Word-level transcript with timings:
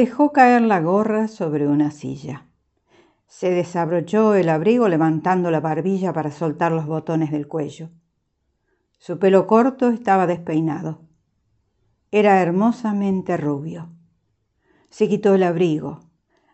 Dejó 0.00 0.32
caer 0.32 0.62
la 0.62 0.80
gorra 0.80 1.28
sobre 1.28 1.68
una 1.68 1.90
silla. 1.90 2.46
Se 3.26 3.50
desabrochó 3.50 4.34
el 4.34 4.48
abrigo 4.48 4.88
levantando 4.88 5.50
la 5.50 5.60
barbilla 5.60 6.14
para 6.14 6.30
soltar 6.30 6.72
los 6.72 6.86
botones 6.86 7.30
del 7.30 7.46
cuello. 7.46 7.90
Su 8.98 9.18
pelo 9.18 9.46
corto 9.46 9.90
estaba 9.90 10.26
despeinado. 10.26 11.02
Era 12.10 12.40
hermosamente 12.40 13.36
rubio. 13.36 13.90
Se 14.88 15.06
quitó 15.06 15.34
el 15.34 15.42
abrigo. 15.42 16.00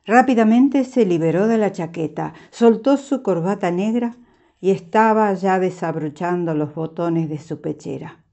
Rápidamente 0.04 0.82
se 0.82 1.06
liberó 1.06 1.46
de 1.46 1.58
la 1.58 1.70
chaqueta, 1.70 2.34
soltó 2.50 2.96
su 2.96 3.22
corbata 3.22 3.70
negra 3.70 4.16
y 4.60 4.72
estaba 4.72 5.32
ya 5.34 5.60
desabrochando 5.60 6.52
los 6.52 6.74
botones 6.74 7.28
de 7.28 7.38
su 7.38 7.60
pechera. 7.60 8.24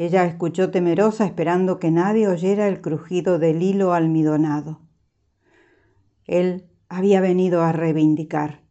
Ella 0.00 0.24
escuchó 0.24 0.70
temerosa 0.70 1.26
esperando 1.26 1.78
que 1.78 1.90
nadie 1.90 2.26
oyera 2.26 2.68
el 2.68 2.80
crujido 2.80 3.38
del 3.38 3.62
hilo 3.62 3.92
almidonado. 3.92 4.80
Él 6.24 6.70
había 6.88 7.20
venido 7.20 7.60
a 7.60 7.72
reivindicar. 7.72 8.62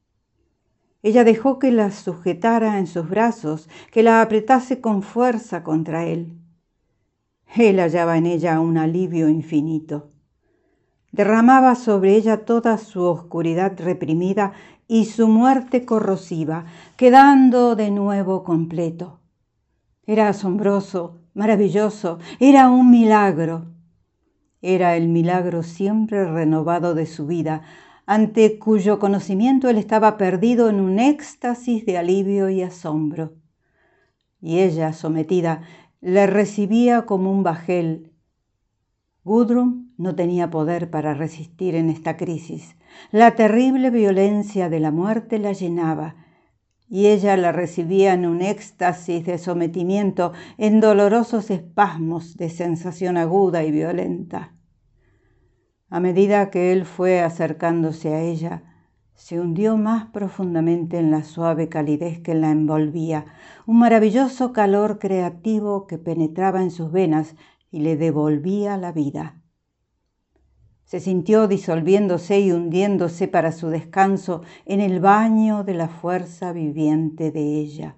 Ella 1.04 1.23
dejó 1.23 1.60
que 1.60 1.72
la 1.72 1.92
sujetara 1.92 2.80
en 2.80 2.88
sus 2.88 3.08
brazos, 3.08 3.70
que 3.92 4.02
la 4.02 4.23
apretase 4.23 4.81
con 4.81 5.03
fuerza 5.03 5.62
contra 5.62 6.03
él. 6.08 6.36
Él 7.56 7.80
hallaba 7.80 8.18
en 8.18 8.25
ella 8.25 8.59
un 8.59 8.80
alivio 8.80 9.30
infinito. 9.30 10.09
Derramaba 11.12 11.75
sobre 11.75 12.16
ella 12.16 12.44
toda 12.44 12.80
su 12.80 13.03
oscuridad 13.03 13.73
reprimida 13.78 14.53
y 14.88 15.06
su 15.06 15.28
muerte 15.28 15.86
corrosiva, 15.86 16.66
quedando 16.98 17.75
de 17.75 17.92
nuevo 17.92 18.44
completo. 18.44 19.20
Era 20.09 20.30
asombroso, 20.30 21.20
maravilloso, 21.40 22.20
era 22.42 22.70
un 22.70 22.92
milagro. 22.92 23.68
Era 24.62 24.98
el 24.98 25.08
milagro 25.08 25.64
siempre 25.64 26.30
renovado 26.30 26.94
de 26.96 27.06
su 27.06 27.28
vida, 27.28 27.62
ante 28.06 28.59
cuyo 28.59 29.00
conocimiento 29.00 29.70
él 29.70 29.78
estaba 29.78 30.18
perdido 30.18 30.70
en 30.70 30.81
un 30.81 31.00
éxtasis 31.00 31.86
de 31.86 31.98
alivio 31.98 32.50
y 32.50 32.62
asombro. 32.62 33.36
Y 34.42 34.59
ella, 34.59 34.92
sometida, 34.92 35.62
le 36.02 36.28
recibía 36.28 37.06
como 37.06 37.31
un 37.31 37.42
bajel. 37.44 38.12
Gudrun 39.24 39.94
no 39.98 40.16
tenía 40.16 40.50
poder 40.50 40.90
para 40.90 41.14
resistir 41.14 41.76
en 41.76 41.90
esta 41.90 42.18
crisis. 42.18 42.76
La 43.12 43.36
terrible 43.36 43.92
violencia 43.92 44.68
de 44.68 44.81
la 44.81 44.92
muerte 44.92 45.40
la 45.40 45.53
llenaba 45.53 46.16
y 46.90 47.08
ella 47.08 47.38
la 47.38 47.52
recibía 47.52 48.14
en 48.14 48.26
un 48.26 48.42
éxtasis 48.42 49.23
de 49.26 49.38
sometimiento, 49.38 50.34
en 50.58 50.80
dolorosos 50.80 51.52
espasmos 51.52 52.36
de 52.36 52.50
sensación 52.50 53.16
aguda 53.16 53.64
y 53.64 53.72
violenta. 53.72 54.56
A 55.90 56.00
medida 56.00 56.50
que 56.50 56.72
él 56.72 56.86
fue 56.86 57.22
acercándose 57.22 58.14
a 58.14 58.22
ella, 58.22 58.64
se 59.14 59.40
hundió 59.40 59.78
más 59.78 60.06
profundamente 60.06 60.98
en 60.98 61.12
la 61.12 61.23
suave 61.23 61.68
calidez 61.68 62.22
que 62.22 62.34
la 62.34 62.52
envolvía, 62.52 63.26
un 63.68 63.80
maravilloso 63.80 64.53
calor 64.53 64.98
creativo 64.98 65.88
que 65.88 65.98
penetraba 65.98 66.62
en 66.64 66.72
sus 66.72 66.92
venas 66.92 67.36
y 67.70 67.81
le 67.81 67.98
devolvía 67.98 68.78
la 68.78 68.92
vida. 68.92 69.38
Se 70.89 71.00
sintió 71.00 71.47
disolviéndose 71.47 72.39
y 72.39 72.51
hundiéndose 72.51 73.27
para 73.27 73.51
su 73.51 73.67
descanso 73.67 74.41
en 74.66 74.81
el 74.81 75.00
baño 75.00 75.63
de 75.63 75.75
la 75.75 75.88
fuerza 75.88 76.51
viviente 76.51 77.29
de 77.29 77.59
ella. 77.59 77.95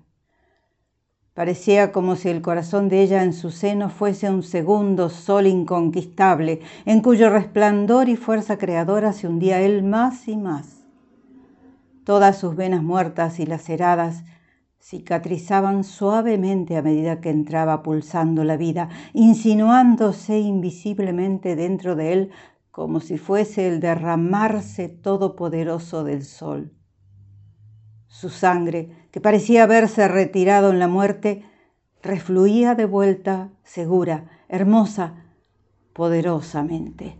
Parecía 1.33 1.93
como 1.93 2.17
si 2.17 2.27
el 2.27 2.41
corazón 2.41 2.89
de 2.89 3.01
ella 3.01 3.23
en 3.23 3.31
su 3.31 3.49
seno 3.49 3.89
fuese 3.89 4.29
un 4.29 4.43
segundo 4.43 5.07
sol 5.07 5.47
inconquistable, 5.47 6.59
en 6.85 6.99
cuyo 6.99 7.29
resplandor 7.29 8.09
y 8.09 8.17
fuerza 8.17 8.57
creadora 8.57 9.13
se 9.13 9.25
hundía 9.25 9.61
él 9.61 9.83
más 9.83 10.27
y 10.27 10.35
más. 10.35 10.83
Todas 12.03 12.39
sus 12.39 12.57
venas 12.57 12.83
muertas 12.83 13.39
y 13.39 13.45
laceradas 13.45 14.25
cicatrizaban 14.81 15.85
suavemente 15.85 16.75
a 16.75 16.81
medida 16.81 17.21
que 17.21 17.29
entraba 17.29 17.83
pulsando 17.83 18.43
la 18.43 18.57
vida, 18.57 18.89
insinuándose 19.13 20.39
invisiblemente 20.39 21.55
dentro 21.55 21.95
de 21.95 22.11
él 22.11 22.31
como 22.71 23.01
si 23.01 23.17
fuese 23.17 23.67
el 23.67 23.81
derramarse 23.81 24.87
todopoderoso 24.87 26.03
del 26.03 26.23
sol. 26.23 26.73
Su 28.07 28.29
sangre, 28.29 29.07
que 29.11 29.19
parecía 29.19 29.63
haberse 29.63 30.07
retirado 30.07 30.71
en 30.71 30.79
la 30.79 30.87
muerte, 30.87 31.43
refluía 32.01 32.73
de 32.75 32.85
vuelta 32.85 33.51
segura, 33.63 34.25
hermosa, 34.47 35.25
poderosamente. 35.93 37.17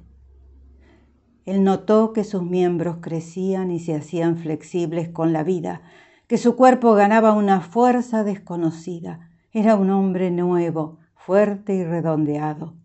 Él 1.46 1.64
notó 1.64 2.14
que 2.14 2.24
sus 2.24 2.44
miembros 2.44 2.98
crecían 3.02 3.72
y 3.72 3.80
se 3.80 3.96
hacían 3.96 4.38
flexibles 4.38 5.10
con 5.10 5.34
la 5.34 5.44
vida, 5.44 5.82
que 6.28 6.38
su 6.38 6.56
cuerpo 6.56 6.94
ganaba 6.94 7.34
una 7.34 7.60
fuerza 7.60 8.24
desconocida. 8.24 9.32
Era 9.52 9.76
un 9.76 9.90
hombre 9.90 10.32
nuevo, 10.32 11.00
fuerte 11.14 11.76
y 11.76 11.84
redondeado 11.84 12.81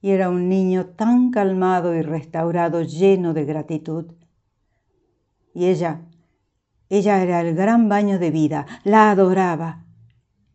y 0.00 0.10
era 0.10 0.30
un 0.30 0.48
niño 0.48 0.86
tan 0.86 1.30
calmado 1.30 1.94
y 1.94 2.02
restaurado, 2.02 2.82
lleno 2.82 3.34
de 3.34 3.44
gratitud. 3.44 4.06
Y 5.54 5.66
ella, 5.66 6.02
ella 6.88 7.22
era 7.22 7.40
el 7.40 7.54
gran 7.54 7.88
baño 7.88 8.18
de 8.18 8.30
vida, 8.30 8.66
la 8.84 9.10
adoraba. 9.10 9.84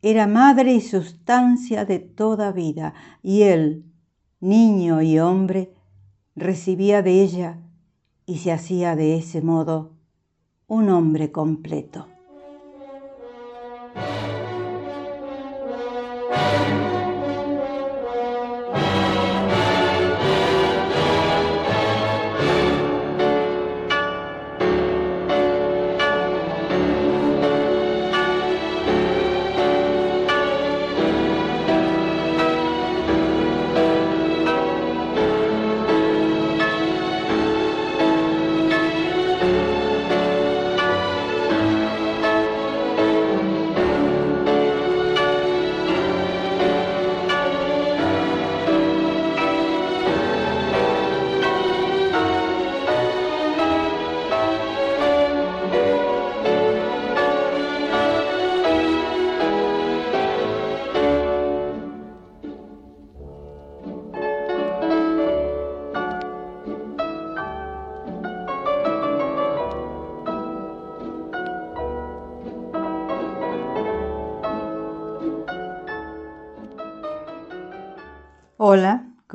Era 0.01 0.27
madre 0.27 0.73
y 0.73 0.81
sustancia 0.81 1.85
de 1.85 1.99
toda 1.99 2.51
vida, 2.51 2.93
y 3.21 3.43
él, 3.43 3.85
niño 4.39 5.01
y 5.01 5.19
hombre, 5.19 5.73
recibía 6.35 7.01
de 7.01 7.21
ella 7.21 7.59
y 8.25 8.37
se 8.37 8.51
hacía 8.51 8.95
de 8.95 9.17
ese 9.17 9.41
modo 9.41 9.93
un 10.67 10.89
hombre 10.89 11.31
completo. 11.31 12.07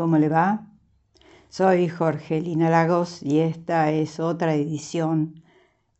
¿Cómo 0.09 0.17
le 0.17 0.31
va? 0.31 0.67
Soy 1.51 1.87
Jorgelina 1.87 2.71
Lagos 2.71 3.23
y 3.23 3.41
esta 3.41 3.93
es 3.93 4.21
otra 4.21 4.55
edición 4.55 5.43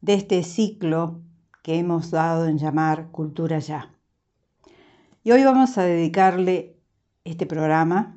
de 0.01 0.15
este 0.15 0.45
ciclo 0.45 1.21
que 1.63 1.79
hemos 1.79 2.11
dado 2.11 2.47
en 2.47 2.57
llamar 2.57 3.11
Cultura 3.11 3.59
Ya. 3.59 3.95
Y 5.23 5.33
hoy 5.33 5.45
vamos 5.45 5.77
a 5.77 5.83
dedicarle 5.83 6.81
este 7.25 7.45
programa, 7.45 8.17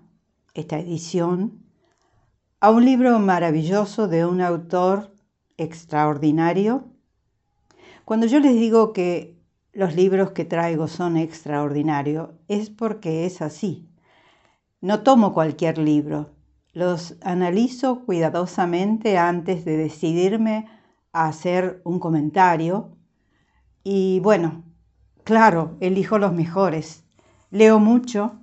esta 0.54 0.80
edición, 0.80 1.62
a 2.62 2.72
un 2.72 2.86
libro 2.86 3.20
maravilloso 3.20 4.08
de 4.08 4.26
un 4.26 4.40
autor 4.40 5.14
extraordinario. 5.58 6.86
Cuando 8.06 8.28
yo 8.28 8.40
les 8.40 8.54
digo 8.54 8.94
que 8.94 9.38
los 9.74 9.94
libros 9.94 10.32
que 10.32 10.46
traigo 10.46 10.88
son 10.88 11.18
extraordinarios, 11.18 12.30
es 12.48 12.70
porque 12.70 13.26
es 13.26 13.42
así 13.42 13.91
no 14.81 15.04
tomo 15.04 15.33
cualquier 15.33 15.78
libro, 15.78 16.31
los 16.74 17.16
analizo 17.22 18.04
cuidadosamente 18.04 19.18
antes 19.18 19.63
de 19.63 19.78
decidirme 19.78 20.68
a 21.13 21.28
hacer 21.28 21.81
un 21.83 22.00
comentario 22.00 22.98
y 23.83 24.19
bueno, 24.22 24.63
claro, 25.24 25.78
elijo 25.80 26.18
los 26.18 26.33
mejores. 26.33 27.04
Leo 27.50 27.80
mucho, 27.80 28.39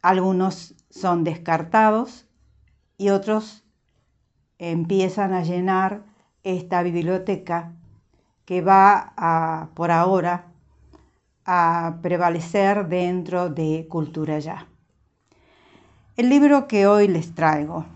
algunos 0.00 0.74
son 0.90 1.24
descartados 1.24 2.26
y 2.96 3.10
otros 3.10 3.64
empiezan 4.58 5.34
a 5.34 5.42
llenar 5.42 6.04
esta 6.42 6.82
biblioteca 6.82 7.72
que 8.44 8.60
va 8.60 9.12
a, 9.16 9.70
por 9.74 9.90
ahora 9.90 10.46
a 11.44 11.98
prevalecer 12.02 12.88
dentro 12.88 13.50
de 13.50 13.86
Cultura 13.88 14.38
Ya. 14.38 14.68
El 16.16 16.28
libro 16.28 16.68
que 16.68 16.86
hoy 16.86 17.08
les 17.08 17.34
traigo 17.34 17.86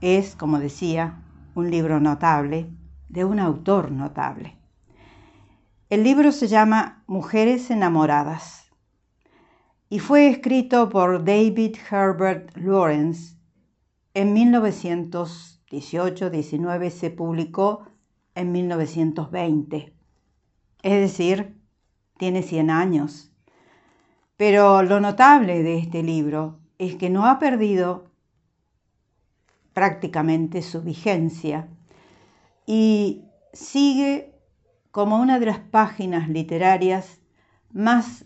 es, 0.00 0.36
como 0.36 0.60
decía, 0.60 1.20
un 1.56 1.68
libro 1.68 1.98
notable 1.98 2.70
de 3.08 3.24
un 3.24 3.40
autor 3.40 3.90
notable. 3.90 4.56
El 5.88 6.04
libro 6.04 6.30
se 6.30 6.46
llama 6.46 7.02
Mujeres 7.08 7.72
enamoradas 7.72 8.70
y 9.88 9.98
fue 9.98 10.28
escrito 10.28 10.90
por 10.90 11.24
David 11.24 11.74
Herbert 11.90 12.56
Lawrence 12.56 13.34
en 14.14 14.32
1918-19, 14.36 16.90
se 16.90 17.10
publicó 17.10 17.84
en 18.36 18.52
1920. 18.52 19.92
Es 20.84 21.00
decir, 21.00 21.60
tiene 22.16 22.44
100 22.44 22.70
años. 22.70 23.32
Pero 24.36 24.84
lo 24.84 25.00
notable 25.00 25.64
de 25.64 25.78
este 25.78 26.04
libro 26.04 26.60
es 26.80 26.96
que 26.96 27.10
no 27.10 27.26
ha 27.26 27.38
perdido 27.38 28.06
prácticamente 29.74 30.62
su 30.62 30.80
vigencia 30.80 31.68
y 32.64 33.26
sigue 33.52 34.34
como 34.90 35.20
una 35.20 35.38
de 35.38 35.46
las 35.46 35.58
páginas 35.58 36.30
literarias 36.30 37.20
más 37.70 38.24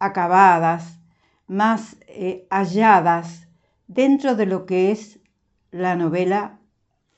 acabadas, 0.00 0.98
más 1.46 1.96
eh, 2.08 2.48
halladas 2.50 3.46
dentro 3.86 4.34
de 4.34 4.46
lo 4.46 4.66
que 4.66 4.90
es 4.90 5.20
la 5.70 5.94
novela 5.94 6.58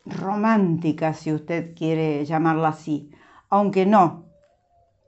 romántica, 0.04 1.14
si 1.14 1.32
usted 1.32 1.74
quiere 1.74 2.26
llamarla 2.26 2.68
así, 2.68 3.10
aunque 3.48 3.86
no, 3.86 4.26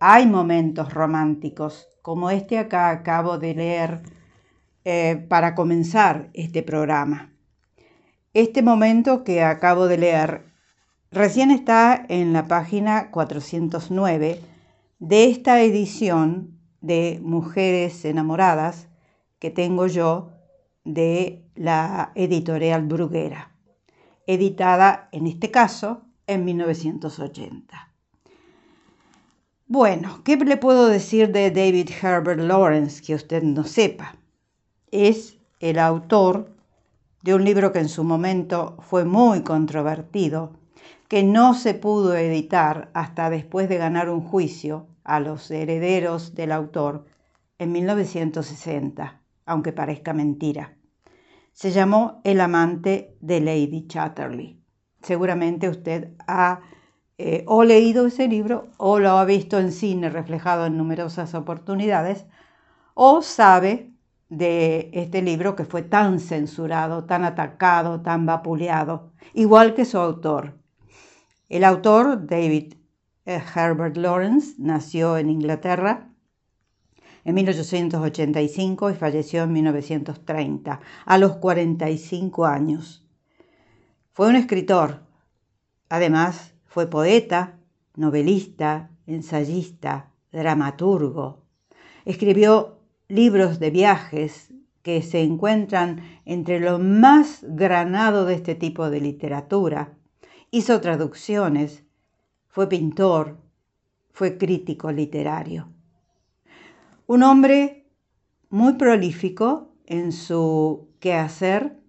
hay 0.01 0.27
momentos 0.27 0.95
románticos, 0.95 1.87
como 2.01 2.31
este 2.31 2.59
acá 2.59 2.89
acabo 2.89 3.37
de 3.37 3.55
leer 3.55 4.20
eh, 4.85 5.27
para 5.29 5.55
comenzar 5.55 6.31
este 6.33 6.63
programa. 6.63 7.33
Este 8.33 8.63
momento 8.63 9.25
que 9.25 9.43
acabo 9.43 9.89
de 9.89 9.99
leer 9.99 10.45
recién 11.11 11.51
está 11.51 12.07
en 12.09 12.33
la 12.33 12.47
página 12.47 13.11
409 13.11 14.41
de 15.01 15.25
esta 15.25 15.61
edición 15.63 16.59
de 16.81 17.21
Mujeres 17.23 18.05
Enamoradas 18.05 18.89
que 19.39 19.51
tengo 19.51 19.87
yo 19.87 20.33
de 20.85 21.45
la 21.55 22.13
editorial 22.15 22.87
Bruguera, 22.87 23.53
editada 24.27 25.09
en 25.13 25.27
este 25.27 25.51
caso 25.51 26.07
en 26.27 26.45
1980. 26.45 27.93
Bueno, 29.67 30.23
¿qué 30.25 30.37
le 30.37 30.57
puedo 30.57 30.87
decir 30.89 31.33
de 31.33 31.51
David 31.51 31.91
Herbert 32.03 32.41
Lawrence 32.41 33.03
que 33.03 33.15
usted 33.15 33.43
no 33.43 33.65
sepa? 33.65 34.20
Es 34.91 35.39
el 35.61 35.79
autor 35.79 36.51
de 37.23 37.35
un 37.35 37.45
libro 37.45 37.73
que 37.73 37.79
en 37.79 37.89
su 37.89 38.03
momento 38.03 38.77
fue 38.81 39.05
muy 39.05 39.43
controvertido, 39.43 40.59
que 41.07 41.23
no 41.23 41.55
se 41.55 41.75
pudo 41.75 42.17
editar 42.17 42.91
hasta 42.93 43.31
después 43.31 43.69
de 43.69 43.77
ganar 43.77 44.11
un 44.11 44.21
juicio 44.21 44.89
a 45.05 45.21
los 45.21 45.51
herederos 45.51 46.35
del 46.35 46.51
autor 46.51 47.07
en 47.59 47.73
1960, 47.73 49.21
aunque 49.47 49.73
parezca 49.73 50.13
mentira. 50.13 50.77
Se 51.53 51.71
llamó 51.71 52.21
El 52.25 52.41
amante 52.41 53.17
de 53.21 53.41
Lady 53.41 53.87
Chatterley. 53.87 54.61
Seguramente 55.03 55.69
usted 55.69 56.15
ha 56.27 56.63
eh, 57.19 57.45
o 57.47 57.65
leído 57.65 58.07
ese 58.07 58.27
libro 58.29 58.69
o 58.77 58.99
lo 58.99 59.11
ha 59.11 59.25
visto 59.25 59.59
en 59.59 59.73
cine 59.73 60.09
reflejado 60.11 60.67
en 60.67 60.77
numerosas 60.77 61.35
oportunidades 61.35 62.27
o 62.95 63.23
sabe 63.23 63.90
de 64.31 64.91
este 64.95 65.21
libro 65.21 65.57
que 65.57 65.65
fue 65.65 65.83
tan 65.83 66.21
censurado, 66.21 67.05
tan 67.05 67.25
atacado, 67.25 68.01
tan 68.01 68.25
vapuleado, 68.25 69.13
igual 69.35 69.75
que 69.75 69.85
su 69.85 69.99
autor. 69.99 70.55
El 71.49 71.65
autor, 71.65 72.27
David 72.27 72.75
eh, 73.27 73.43
Herbert 73.55 73.97
Lawrence 73.97 74.55
nació 74.59 75.19
en 75.19 75.31
Inglaterra 75.31 76.07
en 77.25 77.35
1885 77.35 78.91
y 78.91 78.95
falleció 78.95 79.43
en 79.43 79.53
1930, 79.53 80.81
a 81.05 81.19
los 81.19 81.37
45 81.37 82.47
años. 82.47 83.05
Fue 84.13 84.29
un 84.29 84.37
escritor, 84.37 85.03
además 85.89 86.55
fue 86.65 86.89
poeta, 86.89 87.59
novelista, 87.95 88.91
ensayista, 89.07 90.13
dramaturgo. 90.33 91.43
Escribió 92.05 92.80
libros 93.11 93.59
de 93.59 93.71
viajes 93.71 94.55
que 94.83 95.03
se 95.03 95.21
encuentran 95.21 96.03
entre 96.25 96.61
lo 96.61 96.79
más 96.79 97.41
granado 97.43 98.25
de 98.25 98.35
este 98.35 98.55
tipo 98.55 98.89
de 98.89 99.01
literatura. 99.01 99.99
Hizo 100.51 100.81
traducciones, 100.81 101.85
fue 102.49 102.69
pintor, 102.69 103.39
fue 104.13 104.39
crítico 104.39 104.91
literario. 104.91 105.73
Un 107.07 107.23
hombre 107.23 107.89
muy 108.49 108.75
prolífico 108.75 109.75
en 109.87 110.13
su 110.13 110.89
quehacer 111.01 111.83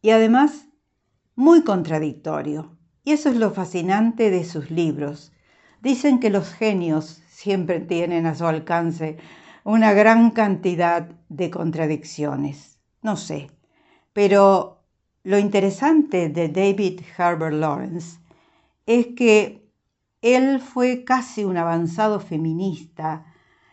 y 0.00 0.10
además 0.10 0.68
muy 1.34 1.62
contradictorio. 1.62 2.76
Y 3.04 3.12
eso 3.12 3.28
es 3.30 3.36
lo 3.36 3.50
fascinante 3.50 4.30
de 4.30 4.44
sus 4.44 4.70
libros. 4.70 5.32
Dicen 5.80 6.20
que 6.20 6.30
los 6.30 6.52
genios 6.52 7.22
siempre 7.28 7.80
tienen 7.80 8.26
a 8.26 8.36
su 8.36 8.46
alcance 8.46 9.18
una 9.64 9.92
gran 9.92 10.30
cantidad 10.30 11.08
de 11.28 11.50
contradicciones. 11.50 12.78
No 13.02 13.16
sé, 13.16 13.50
pero 14.12 14.82
lo 15.22 15.38
interesante 15.38 16.28
de 16.28 16.48
David 16.48 17.00
Herbert 17.16 17.54
Lawrence 17.54 18.18
es 18.86 19.08
que 19.16 19.70
él 20.20 20.60
fue 20.60 21.04
casi 21.04 21.44
un 21.44 21.56
avanzado 21.56 22.20
feminista 22.20 23.26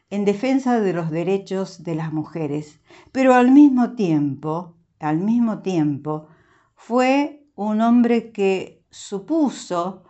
en 0.09 0.25
defensa 0.25 0.79
de 0.79 0.93
los 0.93 1.11
derechos 1.11 1.83
de 1.83 1.95
las 1.95 2.11
mujeres, 2.11 2.79
pero 3.11 3.33
al 3.35 3.51
mismo 3.51 3.93
tiempo, 3.93 4.75
al 4.99 5.17
mismo 5.17 5.59
tiempo, 5.59 6.27
fue 6.75 7.45
un 7.55 7.81
hombre 7.81 8.31
que 8.31 8.83
supuso 8.89 10.03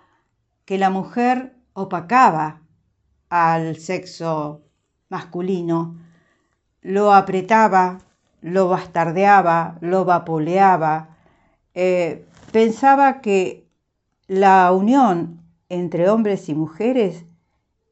que 0.64 0.78
la 0.78 0.90
mujer 0.90 1.58
opacaba 1.74 2.62
al 3.30 3.78
sexo 3.78 4.69
masculino, 5.10 5.98
lo 6.82 7.14
apretaba, 7.14 8.00
lo 8.42 8.70
bastardeaba, 8.70 9.78
lo 9.82 10.06
vapuleaba, 10.06 11.18
eh, 11.74 12.26
pensaba 12.52 13.22
que 13.22 13.68
la 14.28 14.72
unión 14.72 15.42
entre 15.70 16.10
hombres 16.10 16.50
y 16.50 16.56
mujeres 16.56 17.26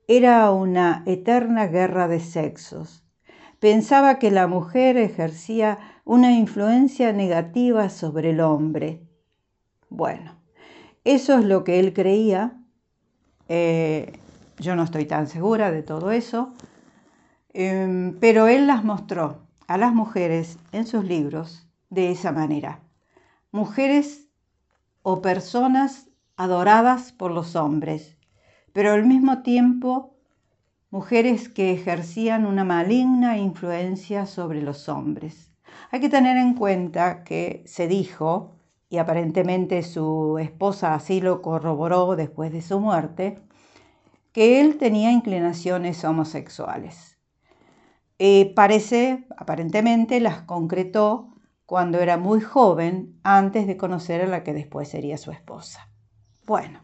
era 0.07 0.51
una 0.51 1.03
eterna 1.05 1.67
guerra 1.67 2.07
de 2.07 2.19
sexos. 2.19 3.03
Pensaba 3.59 4.19
que 4.19 4.31
la 4.31 4.47
mujer 4.47 4.97
ejercía 4.97 5.79
una 6.05 6.31
influencia 6.31 7.11
negativa 7.11 7.89
sobre 7.89 8.29
el 8.29 8.39
hombre. 8.39 9.01
Bueno, 9.89 10.35
eso 11.03 11.37
es 11.39 11.45
lo 11.45 11.63
que 11.63 11.79
él 11.79 11.93
creía. 11.93 12.61
Eh, 13.49 14.13
yo 14.59 14.75
no 14.75 14.83
estoy 14.83 15.05
tan 15.05 15.27
segura 15.27 15.71
de 15.71 15.83
todo 15.83 16.11
eso, 16.11 16.53
em, 17.59 18.19
pero 18.19 18.45
él 18.45 18.67
las 18.67 18.83
mostró 18.83 19.47
a 19.67 19.79
las 19.79 19.91
mujeres 19.91 20.59
en 20.71 20.85
sus 20.85 21.03
libros 21.03 21.67
de 21.89 22.11
esa 22.11 22.31
manera. 22.31 22.81
Mujeres 23.51 24.27
o 25.01 25.23
personas 25.23 26.07
adoradas 26.35 27.11
por 27.11 27.31
los 27.31 27.55
hombres, 27.55 28.15
pero 28.73 28.91
al 28.91 29.07
mismo 29.07 29.41
tiempo 29.41 30.13
mujeres 30.91 31.49
que 31.49 31.71
ejercían 31.71 32.45
una 32.45 32.63
maligna 32.63 33.39
influencia 33.39 34.27
sobre 34.27 34.61
los 34.61 34.87
hombres. 34.87 35.51
Hay 35.89 35.99
que 35.99 36.09
tener 36.09 36.37
en 36.37 36.53
cuenta 36.53 37.23
que 37.23 37.63
se 37.65 37.87
dijo, 37.87 38.53
y 38.87 38.99
aparentemente 38.99 39.81
su 39.81 40.37
esposa 40.37 40.93
así 40.93 41.21
lo 41.21 41.41
corroboró 41.41 42.15
después 42.15 42.51
de 42.51 42.61
su 42.61 42.79
muerte, 42.79 43.39
que 44.31 44.61
él 44.61 44.77
tenía 44.77 45.11
inclinaciones 45.11 46.03
homosexuales. 46.05 47.16
Eh, 48.19 48.53
parece, 48.55 49.27
aparentemente, 49.37 50.19
las 50.19 50.41
concretó 50.43 51.29
cuando 51.65 51.99
era 51.99 52.17
muy 52.17 52.41
joven, 52.41 53.19
antes 53.23 53.67
de 53.67 53.77
conocer 53.77 54.21
a 54.21 54.27
la 54.27 54.43
que 54.43 54.53
después 54.53 54.89
sería 54.89 55.17
su 55.17 55.31
esposa. 55.31 55.89
Bueno, 56.45 56.81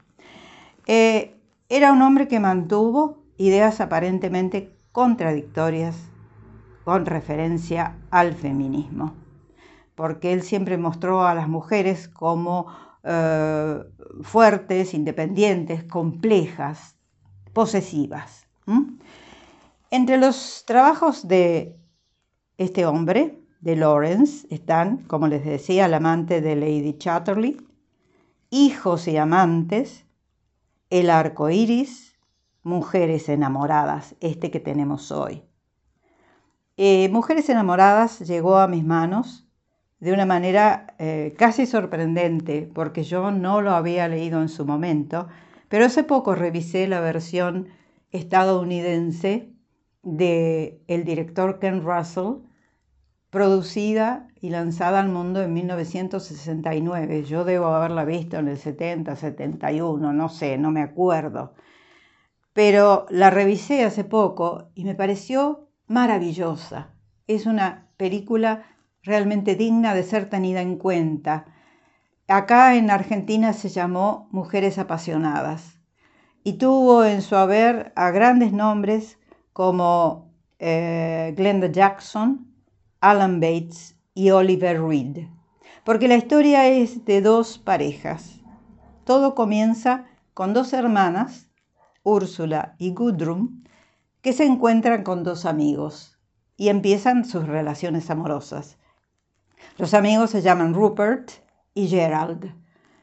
eh, 0.87 1.35
era 1.69 1.91
un 1.93 2.01
hombre 2.01 2.27
que 2.27 2.39
mantuvo 2.39 3.23
ideas 3.37 3.81
aparentemente 3.81 4.77
contradictorias 4.91 5.95
con 6.83 7.05
referencia 7.05 7.97
al 8.11 8.33
feminismo. 8.33 9.15
porque 9.95 10.33
él 10.33 10.41
siempre 10.43 10.77
mostró 10.77 11.25
a 11.25 11.35
las 11.35 11.47
mujeres 11.47 12.07
como 12.07 12.67
eh, 13.03 13.79
fuertes, 14.21 14.93
independientes, 14.93 15.83
complejas, 15.83 16.95
posesivas. 17.53 18.47
Entre 19.93 20.17
los 20.17 20.63
trabajos 20.65 21.27
de 21.27 21.77
este 22.57 22.87
hombre, 22.87 23.37
de 23.61 23.75
Lawrence, 23.75 24.47
están, 24.49 25.03
como 25.03 25.27
les 25.27 25.45
decía, 25.45 25.85
el 25.85 25.93
amante 25.93 26.41
de 26.41 26.55
Lady 26.55 26.97
Chatterley, 26.97 27.57
hijos 28.49 29.07
y 29.07 29.17
amantes, 29.17 30.07
el 30.89 31.11
arco 31.11 31.51
iris, 31.51 32.17
mujeres 32.63 33.29
enamoradas, 33.29 34.15
este 34.19 34.49
que 34.49 34.59
tenemos 34.59 35.11
hoy. 35.11 35.43
Eh, 36.75 37.07
mujeres 37.09 37.47
enamoradas 37.49 38.17
llegó 38.21 38.57
a 38.57 38.67
mis 38.67 38.83
manos 38.83 39.47
de 39.99 40.11
una 40.11 40.25
manera 40.25 40.95
eh, 40.97 41.35
casi 41.37 41.67
sorprendente, 41.67 42.67
porque 42.73 43.03
yo 43.03 43.29
no 43.29 43.61
lo 43.61 43.75
había 43.75 44.07
leído 44.07 44.41
en 44.41 44.49
su 44.49 44.65
momento, 44.65 45.27
pero 45.69 45.85
hace 45.85 46.03
poco 46.03 46.33
revisé 46.33 46.87
la 46.87 46.99
versión 46.99 47.67
estadounidense 48.09 49.52
de 50.03 50.83
el 50.87 51.05
director 51.05 51.59
Ken 51.59 51.83
Russell, 51.83 52.43
producida 53.29 54.27
y 54.39 54.49
lanzada 54.49 54.99
al 54.99 55.09
mundo 55.09 55.41
en 55.41 55.53
1969. 55.53 57.23
Yo 57.23 57.45
debo 57.45 57.67
haberla 57.67 58.05
visto 58.05 58.37
en 58.37 58.49
el 58.49 58.57
70, 58.57 59.15
71, 59.15 60.13
no 60.13 60.29
sé, 60.29 60.57
no 60.57 60.69
me 60.69 60.81
acuerdo. 60.81 61.55
Pero 62.53 63.07
la 63.09 63.31
revisé 63.31 63.83
hace 63.83 64.03
poco 64.03 64.69
y 64.75 64.83
me 64.83 64.93
pareció 64.93 65.69
maravillosa. 65.87 66.93
Es 67.25 67.47
una 67.47 67.87
película 67.97 68.65
realmente 69.01 69.55
digna 69.55 69.95
de 69.95 70.03
ser 70.03 70.29
tenida 70.29 70.61
en 70.61 70.77
cuenta. 70.77 71.45
Acá 72.27 72.75
en 72.75 72.91
Argentina 72.91 73.53
se 73.53 73.69
llamó 73.69 74.27
Mujeres 74.31 74.77
Apasionadas 74.77 75.79
y 76.43 76.53
tuvo 76.53 77.05
en 77.05 77.21
su 77.21 77.35
haber 77.35 77.93
a 77.95 78.11
grandes 78.11 78.53
nombres 78.53 79.17
como 79.53 80.31
eh, 80.59 81.33
Glenda 81.37 81.67
Jackson, 81.67 82.53
Alan 82.99 83.39
Bates 83.39 83.95
y 84.13 84.31
Oliver 84.31 84.81
Reed. 84.81 85.27
Porque 85.83 86.07
la 86.07 86.15
historia 86.15 86.67
es 86.67 87.05
de 87.05 87.21
dos 87.21 87.57
parejas. 87.57 88.41
Todo 89.05 89.35
comienza 89.35 90.05
con 90.33 90.53
dos 90.53 90.73
hermanas, 90.73 91.49
Úrsula 92.03 92.75
y 92.79 92.93
Gudrun, 92.93 93.67
que 94.21 94.33
se 94.33 94.45
encuentran 94.45 95.03
con 95.03 95.23
dos 95.23 95.45
amigos 95.45 96.17
y 96.55 96.69
empiezan 96.69 97.25
sus 97.25 97.47
relaciones 97.47 98.09
amorosas. 98.09 98.77
Los 99.77 99.93
amigos 99.93 100.29
se 100.29 100.41
llaman 100.41 100.73
Rupert 100.73 101.31
y 101.73 101.87
Gerald. 101.87 102.53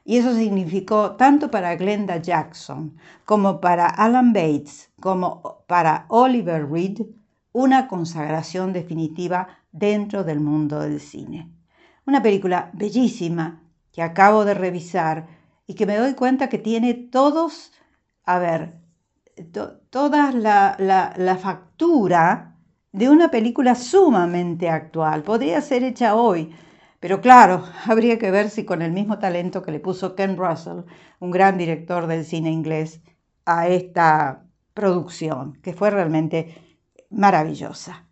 Y 0.05 0.17
eso 0.17 0.35
significó 0.35 1.13
tanto 1.13 1.51
para 1.51 1.77
Glenda 1.77 2.17
Jackson 2.17 2.97
como 3.25 3.61
para 3.61 3.87
Alan 3.87 4.33
Bates 4.33 4.91
como 5.01 5.63
para 5.67 6.07
Oliver 6.09 6.69
Reed 6.71 7.03
una 7.53 7.89
consagración 7.89 8.73
definitiva 8.73 9.49
dentro 9.73 10.25
del 10.25 10.41
mundo 10.41 10.81
del 10.81 11.01
cine. 11.01 11.51
Una 12.07 12.23
película 12.23 12.71
bellísima 12.73 13.63
que 13.93 14.03
acabo 14.03 14.45
de 14.45 14.55
revisar 14.55 15.29
y 15.67 15.75
que 15.75 15.87
me 15.87 15.97
doy 15.97 16.15
cuenta 16.15 16.49
que 16.49 16.59
tiene 16.59 16.95
todos, 16.95 17.73
a 18.25 18.39
ver, 18.39 18.81
toda 19.91 20.33
la, 20.33 20.77
la 21.17 21.37
factura 21.37 22.57
de 22.93 23.09
una 23.09 23.31
película 23.31 23.75
sumamente 23.75 24.69
actual. 24.69 25.23
Podría 25.23 25.61
ser 25.61 25.85
hecha 25.85 26.15
hoy, 26.15 26.53
pero 27.01 27.23
claro, 27.23 27.65
habría 27.87 28.19
que 28.19 28.31
ver 28.31 28.51
si 28.51 28.65
con 28.65 28.83
el 28.83 28.93
mismo 28.93 29.19
talento 29.19 29.63
que 29.63 29.73
le 29.73 29.81
puso 29.81 30.15
Ken 30.15 30.37
Russell, 30.37 30.85
un 31.19 31.31
gran 31.31 31.57
director 31.59 32.07
del 32.07 32.25
cine 32.25 32.51
inglés, 32.51 33.01
a 33.47 33.69
esta 33.69 34.45
producción, 34.75 35.59
que 35.63 35.73
fue 35.73 35.91
realmente 35.91 36.55
maravillosa. 37.09 38.07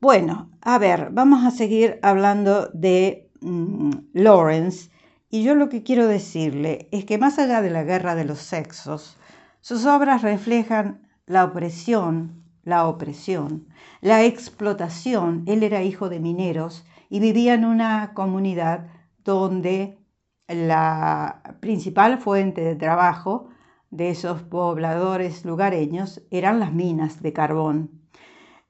Bueno, 0.00 0.50
a 0.60 0.78
ver, 0.78 1.08
vamos 1.10 1.44
a 1.44 1.50
seguir 1.50 1.98
hablando 2.02 2.68
de 2.72 3.30
mm, 3.40 3.90
Lawrence 4.12 4.90
y 5.30 5.42
yo 5.42 5.54
lo 5.54 5.68
que 5.68 5.82
quiero 5.82 6.06
decirle 6.06 6.88
es 6.92 7.04
que 7.04 7.18
más 7.18 7.38
allá 7.38 7.62
de 7.62 7.70
la 7.70 7.82
guerra 7.82 8.14
de 8.14 8.24
los 8.24 8.38
sexos, 8.38 9.16
sus 9.60 9.86
obras 9.86 10.22
reflejan 10.22 11.08
la 11.26 11.44
opresión, 11.44 12.44
la 12.62 12.86
opresión, 12.86 13.66
la 14.00 14.24
explotación. 14.24 15.42
Él 15.46 15.62
era 15.62 15.82
hijo 15.82 16.08
de 16.08 16.20
mineros 16.20 16.84
y 17.08 17.20
vivía 17.20 17.54
en 17.54 17.64
una 17.64 18.12
comunidad 18.14 18.88
donde 19.24 19.98
la 20.46 21.42
principal 21.60 22.18
fuente 22.18 22.62
de 22.62 22.74
trabajo 22.74 23.48
de 23.90 24.10
esos 24.10 24.42
pobladores 24.42 25.44
lugareños 25.44 26.22
eran 26.30 26.60
las 26.60 26.72
minas 26.72 27.22
de 27.22 27.32
carbón. 27.32 27.90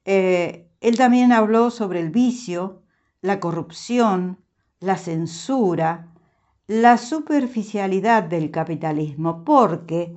Eh, 0.04 0.70
él 0.80 0.96
también 0.96 1.32
habló 1.32 1.70
sobre 1.70 2.00
el 2.00 2.10
vicio, 2.10 2.82
la 3.20 3.40
corrupción, 3.40 4.38
la 4.80 4.96
censura, 4.96 6.12
la 6.66 6.98
superficialidad 6.98 8.22
del 8.22 8.50
capitalismo, 8.50 9.44
porque 9.44 10.16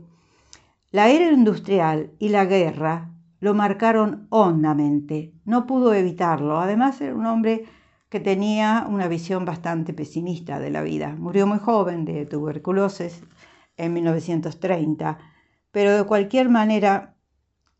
la 0.91 1.09
era 1.09 1.31
industrial 1.31 2.11
y 2.19 2.29
la 2.29 2.45
guerra 2.45 3.11
lo 3.39 3.53
marcaron 3.53 4.27
hondamente. 4.29 5.33
No 5.45 5.65
pudo 5.65 5.93
evitarlo. 5.93 6.59
Además 6.59 7.01
era 7.01 7.15
un 7.15 7.25
hombre 7.25 7.65
que 8.11 8.19
tenía 8.19 8.85
una 8.89 9.07
visión 9.07 9.45
bastante 9.45 9.93
pesimista 9.93 10.59
de 10.59 10.69
la 10.69 10.81
vida. 10.81 11.15
Murió 11.17 11.47
muy 11.47 11.59
joven 11.59 12.03
de 12.03 12.25
tuberculosis 12.25 13.23
en 13.77 13.93
1930, 13.93 15.17
pero 15.71 15.95
de 15.95 16.03
cualquier 16.03 16.49
manera 16.49 17.15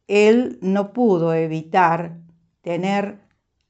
él 0.07 0.57
no 0.61 0.93
pudo 0.93 1.33
evitar 1.33 2.21
tener 2.61 3.19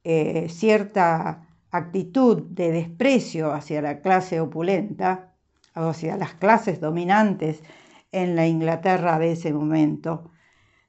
eh, 0.03 0.49
cierta 0.49 1.47
actitud 1.71 2.43
de 2.43 2.71
desprecio 2.71 3.51
hacia 3.53 3.81
la 3.81 3.99
clase 4.01 4.39
opulenta, 4.39 5.33
hacia 5.73 6.15
las 6.15 6.35
clases 6.35 6.79
dominantes 6.79 7.63
en 8.11 8.35
la 8.35 8.45
Inglaterra 8.45 9.17
de 9.17 9.31
ese 9.31 9.51
momento. 9.51 10.29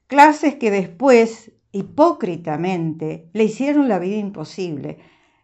Clases 0.05 0.53
que 0.53 0.69
después, 0.69 1.51
hipócritamente, 1.71 3.31
le 3.33 3.45
hicieron 3.45 3.89
la 3.89 3.97
vida 3.97 4.17
imposible. 4.17 4.99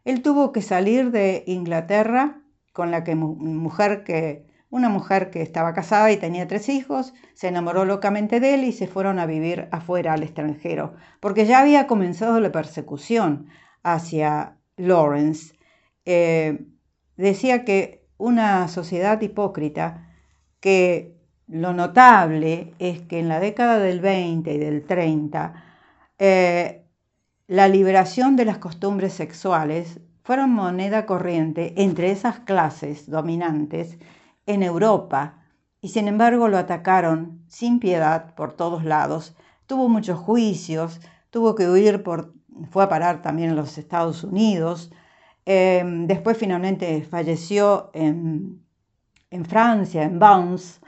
Él 0.05 0.21
tuvo 0.21 0.51
que 0.51 0.61
salir 0.61 1.11
de 1.11 1.43
Inglaterra 1.47 2.41
con 2.73 2.91
la 2.91 3.03
que, 3.03 3.15
mujer 3.15 4.03
que 4.03 4.49
una 4.69 4.89
mujer 4.89 5.31
que 5.31 5.41
estaba 5.41 5.73
casada 5.73 6.11
y 6.11 6.17
tenía 6.17 6.47
tres 6.47 6.69
hijos, 6.69 7.13
se 7.33 7.47
enamoró 7.47 7.85
locamente 7.85 8.39
de 8.39 8.53
él 8.53 8.63
y 8.63 8.71
se 8.71 8.87
fueron 8.87 9.19
a 9.19 9.25
vivir 9.25 9.67
afuera 9.71 10.13
al 10.13 10.23
extranjero, 10.23 10.93
porque 11.19 11.45
ya 11.45 11.59
había 11.59 11.87
comenzado 11.87 12.39
la 12.39 12.51
persecución 12.51 13.47
hacia 13.83 14.57
Lawrence. 14.77 15.55
Eh, 16.05 16.65
decía 17.17 17.65
que 17.65 18.05
una 18.17 18.67
sociedad 18.67 19.19
hipócrita, 19.21 20.07
que 20.59 21.15
lo 21.47 21.73
notable 21.73 22.73
es 22.77 23.01
que 23.01 23.19
en 23.19 23.27
la 23.27 23.39
década 23.39 23.79
del 23.79 24.01
20 24.01 24.53
y 24.53 24.57
del 24.59 24.85
30, 24.85 25.63
eh, 26.19 26.85
la 27.49 27.67
liberación 27.67 28.35
de 28.35 28.45
las 28.45 28.59
costumbres 28.59 29.11
sexuales 29.11 29.99
fueron 30.21 30.51
moneda 30.51 31.07
corriente 31.07 31.73
entre 31.77 32.11
esas 32.11 32.41
clases 32.41 33.09
dominantes 33.09 33.97
en 34.45 34.61
Europa 34.61 35.41
y 35.81 35.89
sin 35.89 36.07
embargo 36.07 36.47
lo 36.47 36.59
atacaron 36.59 37.41
sin 37.47 37.79
piedad 37.79 38.35
por 38.35 38.53
todos 38.53 38.85
lados. 38.85 39.35
Tuvo 39.65 39.89
muchos 39.89 40.19
juicios, 40.19 41.01
tuvo 41.31 41.55
que 41.55 41.67
huir 41.67 42.03
fue 42.69 42.83
a 42.83 42.87
parar 42.87 43.23
también 43.23 43.49
en 43.49 43.55
los 43.55 43.79
Estados 43.79 44.23
Unidos. 44.23 44.91
Em, 45.43 46.05
después 46.05 46.37
finalmente 46.37 47.01
falleció 47.01 47.89
en, 47.95 48.63
Francia, 49.47 50.03
en 50.03 50.19
Bounce. 50.19 50.81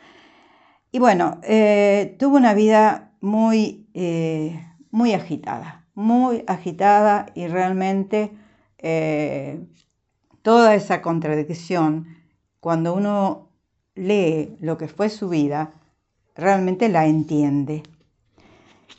Y 0.92 1.00
bueno, 1.00 1.40
eh, 1.42 2.16
tuvo 2.20 2.38
una 2.38 2.54
vida 2.54 3.14
muy, 3.20 3.90
eh, 3.96 4.64
muy 4.92 5.14
agitada, 5.14 5.81
muy 5.94 6.44
agitada 6.48 7.28
y 7.36 7.48
realmente 7.48 8.32
eh, 8.78 9.60
toda 10.42 10.76
esa 10.76 11.02
contradicción, 11.02 12.08
cuando 12.60 12.94
uno 12.94 13.50
lee 13.96 14.58
lo 14.60 14.78
que 14.78 14.88
fue 14.88 15.10
su 15.10 15.30
vida, 15.30 15.74
realmente 16.36 16.90
la 16.90 17.06
entiende. 17.06 17.84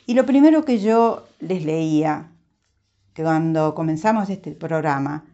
Y 0.05 0.13
lo 0.13 0.25
primero 0.25 0.65
que 0.65 0.79
yo 0.79 1.25
les 1.39 1.65
leía 1.65 2.31
cuando 3.15 3.75
comenzamos 3.75 4.29
este 4.29 4.51
programa 4.51 5.25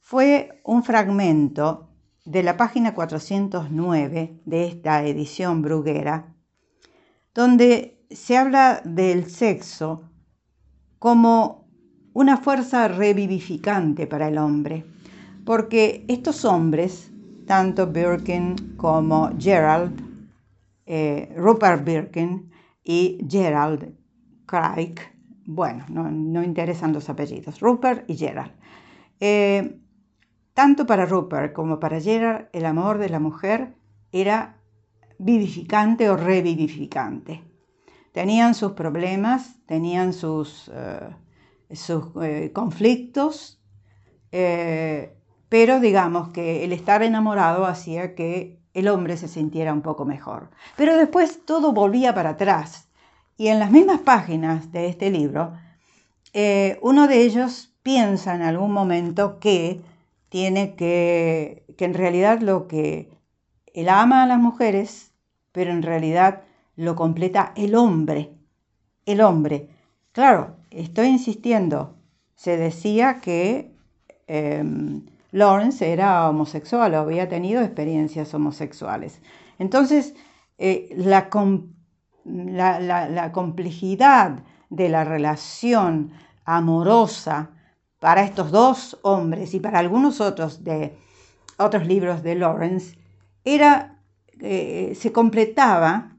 fue 0.00 0.60
un 0.64 0.84
fragmento 0.84 1.88
de 2.24 2.42
la 2.42 2.56
página 2.56 2.94
409 2.94 4.40
de 4.44 4.66
esta 4.66 5.04
edición 5.04 5.62
bruguera, 5.62 6.34
donde 7.34 8.04
se 8.10 8.36
habla 8.36 8.82
del 8.84 9.30
sexo 9.30 10.02
como 11.06 11.68
una 12.14 12.36
fuerza 12.36 12.88
revivificante 12.88 14.08
para 14.08 14.26
el 14.26 14.38
hombre. 14.38 14.84
porque 15.44 16.04
estos 16.08 16.44
hombres, 16.44 17.12
tanto 17.46 17.86
Birkin 17.86 18.74
como 18.76 19.30
Gerald, 19.38 19.92
eh, 20.84 21.32
Rupert 21.36 21.84
Birkin 21.84 22.50
y 22.82 23.24
Gerald 23.30 23.94
Craig, 24.46 24.96
bueno, 25.44 25.84
no, 25.88 26.42
interesan 26.42 26.92
los 26.92 27.08
apellidos, 27.08 27.60
Rupert 27.60 28.10
y 28.10 28.16
Gerald. 28.16 28.50
Eh, 29.20 29.78
tanto 30.54 30.86
para 30.86 31.06
Rupert 31.06 31.52
como 31.52 31.78
para 31.78 32.00
Gerald, 32.00 32.48
el 32.52 32.66
amor 32.66 32.98
de 32.98 33.10
la 33.10 33.20
mujer 33.20 33.76
era 34.10 34.56
vivificante 35.20 36.10
o 36.10 36.16
revivificante. 36.16 37.45
Tenían 38.16 38.54
sus 38.54 38.72
problemas, 38.72 39.56
tenían 39.66 40.14
sus, 40.14 40.70
eh, 40.72 41.10
sus 41.74 42.04
eh, 42.22 42.50
conflictos, 42.50 43.60
pero 44.30 45.80
digamos 45.80 46.30
que 46.30 46.64
el 46.64 46.72
estar 46.72 47.02
enamorado 47.02 47.66
hacía 47.66 48.14
que 48.14 48.58
el 48.72 48.88
hombre 48.88 49.18
se 49.18 49.28
sintiera 49.28 49.74
un 49.74 49.82
poco 49.82 50.06
mejor. 50.06 50.48
Pero 50.78 50.96
después 50.96 51.44
todo 51.44 51.72
volvía 51.72 52.14
para 52.14 52.30
atrás. 52.30 52.88
Y 53.36 53.48
en 53.48 53.58
las 53.58 53.70
mismas 53.70 54.00
páginas 54.00 54.72
de 54.72 54.88
este 54.88 55.10
libro, 55.10 55.52
uno 56.80 57.08
de 57.08 57.20
ellos 57.20 57.74
piensa 57.82 58.34
en 58.34 58.40
algún 58.40 58.72
momento 58.72 59.38
que 59.40 59.82
tiene 60.30 60.74
que, 60.74 61.66
que 61.76 61.84
en 61.84 61.92
realidad 61.92 62.40
lo 62.40 62.66
que 62.66 63.10
él 63.74 63.90
ama 63.90 64.22
a 64.22 64.26
las 64.26 64.38
mujeres, 64.38 65.12
pero 65.52 65.70
en 65.70 65.82
realidad 65.82 66.45
lo 66.76 66.94
completa 66.94 67.52
el 67.56 67.74
hombre, 67.74 68.32
el 69.04 69.20
hombre. 69.20 69.68
Claro, 70.12 70.56
estoy 70.70 71.08
insistiendo, 71.08 71.96
se 72.34 72.56
decía 72.56 73.20
que 73.20 73.74
em, 74.26 75.06
Lawrence 75.32 75.92
era 75.92 76.28
homosexual 76.28 76.94
o 76.94 77.00
había 77.00 77.28
tenido 77.28 77.62
experiencias 77.62 78.32
homosexuales. 78.34 79.20
Entonces, 79.58 80.14
eh, 80.58 80.94
la, 80.96 81.28
la 82.80 83.32
complejidad 83.32 84.44
de 84.70 84.88
la 84.88 85.04
relación 85.04 86.12
amorosa 86.44 87.50
para 87.98 88.22
estos 88.22 88.50
dos 88.50 88.98
hombres 89.02 89.54
y 89.54 89.60
para 89.60 89.78
algunos 89.78 90.20
otros 90.20 90.62
de 90.64 90.94
otros 91.58 91.86
libros 91.86 92.22
de 92.22 92.34
Lawrence, 92.34 92.98
era, 93.44 93.98
eh, 94.40 94.92
se 94.98 95.12
completaba, 95.12 96.15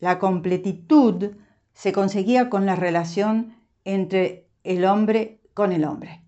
la 0.00 0.18
completitud 0.18 1.32
se 1.72 1.92
conseguía 1.92 2.50
con 2.50 2.66
la 2.66 2.76
relación 2.76 3.56
entre 3.84 4.48
el 4.64 4.84
hombre 4.84 5.40
con 5.54 5.72
el 5.72 5.84
hombre. 5.84 6.22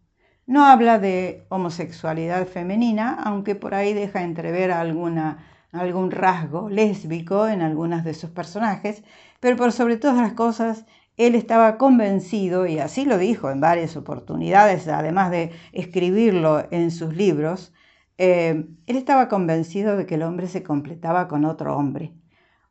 No 0.47 0.67
habla 0.67 0.99
de 0.99 1.47
homosexualidad 1.49 2.47
femenina, 2.47 3.15
aunque 3.15 3.55
por 3.55 3.75
ahí 3.75 3.95
deja 3.95 4.23
entrever 4.23 4.73
algún 4.73 6.11
rasgo 6.11 6.69
lésbico 6.69 7.49
en 7.49 7.63
algunos 7.63 8.05
de 8.05 8.13
sus 8.13 8.31
personajes, 8.31 9.03
pero 9.41 9.57
por 9.57 9.73
sobre 9.73 9.97
todas 9.97 10.19
las 10.19 10.35
cosas 10.35 10.85
él 11.17 11.35
estaba 11.35 11.79
convencido, 11.79 12.67
y 12.67 12.79
así 12.79 13.05
lo 13.05 13.19
dijo 13.19 13.51
en 13.51 13.61
varias 13.61 13.97
oportunidades, 13.97 14.89
además 14.89 15.31
de 15.31 15.53
escribirlo 15.73 16.67
en 16.71 16.91
sus 16.91 17.15
libros, 17.15 17.73
eh, 18.19 18.67
él 18.87 18.97
estaba 18.97 19.29
convencido 19.29 19.97
de 19.97 20.07
que 20.07 20.17
el 20.17 20.23
hombre 20.23 20.49
se 20.49 20.63
completaba 20.63 21.29
con 21.29 21.45
otro 21.45 21.77
hombre, 21.77 22.13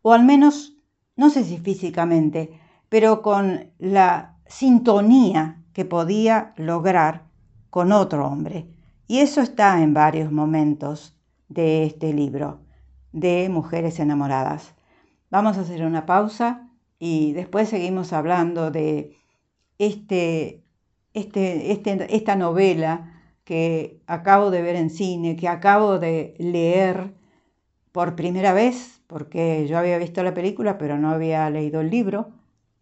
o 0.03 0.13
al 0.13 0.23
menos, 0.23 0.77
no 1.15 1.31
sé 1.31 1.43
si 1.43 1.57
físicamente, 1.57 2.59
pero 2.89 3.23
con 3.23 3.71
la 3.79 4.37
sintonía 4.45 5.63
que 5.73 5.85
podía 5.85 6.53
lograr 6.57 7.23
con 7.71 7.91
otro 7.91 8.27
hombre. 8.27 8.67
Y 9.07 9.19
eso 9.19 9.41
está 9.41 9.81
en 9.81 9.95
varios 9.95 10.31
momentos 10.31 11.17
de 11.49 11.85
este 11.85 12.13
libro, 12.13 12.59
de 13.11 13.49
Mujeres 13.49 13.99
enamoradas. 13.99 14.75
Vamos 15.31 15.57
a 15.57 15.61
hacer 15.61 15.83
una 15.83 16.05
pausa 16.05 16.69
y 16.99 17.33
después 17.33 17.69
seguimos 17.69 18.13
hablando 18.13 18.71
de 18.71 19.17
este, 19.79 20.63
este, 21.13 21.71
este, 21.71 22.15
esta 22.15 22.35
novela 22.35 23.09
que 23.43 24.01
acabo 24.07 24.51
de 24.51 24.61
ver 24.61 24.75
en 24.75 24.89
cine, 24.89 25.35
que 25.35 25.47
acabo 25.47 25.97
de 25.97 26.35
leer 26.37 27.13
por 27.91 28.15
primera 28.15 28.53
vez, 28.53 29.02
porque 29.13 29.67
yo 29.69 29.77
había 29.77 29.97
visto 29.99 30.23
la 30.23 30.33
película, 30.33 30.77
pero 30.77 30.97
no 30.97 31.11
había 31.11 31.47
leído 31.49 31.79
el 31.79 31.91
libro, 31.91 32.31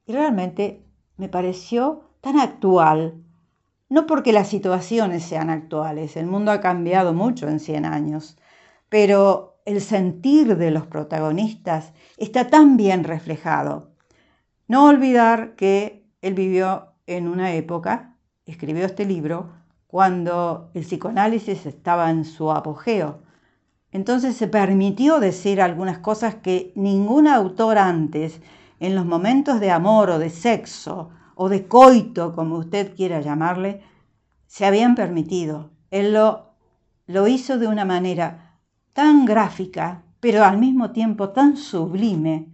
y 0.08 0.14
realmente 0.14 0.82
me 1.18 1.30
pareció 1.30 2.06
tan 2.22 2.40
actual, 2.40 3.22
no 3.90 4.08
porque 4.08 4.32
las 4.32 4.48
situaciones 4.48 5.24
sean 5.24 5.50
actuales, 5.50 6.16
el 6.16 6.26
mundo 6.26 6.52
ha 6.52 6.62
cambiado 6.62 7.14
mucho 7.14 7.50
en 7.50 7.60
100 7.60 7.86
años, 7.86 8.38
pero 8.90 9.60
el 9.66 9.82
sentir 9.82 10.58
de 10.58 10.72
los 10.72 10.88
protagonistas 10.88 11.94
está 12.18 12.48
tan 12.48 12.78
bien 12.78 13.04
reflejado 13.04 13.92
no 14.72 14.86
olvidar 14.86 15.58
que 15.58 16.08
él 16.22 16.34
vivió 16.34 16.94
en 17.06 17.28
una 17.28 17.52
época, 17.56 18.16
escribió 18.46 18.86
este 18.86 19.04
libro, 19.04 19.50
cuando 19.86 20.72
el 20.74 20.84
psicoanálisis 20.84 21.66
estaba 21.66 22.10
en 22.10 22.24
su 22.24 22.50
apogeo. 22.50 23.20
Entonces 23.92 24.38
se 24.38 24.48
permitió 24.48 25.20
decir 25.20 25.62
algunas 25.62 26.00
cosas 26.00 26.36
que 26.36 26.72
ningún 26.76 27.28
autor 27.28 27.78
antes, 27.78 28.42
en 28.80 28.96
los 28.96 29.06
momentos 29.06 29.60
de 29.60 29.70
amor 29.70 30.10
o 30.10 30.20
de 30.20 30.30
sexo 30.30 31.10
o 31.36 31.50
de 31.50 31.68
coito, 31.68 32.34
como 32.34 32.58
usted 32.58 32.96
quiera 32.96 33.20
llamarle, 33.20 33.82
se 34.48 34.66
habían 34.66 34.96
permitido. 34.96 35.72
Él 35.92 36.14
lo, 36.14 36.54
lo 37.08 37.28
hizo 37.28 37.58
de 37.58 37.68
una 37.68 37.86
manera 37.86 38.58
tan 38.94 39.26
gráfica, 39.26 40.04
pero 40.20 40.46
al 40.46 40.58
mismo 40.58 40.92
tiempo 40.92 41.30
tan 41.30 41.58
sublime, 41.58 42.48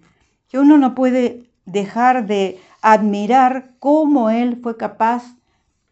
que 0.47 0.59
uno 0.59 0.77
no 0.77 0.95
puede 0.95 1.51
dejar 1.65 2.25
de 2.25 2.59
admirar 2.81 3.75
cómo 3.79 4.29
él 4.29 4.59
fue 4.61 4.77
capaz 4.77 5.35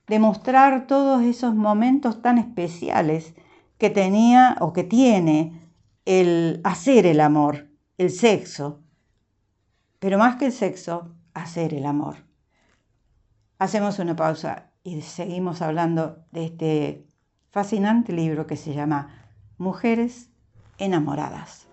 de 0.08 0.19
mostrar 0.19 0.88
todos 0.88 1.23
esos 1.23 1.53
momentos 1.55 2.21
tan 2.21 2.38
especiales 2.38 3.34
que 3.77 3.89
tenía 3.89 4.57
o 4.59 4.73
que 4.73 4.83
tiene 4.83 5.69
el 6.05 6.61
hacer 6.63 7.05
el 7.05 7.19
amor, 7.19 7.67
el 7.97 8.11
sexo, 8.11 8.81
pero 9.99 10.17
más 10.17 10.35
que 10.35 10.47
el 10.47 10.51
sexo, 10.51 11.15
hacer 11.33 11.73
el 11.73 11.85
amor. 11.85 12.15
Hacemos 13.57 13.99
una 13.99 14.15
pausa 14.15 14.71
y 14.83 15.01
seguimos 15.01 15.61
hablando 15.61 16.25
de 16.31 16.45
este 16.45 17.07
fascinante 17.49 18.13
libro 18.13 18.45
que 18.47 18.57
se 18.57 18.73
llama 18.73 19.29
Mujeres 19.57 20.29
enamoradas. 20.77 21.64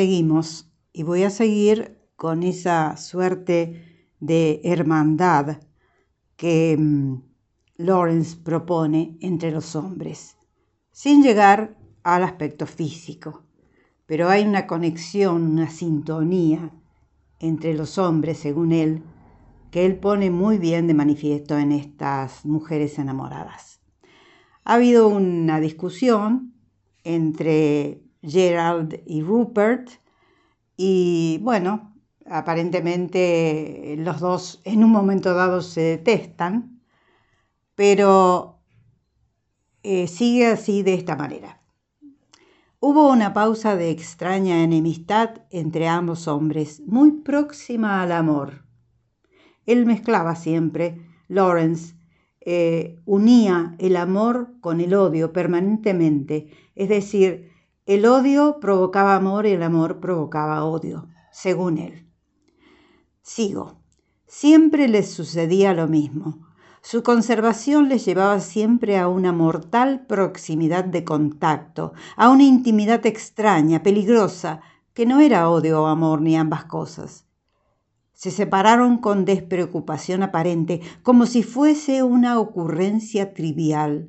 Seguimos 0.00 0.72
y 0.94 1.02
voy 1.02 1.24
a 1.24 1.30
seguir 1.30 1.98
con 2.16 2.42
esa 2.42 2.96
suerte 2.96 4.08
de 4.18 4.62
hermandad 4.64 5.58
que 6.36 6.74
mm, 6.78 7.16
Lawrence 7.76 8.38
propone 8.42 9.18
entre 9.20 9.50
los 9.50 9.76
hombres, 9.76 10.38
sin 10.90 11.22
llegar 11.22 11.76
al 12.02 12.22
aspecto 12.24 12.66
físico. 12.66 13.42
Pero 14.06 14.30
hay 14.30 14.46
una 14.46 14.66
conexión, 14.66 15.42
una 15.42 15.68
sintonía 15.68 16.72
entre 17.38 17.74
los 17.74 17.98
hombres, 17.98 18.38
según 18.38 18.72
él, 18.72 19.02
que 19.70 19.84
él 19.84 19.96
pone 19.96 20.30
muy 20.30 20.56
bien 20.56 20.86
de 20.86 20.94
manifiesto 20.94 21.58
en 21.58 21.72
estas 21.72 22.46
mujeres 22.46 22.98
enamoradas. 22.98 23.82
Ha 24.64 24.76
habido 24.76 25.08
una 25.08 25.60
discusión 25.60 26.54
entre 27.04 28.09
Gerald 28.22 29.00
y 29.06 29.22
Rupert 29.22 29.90
y 30.76 31.38
bueno, 31.42 31.94
aparentemente 32.26 33.96
los 33.98 34.20
dos 34.20 34.60
en 34.64 34.84
un 34.84 34.90
momento 34.90 35.34
dado 35.34 35.62
se 35.62 35.80
detestan, 35.80 36.80
pero 37.74 38.60
eh, 39.82 40.06
sigue 40.06 40.46
así 40.46 40.82
de 40.82 40.94
esta 40.94 41.16
manera. 41.16 41.60
Hubo 42.78 43.10
una 43.10 43.34
pausa 43.34 43.76
de 43.76 43.90
extraña 43.90 44.62
enemistad 44.62 45.42
entre 45.50 45.86
ambos 45.86 46.28
hombres, 46.28 46.80
muy 46.86 47.12
próxima 47.12 48.00
al 48.00 48.12
amor. 48.12 48.64
Él 49.66 49.84
mezclaba 49.84 50.34
siempre, 50.34 50.98
Lawrence, 51.28 51.94
eh, 52.40 52.98
unía 53.04 53.74
el 53.78 53.96
amor 53.96 54.54
con 54.62 54.80
el 54.80 54.94
odio 54.94 55.30
permanentemente, 55.30 56.48
es 56.74 56.88
decir, 56.88 57.49
el 57.86 58.06
odio 58.06 58.58
provocaba 58.60 59.16
amor 59.16 59.46
y 59.46 59.50
el 59.50 59.62
amor 59.62 60.00
provocaba 60.00 60.64
odio, 60.64 61.08
según 61.32 61.78
él. 61.78 62.06
Sigo. 63.22 63.80
Siempre 64.26 64.86
les 64.86 65.10
sucedía 65.10 65.74
lo 65.74 65.88
mismo. 65.88 66.46
Su 66.82 67.02
conservación 67.02 67.88
les 67.88 68.04
llevaba 68.04 68.40
siempre 68.40 68.96
a 68.96 69.08
una 69.08 69.32
mortal 69.32 70.06
proximidad 70.06 70.84
de 70.84 71.04
contacto, 71.04 71.92
a 72.16 72.30
una 72.30 72.44
intimidad 72.44 73.04
extraña, 73.06 73.82
peligrosa, 73.82 74.60
que 74.94 75.04
no 75.04 75.20
era 75.20 75.50
odio 75.50 75.82
o 75.82 75.86
amor 75.86 76.22
ni 76.22 76.36
ambas 76.36 76.64
cosas. 76.64 77.26
Se 78.12 78.30
separaron 78.30 78.98
con 78.98 79.24
despreocupación 79.24 80.22
aparente, 80.22 80.80
como 81.02 81.26
si 81.26 81.42
fuese 81.42 82.02
una 82.02 82.38
ocurrencia 82.38 83.34
trivial. 83.34 84.08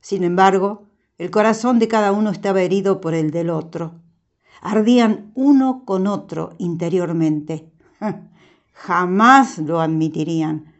Sin 0.00 0.24
embargo, 0.24 0.89
el 1.20 1.30
corazón 1.30 1.78
de 1.78 1.86
cada 1.86 2.12
uno 2.12 2.30
estaba 2.30 2.62
herido 2.62 3.02
por 3.02 3.12
el 3.12 3.30
del 3.30 3.50
otro. 3.50 4.00
Ardían 4.62 5.32
uno 5.34 5.84
con 5.84 6.06
otro 6.06 6.54
interiormente. 6.56 7.70
Jamás 8.72 9.58
lo 9.58 9.82
admitirían 9.82 10.72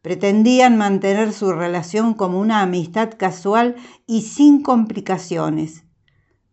Pretendían 0.00 0.78
mantener 0.78 1.34
su 1.34 1.52
relación 1.52 2.14
como 2.14 2.40
una 2.40 2.62
amistad 2.62 3.12
casual 3.16 3.76
y 4.06 4.22
sin 4.22 4.62
complicaciones. 4.62 5.84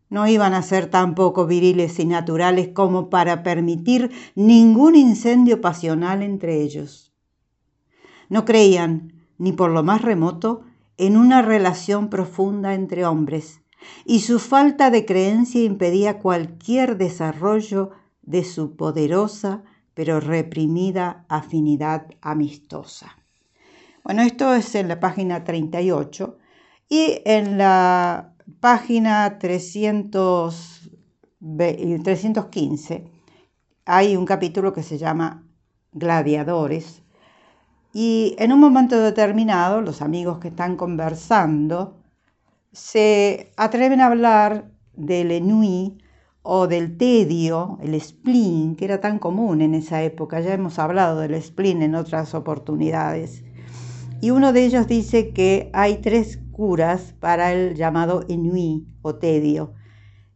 No 0.09 0.27
iban 0.27 0.53
a 0.53 0.61
ser 0.61 0.87
tampoco 0.87 1.47
viriles 1.47 1.99
y 1.99 2.05
naturales 2.05 2.69
como 2.69 3.09
para 3.09 3.43
permitir 3.43 4.11
ningún 4.35 4.95
incendio 4.95 5.61
pasional 5.61 6.21
entre 6.21 6.61
ellos. 6.61 7.13
No 8.27 8.43
creían, 8.43 9.21
ni 9.37 9.53
por 9.53 9.71
lo 9.71 9.83
más 9.83 10.01
remoto, 10.01 10.63
en 10.97 11.17
una 11.17 11.41
relación 11.41 12.09
profunda 12.09 12.73
entre 12.73 13.05
hombres, 13.05 13.61
y 14.05 14.19
su 14.19 14.39
falta 14.39 14.91
de 14.91 15.05
creencia 15.05 15.63
impedía 15.63 16.19
cualquier 16.19 16.97
desarrollo 16.97 17.91
de 18.21 18.43
su 18.43 18.75
poderosa 18.75 19.63
pero 19.93 20.19
reprimida 20.19 21.25
afinidad 21.27 22.07
amistosa. 22.21 23.17
Bueno, 24.03 24.21
esto 24.23 24.53
es 24.53 24.73
en 24.75 24.87
la 24.87 24.99
página 24.99 25.43
38 25.43 26.37
y 26.89 27.21
en 27.25 27.57
la 27.57 28.33
página 28.59 29.37
300, 29.37 30.89
315 32.03 33.11
hay 33.85 34.15
un 34.15 34.25
capítulo 34.25 34.73
que 34.73 34.83
se 34.83 34.97
llama 34.97 35.47
Gladiadores 35.91 37.00
y 37.93 38.35
en 38.39 38.53
un 38.53 38.59
momento 38.59 38.99
determinado 39.01 39.81
los 39.81 40.01
amigos 40.01 40.39
que 40.39 40.47
están 40.49 40.77
conversando 40.77 41.97
se 42.71 43.51
atreven 43.57 43.99
a 43.99 44.07
hablar 44.07 44.71
del 44.93 45.31
ennui 45.31 45.97
o 46.43 46.67
del 46.67 46.97
tedio, 46.97 47.77
el 47.81 47.99
spleen, 47.99 48.75
que 48.75 48.85
era 48.85 49.01
tan 49.01 49.19
común 49.19 49.61
en 49.61 49.75
esa 49.75 50.01
época. 50.03 50.39
Ya 50.39 50.53
hemos 50.53 50.79
hablado 50.79 51.19
del 51.19 51.41
spleen 51.41 51.81
en 51.81 51.95
otras 51.95 52.33
oportunidades. 52.33 53.43
Y 54.21 54.31
uno 54.31 54.53
de 54.53 54.65
ellos 54.65 54.87
dice 54.87 55.33
que 55.33 55.69
hay 55.73 55.97
tres 55.97 56.39
curas 56.51 57.13
para 57.19 57.51
el 57.53 57.75
llamado 57.75 58.23
ennui 58.29 58.87
o 59.01 59.15
tedio, 59.15 59.73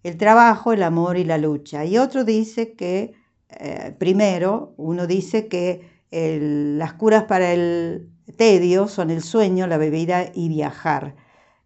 el 0.03 0.17
trabajo, 0.17 0.73
el 0.73 0.83
amor 0.83 1.17
y 1.17 1.23
la 1.23 1.37
lucha. 1.37 1.85
Y 1.85 1.97
otro 1.97 2.23
dice 2.23 2.73
que, 2.73 3.13
eh, 3.49 3.95
primero, 3.97 4.73
uno 4.77 5.07
dice 5.07 5.47
que 5.47 5.94
las 6.11 6.93
curas 6.93 7.23
para 7.23 7.51
el 7.51 8.09
tedio 8.37 8.87
son 8.87 9.09
el 9.09 9.21
sueño, 9.21 9.67
la 9.67 9.77
bebida 9.77 10.25
y 10.33 10.49
viajar. 10.49 11.15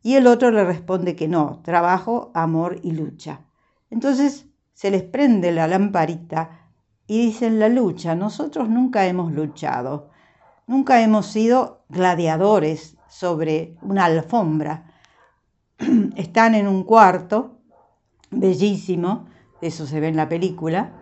Y 0.02 0.16
el 0.16 0.28
otro 0.28 0.52
le 0.52 0.64
responde 0.64 1.16
que 1.16 1.28
no, 1.28 1.62
trabajo, 1.64 2.32
amor 2.34 2.80
y 2.84 2.92
lucha. 2.92 3.42
Entonces 3.90 4.48
se 4.74 4.92
les 4.92 5.04
prende 5.04 5.52
la 5.52 5.68
lamparita 5.68 6.70
y 7.06 7.26
dicen 7.26 7.60
la 7.60 7.70
lucha, 7.70 8.16
nosotros 8.16 8.70
nunca 8.70 9.06
hemos 9.08 9.32
luchado. 9.32 10.10
Nunca 10.68 11.02
hemos 11.02 11.26
sido 11.26 11.84
gladiadores 11.90 12.98
sobre 13.10 13.76
una 13.82 14.06
alfombra. 14.06 14.94
Están 16.16 16.56
en 16.56 16.68
un 16.68 16.84
cuarto 16.84 17.58
bellísimo, 18.30 19.26
eso 19.62 19.88
se 19.88 20.00
ve 20.00 20.08
en 20.08 20.16
la 20.16 20.30
película, 20.30 20.94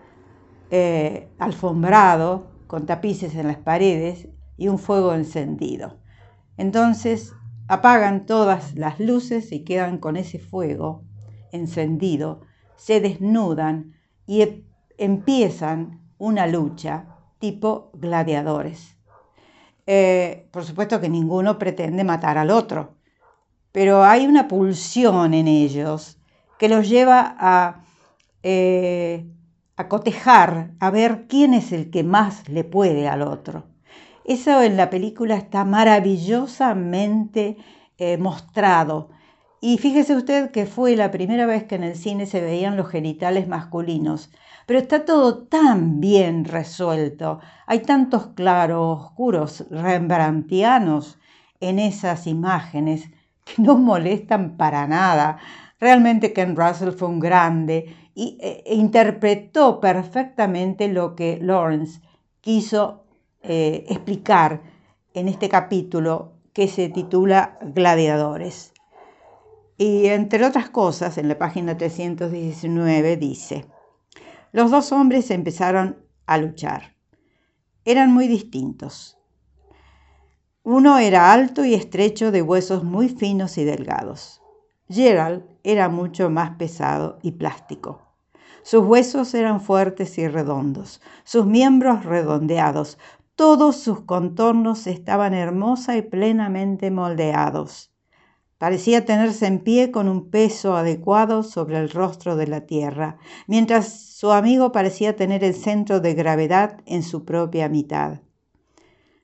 eh, 0.72 1.30
alfombrado, 1.38 2.57
con 2.68 2.86
tapices 2.86 3.36
en 3.36 3.48
las 3.48 3.58
paredes 3.58 4.28
y 4.58 4.68
un 4.68 4.80
fuego 4.80 5.14
encendido. 5.14 6.00
Entonces 6.58 7.34
apagan 7.68 8.26
todas 8.26 8.76
las 8.76 9.00
luces 9.00 9.52
y 9.52 9.64
quedan 9.64 9.98
con 9.98 10.18
ese 10.18 10.40
fuego 10.40 11.04
encendido, 11.52 12.42
se 12.76 13.00
desnudan 13.02 13.94
y 14.26 14.42
e-, 14.42 14.66
empiezan 14.98 16.02
una 16.18 16.48
lucha 16.48 17.18
tipo 17.40 17.92
gladiadores. 17.94 18.98
Eh, 19.86 20.50
por 20.52 20.66
supuesto 20.66 21.00
que 21.00 21.10
ninguno 21.10 21.58
pretende 21.58 22.04
matar 22.04 22.38
al 22.38 22.52
otro, 22.52 22.96
pero 23.72 24.04
hay 24.04 24.26
una 24.26 24.48
pulsión 24.48 25.34
en 25.34 25.48
ellos 25.48 26.20
que 26.58 26.68
los 26.68 26.90
lleva 26.90 27.36
a, 27.40 27.84
eh, 28.44 29.32
a 29.78 29.88
cotejar, 29.88 30.72
a 30.80 30.90
ver 30.90 31.28
quién 31.28 31.54
es 31.54 31.72
el 31.72 31.90
que 31.90 32.04
más 32.04 32.50
le 32.50 32.64
puede 32.64 33.08
al 33.08 33.22
otro. 33.22 33.68
Eso 34.26 34.62
en 34.62 34.76
la 34.76 34.90
película 34.90 35.36
está 35.36 35.64
maravillosamente 35.64 37.58
eh, 37.98 38.18
mostrado. 38.18 39.12
Y 39.62 39.78
fíjese 39.78 40.16
usted 40.16 40.52
que 40.52 40.66
fue 40.66 40.96
la 40.96 41.12
primera 41.12 41.46
vez 41.46 41.64
que 41.64 41.76
en 41.76 41.84
el 41.84 41.96
cine 41.96 42.26
se 42.26 42.42
veían 42.42 42.76
los 42.76 42.90
genitales 42.90 43.48
masculinos 43.48 44.30
pero 44.68 44.80
está 44.80 45.06
todo 45.06 45.46
tan 45.46 46.02
bien 46.02 46.44
resuelto. 46.44 47.40
Hay 47.66 47.80
tantos 47.80 48.28
claros 48.36 49.00
oscuros 49.00 49.66
rembrandtianos 49.72 51.18
en 51.62 51.80
esas 51.80 52.28
imágenes 52.28 53.10
que 53.46 53.62
no 53.62 53.78
molestan 53.78 54.58
para 54.58 54.86
nada. 54.86 55.38
Realmente 55.80 56.34
Ken 56.34 56.58
Russell 56.58 56.92
fue 56.92 57.08
un 57.08 57.22
grande 57.22 57.96
y, 58.18 58.36
e, 58.42 58.64
e 58.66 58.74
interpretó 58.74 59.80
perfectamente 59.80 60.88
lo 60.88 61.16
que 61.16 61.38
Lawrence 61.40 62.02
quiso 62.42 63.04
eh, 63.44 63.86
explicar 63.90 64.64
en 65.14 65.28
este 65.28 65.50
capítulo 65.50 66.34
que 66.52 66.68
se 66.68 66.90
titula 66.90 67.60
Gladiadores. 67.62 68.74
Y 69.78 70.08
entre 70.08 70.44
otras 70.44 70.72
cosas, 70.72 71.20
en 71.20 71.28
la 71.28 71.38
página 71.38 71.78
319 71.78 73.18
dice, 73.18 73.68
los 74.52 74.72
dos 74.72 74.92
hombres 74.92 75.30
empezaron 75.30 76.04
a 76.26 76.40
luchar. 76.40 76.96
Eran 77.86 78.12
muy 78.12 78.28
distintos. 78.28 79.20
Uno 80.64 80.98
era 80.98 81.32
alto 81.32 81.64
y 81.64 81.76
estrecho 81.76 82.32
de 82.32 82.42
huesos 82.42 82.84
muy 82.84 83.10
finos 83.10 83.60
y 83.60 83.64
delgados. 83.64 84.42
Gerald 84.90 85.44
era 85.64 85.88
mucho 85.88 86.32
más 86.32 86.58
pesado 86.58 87.20
y 87.22 87.34
plástico. 87.34 88.07
Sus 88.70 88.84
huesos 88.84 89.34
eran 89.34 89.62
fuertes 89.62 90.18
y 90.18 90.28
redondos, 90.28 91.00
sus 91.24 91.46
miembros 91.46 92.04
redondeados, 92.04 92.98
todos 93.38 93.78
sus 93.78 94.02
contornos 94.02 94.88
estaban 94.88 95.34
hermosa 95.34 95.96
y 95.96 96.02
plenamente 96.02 96.92
moldeados. 96.92 97.94
Parecía 98.58 99.06
tenerse 99.06 99.46
en 99.48 99.60
pie 99.60 99.90
con 99.90 100.10
un 100.10 100.30
peso 100.30 100.76
adecuado 100.76 101.44
sobre 101.44 101.78
el 101.78 101.90
rostro 101.90 102.36
de 102.36 102.48
la 102.48 102.66
tierra, 102.66 103.20
mientras 103.48 103.88
su 103.88 104.34
amigo 104.34 104.74
parecía 104.74 105.16
tener 105.16 105.46
el 105.46 105.56
centro 105.56 106.02
de 106.02 106.14
gravedad 106.14 106.82
en 106.86 107.04
su 107.04 107.24
propia 107.24 107.70
mitad. 107.70 108.20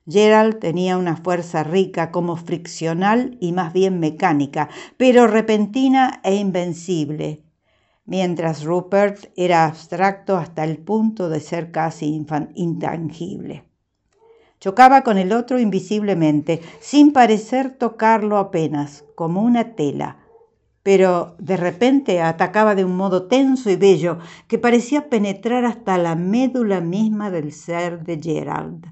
Gerald 0.08 0.58
tenía 0.58 0.96
una 0.96 1.18
fuerza 1.18 1.64
rica 1.64 2.10
como 2.12 2.36
friccional 2.36 3.36
y 3.40 3.52
más 3.52 3.74
bien 3.74 4.00
mecánica, 4.00 4.70
pero 4.96 5.26
repentina 5.26 6.22
e 6.24 6.34
invencible, 6.36 7.43
mientras 8.06 8.64
Rupert 8.64 9.26
era 9.36 9.66
abstracto 9.66 10.36
hasta 10.36 10.64
el 10.64 10.78
punto 10.78 11.28
de 11.28 11.40
ser 11.40 11.70
casi 11.70 12.24
intangible. 12.54 13.64
Chocaba 14.60 15.02
con 15.02 15.18
el 15.18 15.32
otro 15.32 15.58
invisiblemente, 15.58 16.60
sin 16.80 17.12
parecer 17.12 17.70
tocarlo 17.76 18.38
apenas, 18.38 19.04
como 19.14 19.42
una 19.42 19.74
tela, 19.74 20.18
pero 20.82 21.34
de 21.38 21.56
repente 21.56 22.20
atacaba 22.20 22.74
de 22.74 22.84
un 22.84 22.96
modo 22.96 23.26
tenso 23.26 23.70
y 23.70 23.76
bello 23.76 24.18
que 24.48 24.58
parecía 24.58 25.08
penetrar 25.08 25.64
hasta 25.64 25.98
la 25.98 26.14
médula 26.14 26.80
misma 26.80 27.30
del 27.30 27.52
ser 27.52 28.04
de 28.04 28.20
Gerald. 28.22 28.86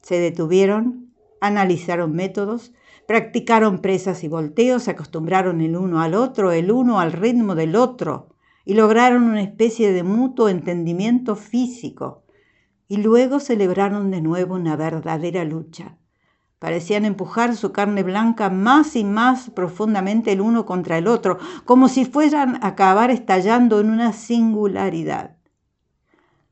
Se 0.00 0.18
detuvieron, 0.18 1.12
analizaron 1.40 2.12
métodos, 2.12 2.72
practicaron 3.06 3.80
presas 3.80 4.24
y 4.24 4.28
volteos, 4.28 4.84
se 4.84 4.92
acostumbraron 4.92 5.60
el 5.60 5.76
uno 5.76 6.00
al 6.00 6.14
otro, 6.14 6.52
el 6.52 6.70
uno 6.70 7.00
al 7.00 7.12
ritmo 7.12 7.54
del 7.54 7.76
otro, 7.76 8.28
y 8.64 8.74
lograron 8.74 9.24
una 9.24 9.42
especie 9.42 9.92
de 9.92 10.02
mutuo 10.02 10.48
entendimiento 10.48 11.36
físico. 11.36 12.24
Y 12.88 12.98
luego 12.98 13.40
celebraron 13.40 14.10
de 14.10 14.20
nuevo 14.20 14.54
una 14.54 14.76
verdadera 14.76 15.44
lucha 15.44 15.98
Parecían 16.62 17.04
empujar 17.04 17.56
su 17.56 17.72
carne 17.72 18.04
blanca 18.04 18.48
más 18.48 18.94
y 18.94 19.02
más 19.02 19.50
profundamente 19.50 20.30
el 20.30 20.40
uno 20.40 20.64
contra 20.64 20.96
el 20.96 21.08
otro, 21.08 21.40
como 21.64 21.88
si 21.88 22.04
fueran 22.04 22.62
a 22.62 22.68
acabar 22.68 23.10
estallando 23.10 23.80
en 23.80 23.90
una 23.90 24.12
singularidad. 24.12 25.38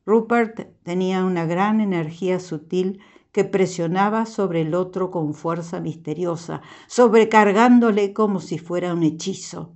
Rupert 0.04 0.66
tenía 0.82 1.24
una 1.24 1.44
gran 1.44 1.80
energía 1.80 2.40
sutil 2.40 2.98
que 3.32 3.44
presionaba 3.44 4.26
sobre 4.26 4.62
el 4.62 4.74
otro 4.74 5.10
con 5.10 5.34
fuerza 5.34 5.80
misteriosa, 5.80 6.62
sobrecargándole 6.86 8.12
como 8.12 8.40
si 8.40 8.58
fuera 8.58 8.92
un 8.92 9.02
hechizo. 9.02 9.74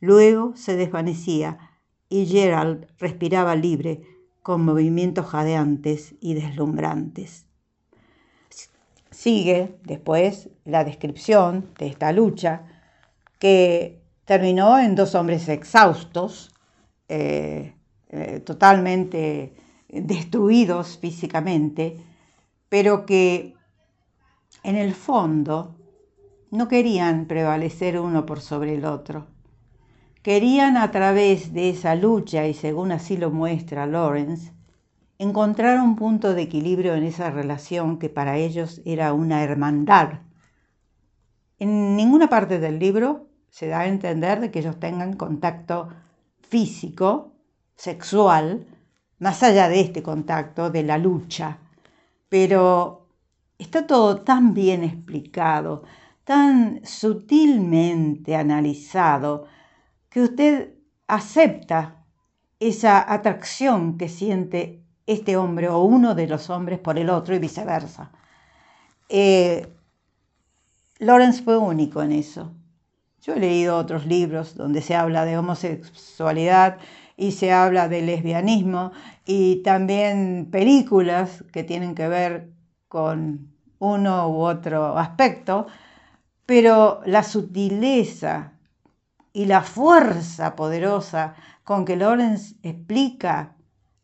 Luego 0.00 0.54
se 0.54 0.76
desvanecía 0.76 1.58
y 2.08 2.26
Gerald 2.26 2.86
respiraba 2.98 3.56
libre, 3.56 4.02
con 4.42 4.64
movimientos 4.64 5.26
jadeantes 5.26 6.14
y 6.20 6.32
deslumbrantes. 6.32 7.44
Sigue 9.10 9.76
después 9.84 10.48
la 10.64 10.84
descripción 10.84 11.66
de 11.78 11.88
esta 11.88 12.12
lucha 12.12 12.64
que 13.38 14.00
terminó 14.24 14.78
en 14.78 14.94
dos 14.94 15.14
hombres 15.14 15.50
exhaustos, 15.50 16.54
eh, 17.08 17.74
eh, 18.08 18.40
totalmente 18.40 19.54
destruidos 19.88 20.98
físicamente, 20.98 21.98
pero 22.68 23.06
que 23.06 23.54
en 24.62 24.76
el 24.76 24.94
fondo 24.94 25.76
no 26.50 26.68
querían 26.68 27.26
prevalecer 27.26 27.98
uno 27.98 28.26
por 28.26 28.40
sobre 28.40 28.74
el 28.74 28.84
otro. 28.84 29.26
Querían 30.22 30.76
a 30.76 30.90
través 30.90 31.52
de 31.52 31.70
esa 31.70 31.94
lucha, 31.94 32.46
y 32.46 32.54
según 32.54 32.92
así 32.92 33.16
lo 33.16 33.30
muestra 33.30 33.86
Lawrence, 33.86 34.52
encontrar 35.18 35.80
un 35.80 35.96
punto 35.96 36.34
de 36.34 36.42
equilibrio 36.42 36.94
en 36.94 37.04
esa 37.04 37.30
relación 37.30 37.98
que 37.98 38.08
para 38.08 38.36
ellos 38.36 38.80
era 38.84 39.12
una 39.12 39.42
hermandad. 39.42 40.20
En 41.58 41.96
ninguna 41.96 42.28
parte 42.28 42.58
del 42.58 42.78
libro 42.78 43.28
se 43.50 43.68
da 43.68 43.80
a 43.80 43.86
entender 43.88 44.40
de 44.40 44.50
que 44.50 44.60
ellos 44.60 44.78
tengan 44.78 45.14
contacto 45.14 45.88
físico, 46.40 47.32
sexual, 47.74 48.66
más 49.18 49.42
allá 49.42 49.68
de 49.68 49.80
este 49.80 50.02
contacto, 50.02 50.70
de 50.70 50.82
la 50.82 50.98
lucha. 50.98 51.58
Pero 52.28 53.08
está 53.58 53.86
todo 53.86 54.22
tan 54.22 54.54
bien 54.54 54.84
explicado, 54.84 55.84
tan 56.24 56.84
sutilmente 56.84 58.36
analizado, 58.36 59.46
que 60.10 60.22
usted 60.22 60.74
acepta 61.06 62.04
esa 62.60 63.12
atracción 63.12 63.98
que 63.98 64.08
siente 64.08 64.84
este 65.06 65.36
hombre 65.36 65.68
o 65.68 65.82
uno 65.82 66.14
de 66.14 66.26
los 66.26 66.50
hombres 66.50 66.78
por 66.78 66.98
el 66.98 67.08
otro 67.08 67.34
y 67.34 67.38
viceversa. 67.38 68.12
Eh, 69.08 69.66
Lawrence 70.98 71.42
fue 71.42 71.56
único 71.56 72.02
en 72.02 72.12
eso. 72.12 72.52
Yo 73.22 73.34
he 73.34 73.40
leído 73.40 73.76
otros 73.76 74.06
libros 74.06 74.54
donde 74.54 74.82
se 74.82 74.94
habla 74.94 75.24
de 75.24 75.38
homosexualidad 75.38 76.78
y 77.18 77.32
se 77.32 77.52
habla 77.52 77.88
de 77.88 78.00
lesbianismo 78.00 78.92
y 79.26 79.56
también 79.56 80.48
películas 80.52 81.44
que 81.52 81.64
tienen 81.64 81.96
que 81.96 82.06
ver 82.06 82.52
con 82.86 83.50
uno 83.80 84.28
u 84.28 84.36
otro 84.42 84.96
aspecto, 84.96 85.66
pero 86.46 87.00
la 87.04 87.24
sutileza 87.24 88.52
y 89.32 89.46
la 89.46 89.62
fuerza 89.62 90.54
poderosa 90.54 91.34
con 91.64 91.84
que 91.84 91.96
Lawrence 91.96 92.54
explica 92.62 93.56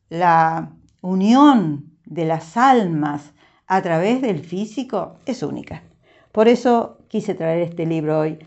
la 0.09 0.73
unión 1.01 1.93
de 2.05 2.25
las 2.25 2.57
almas 2.57 3.33
a 3.69 3.81
través 3.81 4.23
del 4.23 4.41
físico 4.41 5.19
es 5.25 5.45
única. 5.45 5.85
Por 6.33 6.49
eso 6.49 6.99
quise 7.07 7.35
traer 7.37 7.63
este 7.63 7.87
libro 7.87 8.19
hoy. 8.19 8.39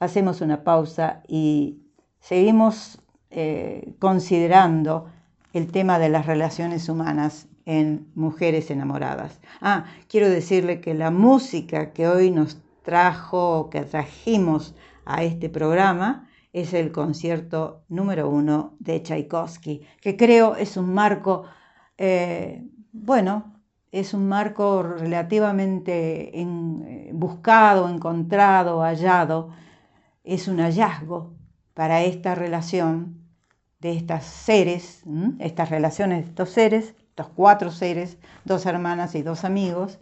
Hacemos 0.00 0.40
una 0.40 0.64
pausa 0.64 1.22
y 1.28 1.78
seguimos 2.18 3.00
eh, 3.30 3.94
considerando 3.98 5.06
el 5.52 5.70
tema 5.70 5.98
de 5.98 6.08
las 6.08 6.26
relaciones 6.26 6.88
humanas 6.88 7.48
en 7.64 8.06
mujeres 8.14 8.70
enamoradas. 8.70 9.40
Ah, 9.60 9.84
quiero 10.08 10.28
decirle 10.28 10.80
que 10.80 10.94
la 10.94 11.10
música 11.10 11.92
que 11.92 12.08
hoy 12.08 12.30
nos 12.30 12.58
trajo, 12.82 13.68
que 13.70 13.82
trajimos 13.82 14.74
a 15.04 15.22
este 15.22 15.48
programa, 15.48 16.28
es 16.52 16.72
el 16.72 16.92
concierto 16.92 17.82
número 17.88 18.28
uno 18.28 18.74
de 18.78 19.02
Tchaikovsky, 19.02 19.82
que 20.00 20.16
creo 20.16 20.56
es 20.56 20.76
un 20.76 20.94
marco 20.94 21.44
eh, 21.98 22.62
bueno, 22.92 23.60
es 23.90 24.14
un 24.14 24.28
marco 24.28 24.82
relativamente 24.82 26.38
eh, 26.38 27.10
buscado, 27.12 27.88
encontrado, 27.88 28.80
hallado, 28.80 29.50
es 30.24 30.46
un 30.48 30.58
hallazgo 30.58 31.34
para 31.74 32.02
esta 32.02 32.34
relación 32.34 33.17
de 33.80 33.92
estas 33.92 34.24
seres, 34.24 35.02
estas 35.38 35.70
relaciones 35.70 36.24
de 36.24 36.28
estos 36.30 36.50
seres, 36.50 36.94
estos 37.10 37.28
cuatro 37.28 37.70
seres, 37.70 38.18
dos 38.44 38.66
hermanas 38.66 39.14
y 39.14 39.22
dos 39.22 39.44
amigos, 39.44 39.98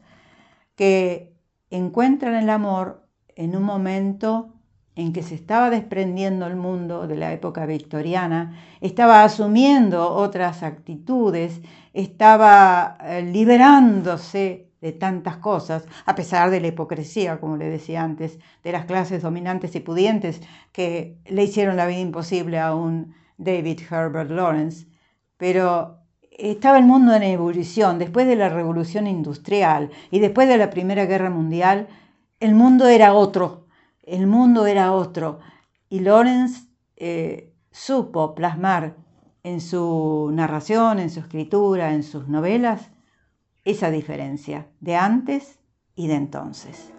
que 0.76 1.34
encuentran 1.70 2.34
el 2.34 2.50
amor 2.50 3.06
en 3.34 3.56
un 3.56 3.62
momento 3.62 4.52
en 4.94 5.12
que 5.12 5.22
se 5.22 5.34
estaba 5.34 5.68
desprendiendo 5.68 6.46
el 6.46 6.56
mundo 6.56 7.06
de 7.06 7.16
la 7.16 7.32
época 7.32 7.66
victoriana, 7.66 8.58
estaba 8.80 9.24
asumiendo 9.24 10.10
otras 10.10 10.62
actitudes, 10.62 11.60
estaba 11.92 12.96
eh, 13.02 13.22
liberándose 13.22 14.70
de 14.80 14.92
tantas 14.92 15.36
cosas, 15.36 15.86
a 16.06 16.14
pesar 16.14 16.50
de 16.50 16.60
la 16.60 16.68
hipocresía, 16.68 17.40
como 17.40 17.58
le 17.58 17.68
decía 17.68 18.02
antes, 18.02 18.38
de 18.62 18.72
las 18.72 18.86
clases 18.86 19.22
dominantes 19.22 19.74
y 19.74 19.80
pudientes 19.80 20.40
que 20.72 21.18
le 21.26 21.44
hicieron 21.44 21.76
la 21.76 21.86
vida 21.86 22.00
imposible 22.00 22.58
a 22.58 22.74
un 22.74 23.14
David 23.36 23.80
Herbert 23.90 24.30
Lawrence. 24.30 24.86
Pero 25.36 25.98
estaba 26.30 26.78
el 26.78 26.84
mundo 26.84 27.14
en 27.14 27.22
ebullición, 27.22 27.98
después 27.98 28.26
de 28.26 28.36
la 28.36 28.48
revolución 28.48 29.06
industrial 29.06 29.90
y 30.10 30.20
después 30.20 30.48
de 30.48 30.58
la 30.58 30.70
Primera 30.70 31.06
Guerra 31.06 31.30
Mundial, 31.30 31.88
el 32.40 32.54
mundo 32.54 32.86
era 32.88 33.14
otro, 33.14 33.66
el 34.02 34.26
mundo 34.26 34.66
era 34.66 34.92
otro. 34.92 35.40
Y 35.88 36.00
Lawrence 36.00 36.68
eh, 36.96 37.54
supo 37.70 38.34
plasmar 38.34 38.96
en 39.42 39.60
su 39.60 40.30
narración, 40.32 40.98
en 40.98 41.10
su 41.10 41.20
escritura, 41.20 41.92
en 41.92 42.02
sus 42.02 42.28
novelas, 42.28 42.90
esa 43.64 43.90
diferencia 43.90 44.68
de 44.80 44.96
antes 44.96 45.58
y 45.94 46.08
de 46.08 46.14
entonces. 46.14 46.95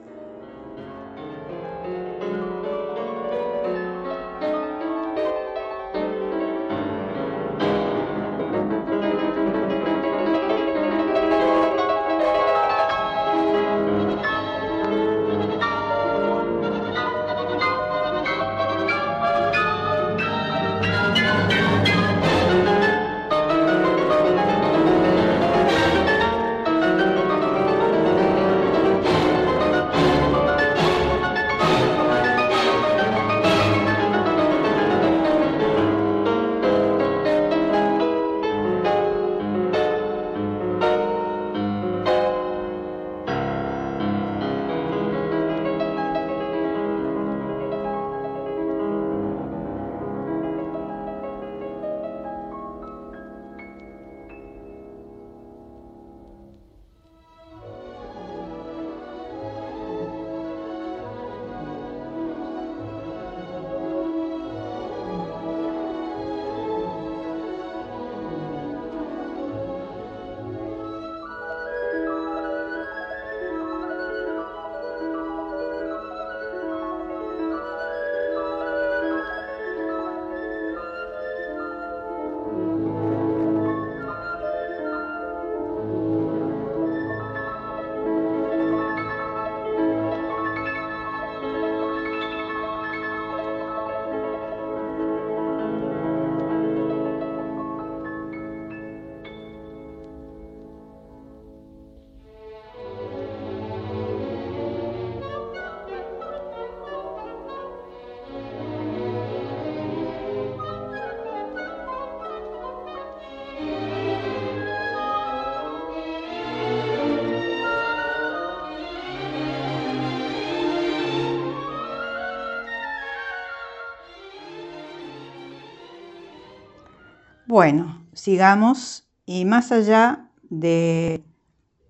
Bueno, 127.60 128.06
sigamos 128.14 129.10
y 129.26 129.44
más 129.46 129.72
allá 129.72 130.30
de 130.44 131.24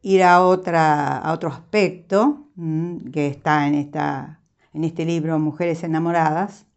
ir 0.01 0.23
a, 0.23 0.37
a 0.37 1.33
otro 1.33 1.49
aspecto 1.49 2.47
mm, 2.55 3.09
que 3.11 3.27
está 3.27 3.67
en, 3.67 3.75
esta, 3.75 4.39
en 4.73 4.85
este 4.85 5.03
libro 5.03 5.37
Mujeres 5.39 5.83
enamoradas, 5.83 6.67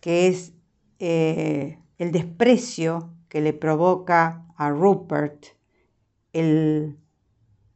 que 0.00 0.28
es 0.28 0.52
eh, 1.00 1.80
el 1.98 2.12
desprecio 2.12 3.10
que 3.28 3.40
le 3.40 3.52
provoca 3.52 4.46
a 4.56 4.70
Rupert 4.70 5.46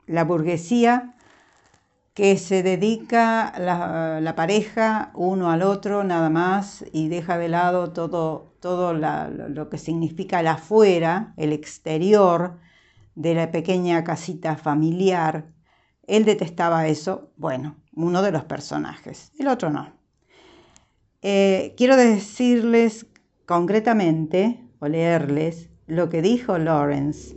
la 0.06 0.24
burguesía 0.24 1.16
que 2.18 2.36
se 2.36 2.62
dedica 2.64 3.54
la, 3.58 4.34
pareja 4.36 5.10
uno 5.14 5.50
al 5.50 5.62
otro 5.62 6.02
nada 6.02 6.30
más 6.30 6.84
y 6.92 7.08
deja 7.08 7.38
de 7.38 7.48
lado 7.48 7.92
todo, 7.92 8.47
todo 8.60 8.92
lo 8.92 9.68
que 9.68 9.78
significa 9.78 10.40
el 10.40 10.48
afuera, 10.48 11.32
el 11.36 11.52
exterior 11.52 12.58
de 13.14 13.34
la 13.34 13.50
pequeña 13.50 14.04
casita 14.04 14.56
familiar. 14.56 15.52
Él 16.06 16.24
detestaba 16.24 16.86
eso, 16.86 17.32
bueno, 17.36 17.76
uno 17.94 18.22
de 18.22 18.32
los 18.32 18.44
personajes, 18.44 19.32
el 19.38 19.48
otro 19.48 19.70
no. 19.70 19.92
Eh, 21.22 21.74
quiero 21.76 21.96
decirles 21.96 23.06
concretamente 23.44 24.64
o 24.78 24.86
leerles 24.86 25.68
lo 25.86 26.08
que 26.08 26.22
dijo 26.22 26.58
Lawrence, 26.58 27.36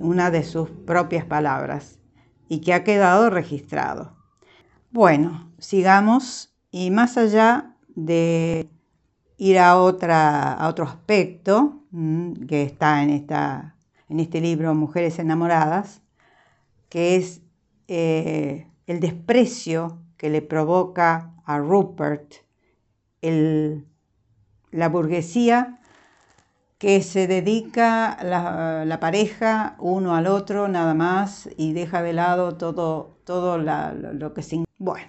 una 0.00 0.30
de 0.30 0.42
sus 0.42 0.70
propias 0.70 1.24
palabras 1.24 1.98
y 2.48 2.60
que 2.60 2.74
ha 2.74 2.82
quedado 2.82 3.30
registrado. 3.30 4.16
Bueno, 4.90 5.52
sigamos 5.58 6.56
y 6.72 6.90
más 6.90 7.16
allá 7.16 7.76
de 7.94 8.68
ir 9.40 9.58
a, 9.58 9.80
otra, 9.80 10.52
a 10.52 10.68
otro 10.68 10.84
aspecto 10.84 11.80
mm, 11.92 12.44
que 12.46 12.62
está 12.62 13.02
en, 13.02 13.08
esta, 13.08 13.74
en 14.10 14.20
este 14.20 14.38
libro 14.38 14.74
Mujeres 14.74 15.18
enamoradas, 15.18 16.02
que 16.90 17.16
es 17.16 17.40
eh, 17.88 18.66
el 18.86 19.00
desprecio 19.00 19.98
que 20.18 20.28
le 20.28 20.42
provoca 20.42 21.32
a 21.46 21.58
Rupert 21.58 22.34
la 23.22 24.88
burguesía 24.90 25.80
que 26.76 27.02
se 27.02 27.26
dedica 27.26 28.18
la, 28.22 28.98
pareja 29.00 29.76
uno 29.78 30.14
al 30.14 30.26
otro 30.26 30.68
nada 30.68 30.92
más 30.92 31.48
y 31.56 31.72
deja 31.72 32.02
de 32.02 32.12
lado 32.12 32.56
todo, 32.56 33.16
todo 33.24 33.56
lo 33.56 34.34
que 34.34 34.42
significa. 34.42 34.72
Bueno, 34.78 35.08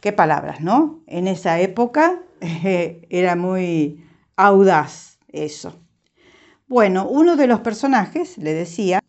qué 0.00 0.12
palabras, 0.12 0.60
¿no? 0.60 1.00
En 1.06 1.26
esa 1.26 1.60
época 1.60 2.20
era 3.10 3.36
muy 3.36 4.04
audaz 4.36 5.18
eso. 5.28 5.74
Bueno, 6.66 7.06
uno 7.08 7.36
de 7.36 7.46
los 7.46 7.60
personajes, 7.60 8.38
le 8.38 8.54
decía, 8.54 9.00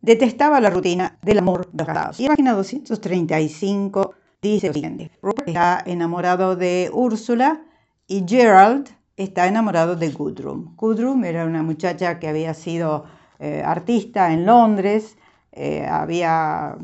detestaba 0.00 0.60
la 0.60 0.70
rutina 0.70 1.18
del 1.22 1.38
amor 1.38 1.70
de 1.70 1.78
los 1.78 1.86
casados. 1.86 2.20
Y 2.20 2.24
en 2.24 2.28
página 2.28 2.54
235 2.54 4.14
dice 4.40 4.70
lo. 4.70 5.10
Robert 5.20 5.48
está 5.48 5.82
enamorado 5.84 6.56
de 6.56 6.90
Úrsula 6.92 7.62
y 8.06 8.24
Gerald 8.26 8.88
está 9.16 9.46
enamorado 9.46 9.96
de 9.96 10.10
Gudrun. 10.10 10.74
Gudrun 10.76 11.24
era 11.24 11.44
una 11.44 11.62
muchacha 11.62 12.18
que 12.18 12.28
había 12.28 12.54
sido 12.54 13.04
eh, 13.40 13.62
artista 13.64 14.32
en 14.32 14.46
Londres, 14.46 15.16
eh, 15.52 15.86
había 15.86 16.76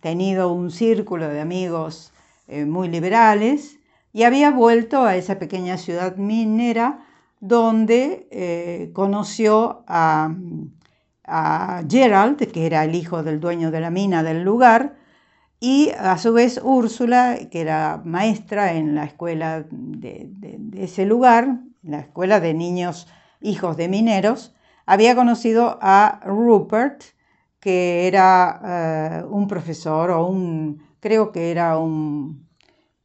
tenido 0.00 0.52
un 0.52 0.70
círculo 0.70 1.28
de 1.28 1.40
amigos 1.40 2.12
eh, 2.48 2.64
muy 2.64 2.88
liberales 2.88 3.79
y 4.12 4.24
había 4.24 4.50
vuelto 4.50 5.04
a 5.04 5.16
esa 5.16 5.38
pequeña 5.38 5.76
ciudad 5.76 6.16
minera 6.16 7.06
donde 7.40 8.90
conoció 8.92 9.84
a, 9.86 10.34
a 11.24 11.82
Gerald, 11.88 12.36
que 12.52 12.66
era 12.66 12.84
el 12.84 12.94
hijo 12.94 13.22
del 13.22 13.40
dueño 13.40 13.70
de 13.70 13.80
la 13.80 13.90
mina 13.90 14.22
del 14.22 14.42
lugar, 14.42 14.96
y 15.60 15.90
a 15.98 16.16
su 16.16 16.32
vez 16.32 16.58
Úrsula, 16.62 17.38
que 17.50 17.60
era 17.60 18.00
maestra 18.04 18.72
en 18.72 18.94
la 18.94 19.04
escuela 19.04 19.66
de, 19.70 20.30
ese 20.74 21.04
lugar, 21.04 21.60
la 21.82 22.00
escuela 22.00 22.40
de 22.40 22.54
niños 22.54 23.06
hijos 23.42 23.76
de 23.76 23.88
mineros, 23.88 24.54
había 24.86 25.14
conocido 25.14 25.78
a 25.82 26.20
Rupert, 26.24 27.02
que 27.60 28.08
era 28.08 29.20
eh, 29.22 29.24
un 29.28 29.46
profesor 29.46 30.10
o 30.10 30.26
un, 30.26 30.82
creo 30.98 31.30
que 31.30 31.50
era 31.50 31.78
un, 31.78 32.48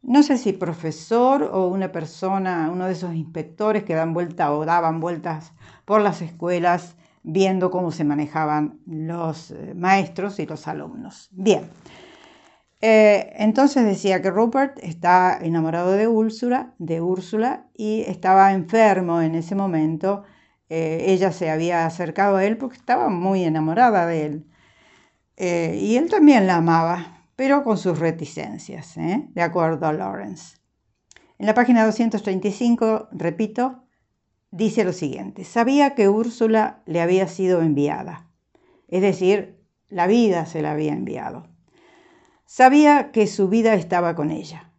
no 0.05 0.21
sé 0.21 0.37
si 0.37 0.53
profesor 0.53 1.49
o 1.51 1.67
una 1.67 1.91
persona, 1.91 2.69
uno 2.71 2.85
de 2.85 2.93
esos 2.93 3.15
inspectores 3.15 3.83
que 3.83 3.95
dan 3.95 4.13
vuelta 4.13 4.53
o 4.53 4.63
daban 4.63 4.99
vueltas 4.99 5.51
por 5.83 6.01
las 6.01 6.21
escuelas 6.21 6.95
viendo 7.23 7.71
cómo 7.71 7.91
se 7.91 8.03
manejaban 8.03 8.79
los 8.85 9.49
eh, 9.49 9.73
maestros 9.75 10.39
y 10.39 10.45
los 10.45 10.67
alumnos. 10.67 11.29
Bien. 11.31 11.67
Eh, 12.81 13.33
entonces 13.37 13.83
decía 13.83 14.21
que 14.21 14.29
Rupert 14.29 14.77
está 14.83 15.39
enamorado 15.41 15.93
de 15.93 16.07
Úrsula, 16.07 16.75
de 16.77 17.01
Úrsula 17.01 17.65
y 17.73 18.01
estaba 18.01 18.53
enfermo 18.53 19.21
en 19.21 19.33
ese 19.33 19.55
momento. 19.55 20.23
Eh, 20.69 21.05
ella 21.07 21.31
se 21.31 21.49
había 21.49 21.87
acercado 21.87 22.35
a 22.35 22.45
él 22.45 22.57
porque 22.57 22.77
estaba 22.77 23.09
muy 23.09 23.43
enamorada 23.43 24.05
de 24.05 24.25
él. 24.25 24.45
Y 25.37 25.97
él 25.97 26.09
también 26.09 26.47
la 26.47 26.57
amaba, 26.57 27.14
pero 27.35 27.63
con 27.63 27.77
sus 27.77 27.99
reticencias, 27.99 28.95
de 28.95 29.41
acuerdo 29.41 29.87
a 29.87 29.93
Lawrence. 29.93 30.57
En 31.37 31.45
la 31.45 31.53
página 31.53 31.85
235, 31.85 33.09
repito, 33.11 33.83
dice 34.51 34.83
lo 34.83 34.93
siguiente, 34.93 35.43
sabía 35.43 35.95
que 35.95 36.07
Úrsula 36.07 36.81
le 36.85 37.01
había 37.01 37.27
sido 37.27 37.61
enviada, 37.61 38.29
es 38.87 39.01
decir, 39.01 39.59
la 39.89 40.07
vida 40.07 40.45
se 40.45 40.61
la 40.61 40.71
había 40.71 40.93
enviado. 40.93 41.47
Sabía 42.45 43.11
que 43.11 43.27
su 43.27 43.49
vida 43.49 43.73
estaba 43.73 44.15
con 44.15 44.31
ella, 44.31 44.71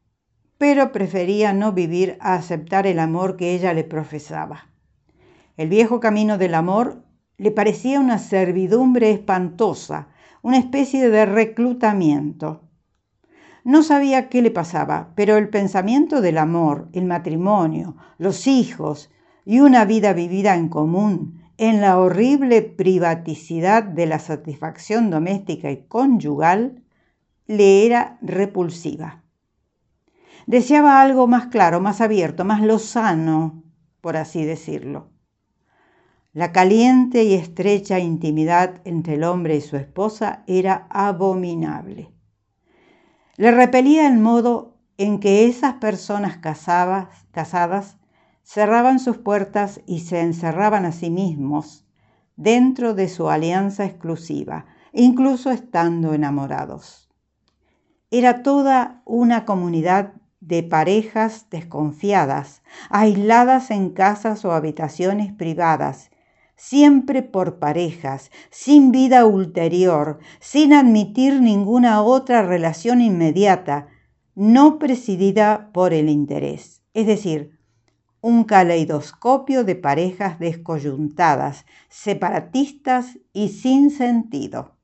pero 0.57 0.93
prefería 0.93 1.53
no 1.53 1.73
vivir 1.73 2.17
a 2.21 2.35
aceptar 2.35 2.87
el 2.87 2.99
amor 2.99 3.37
que 3.37 3.55
ella 3.55 3.75
le 3.75 3.85
profesaba. 3.85 4.71
El 5.57 5.69
viejo 5.69 6.01
camino 6.01 6.39
del 6.39 6.55
amor 6.55 7.05
le 7.37 7.51
parecía 7.51 8.01
una 8.01 8.19
servidumbre 8.19 9.11
espantosa, 9.11 10.09
una 10.47 10.59
especie 10.59 11.11
de 11.11 11.27
reclutamiento. 11.27 12.71
No 13.65 13.83
sabía 13.83 14.29
qué 14.29 14.43
le 14.43 14.53
pasaba, 14.53 15.13
pero 15.17 15.39
el 15.39 15.49
pensamiento 15.49 16.21
del 16.21 16.39
amor, 16.39 16.89
el 16.93 17.05
matrimonio, 17.05 17.97
los 18.17 18.47
hijos 18.47 19.11
y 19.45 19.59
una 19.59 19.85
vida 19.85 20.13
vivida 20.13 20.55
en 20.55 20.69
común, 20.69 21.43
en 21.59 21.81
la 21.81 21.99
horrible 21.99 22.63
privaticidad 22.63 23.83
de 23.83 24.07
la 24.07 24.21
satisfacción 24.21 25.11
doméstica 25.11 25.73
y 25.73 25.89
conyugal, 25.89 26.85
le 27.49 27.85
era 27.85 28.17
repulsiva. 28.23 29.25
Deseaba 30.47 31.03
algo 31.03 31.27
más 31.27 31.49
claro, 31.49 31.81
más 31.81 32.01
abierto, 32.01 32.45
más 32.45 32.63
lozano, 32.63 33.65
por 34.01 34.17
así 34.17 34.45
decirlo. 34.45 35.11
La 36.37 36.53
caliente 36.53 37.25
y 37.25 37.33
estrecha 37.33 37.99
intimidad 37.99 38.83
entre 38.85 39.15
el 39.15 39.25
hombre 39.25 39.57
y 39.57 39.63
su 39.63 39.79
esposa 39.79 40.43
era 40.47 40.87
abominable. 40.91 42.13
Le 43.39 43.53
repelía 43.53 44.07
el 44.07 44.19
modo 44.19 44.77
en 44.99 45.19
que 45.19 45.47
esas 45.47 45.77
personas 45.77 46.37
casadas, 46.37 47.09
casadas 47.31 47.97
cerraban 48.43 48.99
sus 48.99 49.17
puertas 49.17 49.81
y 49.87 50.01
se 50.01 50.21
encerraban 50.21 50.85
a 50.85 50.93
sí 50.93 51.09
mismos 51.09 51.87
dentro 52.37 52.93
de 52.93 53.09
su 53.09 53.31
alianza 53.31 53.87
exclusiva, 53.87 54.67
incluso 54.93 55.51
estando 55.51 56.13
enamorados. 56.13 57.09
Era 58.11 58.43
toda 58.43 59.01
una 59.07 59.47
comunidad 59.47 60.13
de 60.41 60.63
parejas 60.63 61.49
desconfiadas, 61.49 62.63
aisladas 62.91 63.71
en 63.71 63.89
casas 63.89 64.45
o 64.45 64.53
habitaciones 64.53 65.33
privadas, 65.33 66.11
siempre 66.69 67.23
por 67.23 67.59
parejas, 67.59 68.31
sin 68.51 68.93
vida 68.93 69.25
ulterior, 69.27 70.19
sin 70.41 70.73
admitir 70.73 71.41
ninguna 71.41 72.03
otra 72.03 72.43
relación 72.43 73.01
inmediata, 73.01 73.89
no 74.35 74.79
presidida 74.79 75.71
por 75.73 75.93
el 75.93 76.09
interés. 76.09 76.83
Es 76.95 77.07
decir, 77.07 77.59
un 78.21 78.45
caleidoscopio 78.45 79.65
de 79.65 79.77
parejas 79.77 80.39
descoyuntadas, 80.39 81.67
separatistas 81.89 83.19
y 83.33 83.51
sin 83.51 83.91
sentido. 83.91 84.77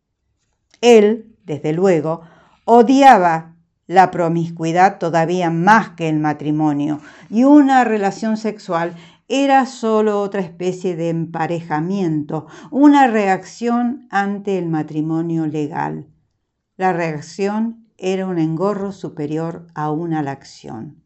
Él, 0.80 1.36
desde 1.44 1.72
luego, 1.72 2.22
Odiaba 2.64 3.56
la 3.88 4.12
promiscuidad 4.12 4.98
todavía 4.98 5.50
más 5.50 5.90
que 5.90 6.08
el 6.08 6.20
matrimonio 6.20 7.00
y 7.28 7.42
una 7.42 7.82
relación 7.82 8.36
sexual 8.36 8.94
era 9.28 9.66
solo 9.66 10.20
otra 10.20 10.40
especie 10.40 10.96
de 10.96 11.08
emparejamiento, 11.08 12.46
una 12.70 13.06
reacción 13.06 14.06
ante 14.10 14.58
el 14.58 14.68
matrimonio 14.68 15.46
legal. 15.46 16.08
La 16.76 16.92
reacción 16.92 17.86
era 17.96 18.26
un 18.26 18.38
engorro 18.38 18.92
superior 18.92 19.66
a 19.74 19.90
una 19.90 20.22
la 20.22 20.32
acción. 20.32 21.02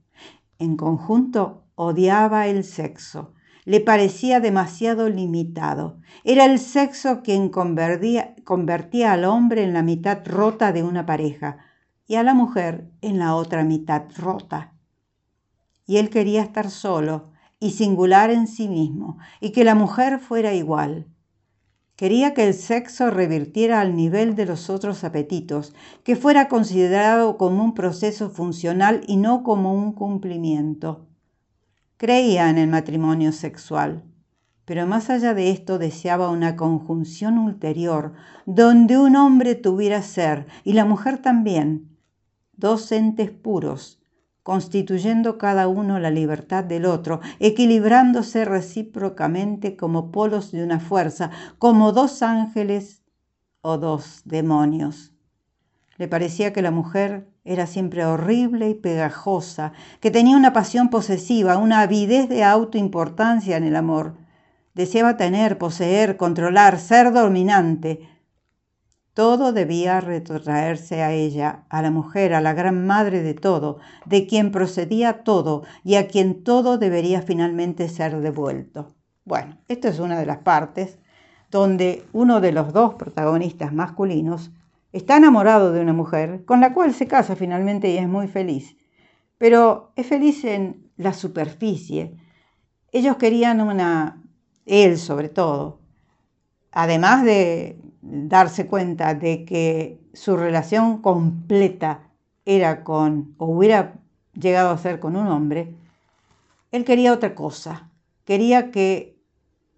En 0.58 0.76
conjunto, 0.76 1.64
odiaba 1.74 2.46
el 2.46 2.64
sexo, 2.64 3.34
le 3.66 3.80
parecía 3.80 4.40
demasiado 4.40 5.08
limitado. 5.08 6.00
Era 6.24 6.46
el 6.46 6.58
sexo 6.58 7.22
quien 7.22 7.50
convertía, 7.50 8.34
convertía 8.44 9.12
al 9.12 9.24
hombre 9.24 9.62
en 9.62 9.74
la 9.74 9.82
mitad 9.82 10.20
rota 10.24 10.72
de 10.72 10.82
una 10.82 11.04
pareja 11.04 11.58
y 12.06 12.14
a 12.14 12.22
la 12.22 12.32
mujer 12.32 12.88
en 13.02 13.18
la 13.18 13.34
otra 13.34 13.64
mitad 13.64 14.04
rota. 14.16 14.72
Y 15.84 15.98
él 15.98 16.10
quería 16.10 16.42
estar 16.42 16.70
solo 16.70 17.32
y 17.58 17.70
singular 17.70 18.30
en 18.30 18.46
sí 18.46 18.68
mismo, 18.68 19.18
y 19.40 19.50
que 19.50 19.64
la 19.64 19.74
mujer 19.74 20.18
fuera 20.18 20.54
igual. 20.54 21.06
Quería 21.96 22.34
que 22.34 22.46
el 22.46 22.52
sexo 22.52 23.10
revirtiera 23.10 23.80
al 23.80 23.96
nivel 23.96 24.36
de 24.36 24.44
los 24.44 24.68
otros 24.68 25.02
apetitos, 25.02 25.74
que 26.04 26.14
fuera 26.14 26.48
considerado 26.48 27.38
como 27.38 27.64
un 27.64 27.72
proceso 27.72 28.28
funcional 28.28 29.00
y 29.06 29.16
no 29.16 29.42
como 29.42 29.72
un 29.72 29.92
cumplimiento. 29.92 31.06
Creía 31.96 32.50
en 32.50 32.58
el 32.58 32.68
matrimonio 32.68 33.32
sexual, 33.32 34.04
pero 34.66 34.86
más 34.86 35.08
allá 35.08 35.32
de 35.32 35.50
esto 35.50 35.78
deseaba 35.78 36.28
una 36.28 36.56
conjunción 36.56 37.38
ulterior, 37.38 38.12
donde 38.44 38.98
un 38.98 39.16
hombre 39.16 39.54
tuviera 39.54 40.02
ser 40.02 40.46
y 40.64 40.74
la 40.74 40.84
mujer 40.84 41.22
también, 41.22 41.96
dos 42.52 42.92
entes 42.92 43.30
puros, 43.30 43.95
constituyendo 44.46 45.38
cada 45.38 45.66
uno 45.66 45.98
la 45.98 46.12
libertad 46.12 46.62
del 46.62 46.86
otro, 46.86 47.20
equilibrándose 47.40 48.44
recíprocamente 48.44 49.76
como 49.76 50.12
polos 50.12 50.52
de 50.52 50.62
una 50.62 50.78
fuerza, 50.78 51.32
como 51.58 51.90
dos 51.90 52.22
ángeles 52.22 53.02
o 53.60 53.76
dos 53.76 54.20
demonios. 54.24 55.12
Le 55.96 56.06
parecía 56.06 56.52
que 56.52 56.62
la 56.62 56.70
mujer 56.70 57.28
era 57.42 57.66
siempre 57.66 58.06
horrible 58.06 58.70
y 58.70 58.74
pegajosa, 58.74 59.72
que 59.98 60.12
tenía 60.12 60.36
una 60.36 60.52
pasión 60.52 60.90
posesiva, 60.90 61.56
una 61.58 61.80
avidez 61.80 62.28
de 62.28 62.44
autoimportancia 62.44 63.56
en 63.56 63.64
el 63.64 63.74
amor. 63.74 64.14
Deseaba 64.74 65.16
tener, 65.16 65.58
poseer, 65.58 66.16
controlar, 66.16 66.78
ser 66.78 67.12
dominante, 67.12 68.08
todo 69.16 69.54
debía 69.54 70.02
retrotraerse 70.02 71.02
a 71.02 71.10
ella, 71.10 71.64
a 71.70 71.80
la 71.80 71.90
mujer, 71.90 72.34
a 72.34 72.42
la 72.42 72.52
gran 72.52 72.86
madre 72.86 73.22
de 73.22 73.32
todo, 73.32 73.78
de 74.04 74.26
quien 74.26 74.52
procedía 74.52 75.24
todo 75.24 75.62
y 75.84 75.94
a 75.94 76.06
quien 76.06 76.44
todo 76.44 76.76
debería 76.76 77.22
finalmente 77.22 77.88
ser 77.88 78.20
devuelto. 78.20 78.94
Bueno, 79.24 79.56
esta 79.68 79.88
es 79.88 80.00
una 80.00 80.18
de 80.20 80.26
las 80.26 80.40
partes 80.40 80.98
donde 81.50 82.04
uno 82.12 82.42
de 82.42 82.52
los 82.52 82.74
dos 82.74 82.96
protagonistas 82.96 83.72
masculinos 83.72 84.50
está 84.92 85.16
enamorado 85.16 85.72
de 85.72 85.80
una 85.80 85.94
mujer 85.94 86.44
con 86.44 86.60
la 86.60 86.74
cual 86.74 86.92
se 86.92 87.08
casa 87.08 87.36
finalmente 87.36 87.88
y 87.88 87.96
es 87.96 88.06
muy 88.06 88.28
feliz. 88.28 88.76
Pero 89.38 89.92
es 89.96 90.06
feliz 90.08 90.44
en 90.44 90.90
la 90.98 91.14
superficie. 91.14 92.18
Ellos 92.92 93.16
querían 93.16 93.62
una, 93.62 94.22
él 94.66 94.98
sobre 94.98 95.30
todo, 95.30 95.85
además 96.76 97.24
de 97.24 97.80
darse 98.02 98.66
cuenta 98.66 99.14
de 99.14 99.46
que 99.46 99.98
su 100.12 100.36
relación 100.36 101.00
completa 101.00 102.02
era 102.44 102.84
con, 102.84 103.34
o 103.38 103.46
hubiera 103.46 103.94
llegado 104.34 104.68
a 104.68 104.76
ser 104.76 105.00
con 105.00 105.16
un 105.16 105.26
hombre, 105.28 105.74
él 106.72 106.84
quería 106.84 107.14
otra 107.14 107.34
cosa. 107.34 107.88
Quería 108.26 108.70
que 108.72 109.18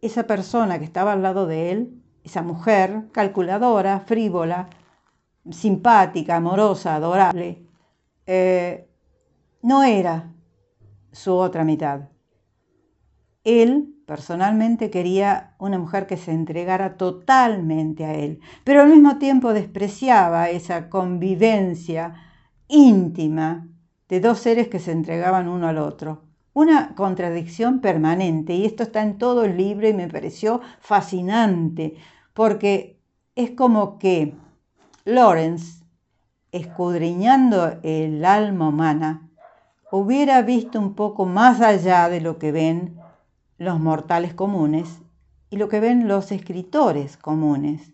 esa 0.02 0.26
persona 0.26 0.80
que 0.80 0.84
estaba 0.84 1.12
al 1.12 1.22
lado 1.22 1.46
de 1.46 1.70
él, 1.70 2.02
esa 2.24 2.42
mujer 2.42 3.04
calculadora, 3.12 4.00
frívola, 4.00 4.68
simpática, 5.52 6.34
amorosa, 6.34 6.96
adorable, 6.96 7.62
eh, 8.26 8.88
no 9.62 9.84
era 9.84 10.32
su 11.12 11.32
otra 11.32 11.62
mitad. 11.62 12.08
Él 13.44 13.94
Personalmente 14.08 14.88
quería 14.88 15.54
una 15.58 15.78
mujer 15.78 16.06
que 16.06 16.16
se 16.16 16.32
entregara 16.32 16.96
totalmente 16.96 18.06
a 18.06 18.14
él, 18.14 18.40
pero 18.64 18.80
al 18.80 18.88
mismo 18.88 19.18
tiempo 19.18 19.52
despreciaba 19.52 20.48
esa 20.48 20.88
convivencia 20.88 22.14
íntima 22.68 23.68
de 24.08 24.20
dos 24.20 24.38
seres 24.38 24.68
que 24.68 24.78
se 24.78 24.92
entregaban 24.92 25.46
uno 25.46 25.68
al 25.68 25.76
otro. 25.76 26.22
Una 26.54 26.94
contradicción 26.94 27.82
permanente, 27.82 28.54
y 28.54 28.64
esto 28.64 28.82
está 28.84 29.02
en 29.02 29.18
todo 29.18 29.44
el 29.44 29.58
libro 29.58 29.86
y 29.86 29.92
me 29.92 30.08
pareció 30.08 30.62
fascinante, 30.80 31.96
porque 32.32 32.98
es 33.34 33.50
como 33.50 33.98
que 33.98 34.34
Lawrence, 35.04 35.84
escudriñando 36.50 37.78
el 37.82 38.24
alma 38.24 38.68
humana, 38.68 39.28
hubiera 39.92 40.40
visto 40.40 40.78
un 40.78 40.94
poco 40.94 41.26
más 41.26 41.60
allá 41.60 42.08
de 42.08 42.22
lo 42.22 42.38
que 42.38 42.52
ven 42.52 42.97
los 43.58 43.80
mortales 43.80 44.34
comunes 44.34 45.00
y 45.50 45.56
lo 45.56 45.68
que 45.68 45.80
ven 45.80 46.08
los 46.08 46.32
escritores 46.32 47.16
comunes, 47.16 47.92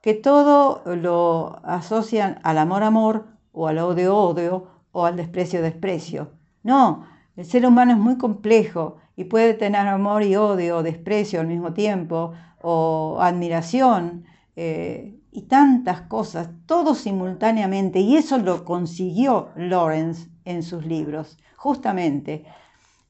que 0.00 0.14
todo 0.14 0.82
lo 0.86 1.60
asocian 1.64 2.38
al 2.42 2.58
amor-amor 2.58 3.26
o 3.52 3.68
al 3.68 3.78
odio-odio 3.78 4.68
o 4.92 5.04
al 5.04 5.16
desprecio-desprecio. 5.16 6.30
No, 6.62 7.04
el 7.36 7.44
ser 7.44 7.66
humano 7.66 7.92
es 7.92 7.98
muy 7.98 8.16
complejo 8.16 8.96
y 9.16 9.24
puede 9.24 9.54
tener 9.54 9.86
amor 9.86 10.22
y 10.22 10.36
odio 10.36 10.78
o 10.78 10.82
desprecio 10.82 11.40
al 11.40 11.46
mismo 11.46 11.72
tiempo 11.74 12.32
o 12.62 13.18
admiración 13.20 14.24
eh, 14.56 15.18
y 15.30 15.42
tantas 15.42 16.02
cosas, 16.02 16.48
todo 16.66 16.94
simultáneamente. 16.94 18.00
Y 18.00 18.16
eso 18.16 18.38
lo 18.38 18.64
consiguió 18.64 19.48
Lawrence 19.56 20.28
en 20.44 20.62
sus 20.62 20.86
libros, 20.86 21.38
justamente 21.56 22.46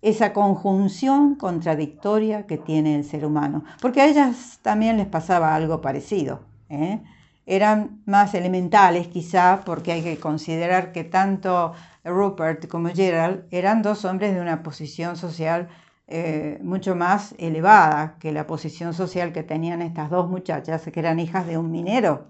esa 0.03 0.33
conjunción 0.33 1.35
contradictoria 1.35 2.47
que 2.47 2.57
tiene 2.57 2.97
el 2.97 3.05
ser 3.05 3.25
humano. 3.25 3.65
Porque 3.81 4.01
a 4.01 4.07
ellas 4.07 4.59
también 4.63 4.97
les 4.97 5.07
pasaba 5.07 5.55
algo 5.55 5.81
parecido. 5.81 6.41
¿eh? 6.69 7.01
Eran 7.47 8.03
más 8.07 8.35
elementales 8.35 9.09
quizá 9.09 9.63
porque 9.65 9.93
hay 9.93 10.03
que 10.03 10.19
considerar 10.19 10.93
que 10.93 11.05
tanto 11.05 11.75
Rupert 12.05 12.67
como 12.69 12.89
Gerald 12.89 13.45
eran 13.51 13.83
dos 13.83 14.05
hombres 14.05 14.35
de 14.35 14.41
una 14.41 14.63
posición 14.63 15.17
social 15.17 15.69
eh, 16.07 16.59
mucho 16.63 16.97
más 16.97 17.35
elevada 17.39 18.17
que 18.19 18.33
la 18.33 18.47
posición 18.47 18.95
social 18.95 19.33
que 19.33 19.43
tenían 19.43 19.83
estas 19.83 20.11
dos 20.11 20.29
muchachas, 20.29 20.83
que 20.83 21.01
eran 21.01 21.21
hijas 21.21 21.47
de 21.47 21.59
un 21.59 21.71
minero. 21.71 22.29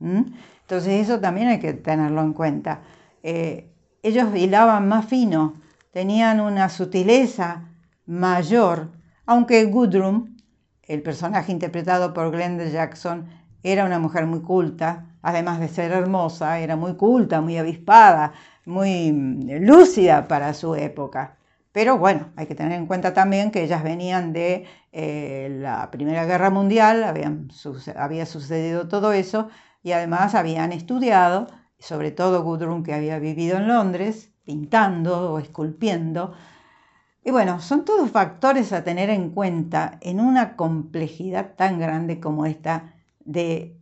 Entonces 0.00 1.02
eso 1.02 1.20
también 1.20 1.48
hay 1.48 1.58
que 1.58 1.72
tenerlo 1.72 2.22
en 2.22 2.32
cuenta. 2.32 2.82
Eh, 3.22 3.70
ellos 4.02 4.34
hilaban 4.34 4.88
más 4.88 5.06
fino 5.06 5.54
tenían 5.98 6.38
una 6.38 6.68
sutileza 6.68 7.64
mayor, 8.06 8.92
aunque 9.26 9.64
Gudrun, 9.64 10.36
el 10.84 11.02
personaje 11.02 11.50
interpretado 11.50 12.14
por 12.14 12.30
Glenda 12.30 12.66
Jackson, 12.66 13.26
era 13.64 13.84
una 13.84 13.98
mujer 13.98 14.24
muy 14.24 14.40
culta, 14.40 15.06
además 15.22 15.58
de 15.58 15.66
ser 15.66 15.90
hermosa, 15.90 16.60
era 16.60 16.76
muy 16.76 16.94
culta, 16.94 17.40
muy 17.40 17.58
avispada, 17.58 18.32
muy 18.64 19.10
mm, 19.10 19.66
lúcida 19.66 20.28
para 20.28 20.54
su 20.54 20.76
época. 20.76 21.36
Pero 21.72 21.98
bueno, 21.98 22.28
hay 22.36 22.46
que 22.46 22.54
tener 22.54 22.78
en 22.78 22.86
cuenta 22.86 23.12
también 23.12 23.50
que 23.50 23.64
ellas 23.64 23.82
venían 23.82 24.32
de 24.32 24.66
eh, 24.92 25.48
la 25.60 25.90
Primera 25.90 26.26
Guerra 26.26 26.50
Mundial, 26.50 27.02
había 27.02 28.26
sucedido 28.26 28.86
todo 28.86 29.12
eso, 29.12 29.48
y 29.82 29.90
además 29.90 30.36
habían 30.36 30.70
estudiado, 30.70 31.48
sobre 31.80 32.12
todo 32.12 32.44
Gudrun 32.44 32.84
que 32.84 32.94
había 32.94 33.18
vivido 33.18 33.56
en 33.56 33.66
Londres, 33.66 34.30
pintando 34.48 35.34
o 35.34 35.38
esculpiendo. 35.38 36.32
Y 37.22 37.30
bueno, 37.30 37.60
son 37.60 37.84
todos 37.84 38.10
factores 38.10 38.72
a 38.72 38.82
tener 38.82 39.10
en 39.10 39.28
cuenta 39.28 39.98
en 40.00 40.20
una 40.20 40.56
complejidad 40.56 41.54
tan 41.54 41.78
grande 41.78 42.18
como 42.18 42.46
esta 42.46 42.94
de, 43.26 43.76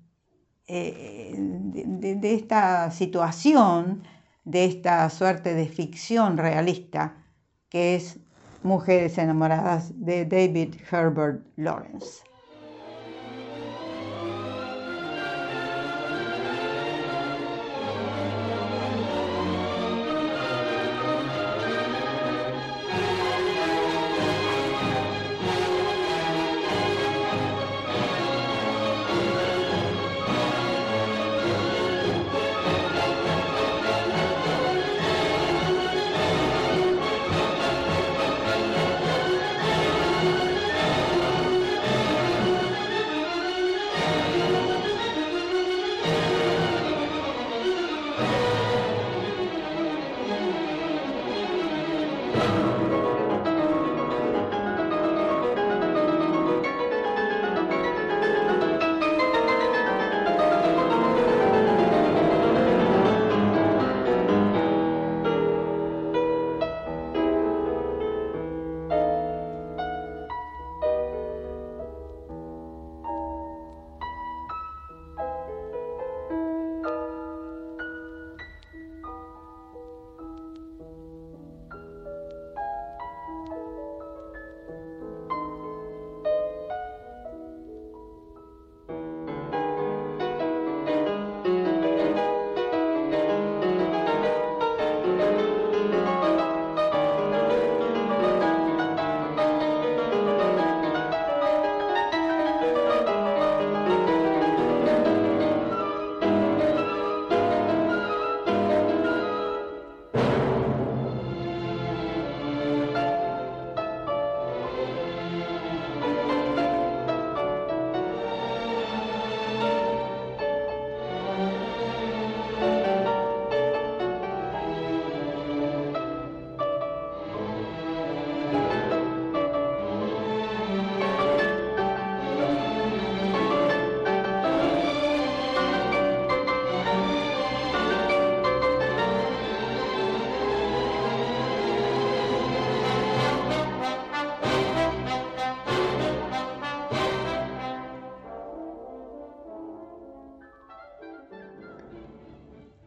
eh, 0.66 1.36
de, 1.38 2.34
esta 2.34 2.90
situación, 2.90 4.02
de 4.42 4.64
esta 4.64 5.08
suerte 5.08 5.54
de 5.54 5.66
ficción 5.66 6.36
realista 6.36 7.14
que 7.68 7.94
es 7.94 8.18
Mujeres 8.64 9.18
enamoradas 9.18 9.92
de 9.94 10.24
David 10.24 10.74
Herbert 10.90 11.46
Lawrence. 11.54 12.24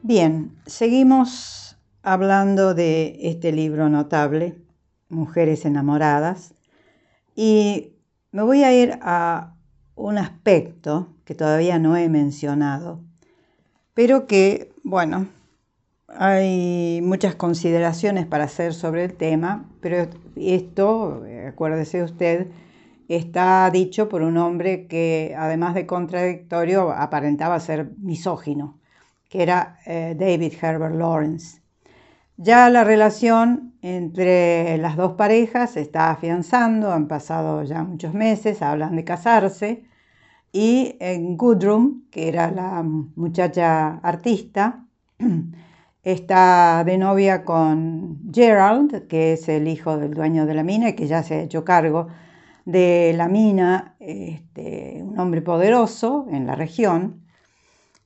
Bien, 0.09 0.57
seguimos 0.65 1.77
hablando 2.01 2.73
de 2.73 3.15
este 3.29 3.51
libro 3.51 3.89
notable, 3.89 4.55
Mujeres 5.07 5.65
enamoradas, 5.65 6.55
y 7.35 7.93
me 8.31 8.41
voy 8.41 8.63
a 8.63 8.73
ir 8.73 8.97
a 9.03 9.53
un 9.93 10.17
aspecto 10.17 11.13
que 11.25 11.35
todavía 11.35 11.77
no 11.77 11.95
he 11.95 12.09
mencionado, 12.09 13.03
pero 13.93 14.25
que, 14.25 14.73
bueno, 14.83 15.27
hay 16.07 17.01
muchas 17.03 17.35
consideraciones 17.35 18.25
para 18.25 18.45
hacer 18.45 18.73
sobre 18.73 19.03
el 19.03 19.13
tema, 19.13 19.69
pero 19.79 20.09
esto, 20.35 21.23
acuérdese 21.47 22.01
usted, 22.01 22.47
está 23.09 23.69
dicho 23.71 24.09
por 24.09 24.23
un 24.23 24.37
hombre 24.37 24.87
que 24.87 25.35
además 25.37 25.75
de 25.75 25.85
contradictorio 25.85 26.93
aparentaba 26.93 27.59
ser 27.59 27.91
misógino, 27.99 28.78
que 29.29 29.43
era 29.43 29.79
eh, 29.85 30.15
David 30.17 30.53
Herbert 30.61 30.95
Lawrence. 30.95 31.61
Ya 32.37 32.69
la 32.69 32.83
relación 32.83 33.73
entre 33.81 34.77
las 34.77 34.95
dos 34.97 35.13
parejas 35.13 35.71
se 35.71 35.81
está 35.81 36.11
afianzando, 36.11 36.91
han 36.91 37.07
pasado 37.07 37.63
ya 37.63 37.83
muchos 37.83 38.13
meses, 38.13 38.61
hablan 38.61 38.95
de 38.95 39.03
casarse, 39.03 39.83
y 40.51 40.95
en 40.99 41.37
que 42.11 42.27
era 42.27 42.49
la 42.51 42.81
muchacha 42.83 43.99
artista, 43.99 44.85
está 46.03 46.83
de 46.85 46.97
novia 46.97 47.43
con 47.45 48.19
Gerald, 48.33 49.07
que 49.07 49.33
es 49.33 49.47
el 49.49 49.67
hijo 49.67 49.97
del 49.97 50.13
dueño 50.13 50.45
de 50.45 50.53
la 50.55 50.63
mina 50.63 50.89
y 50.89 50.93
que 50.95 51.07
ya 51.07 51.23
se 51.23 51.35
ha 51.35 51.41
hecho 51.41 51.63
cargo 51.63 52.07
de 52.65 53.13
la 53.15 53.27
mina, 53.27 53.95
este, 53.99 55.01
un 55.03 55.19
hombre 55.19 55.41
poderoso 55.41 56.27
en 56.31 56.47
la 56.47 56.55
región. 56.55 57.25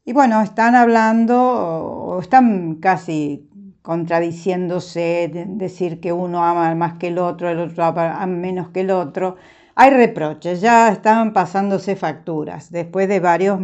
Y 0.06 0.12
bueno, 0.12 0.42
están 0.42 0.76
hablando, 0.76 1.40
o 1.40 2.20
están 2.20 2.76
casi 2.76 3.50
contradiciéndose, 3.82 5.32
decir 5.48 6.02
que 6.02 6.12
uno 6.12 6.44
ama 6.44 6.76
más 6.76 6.98
que 6.98 7.08
el 7.08 7.20
otro, 7.20 7.50
el 7.50 7.60
otro 7.60 7.86
ama 7.86 8.26
menos 8.26 8.70
que 8.70 8.82
el 8.82 8.92
otro. 8.92 9.38
Hay 9.76 9.92
reproches, 9.92 10.60
ya 10.60 10.90
están 10.90 11.32
pasándose 11.34 11.96
facturas 11.96 12.70
después 12.70 13.08
de 13.08 13.22
varios 13.22 13.60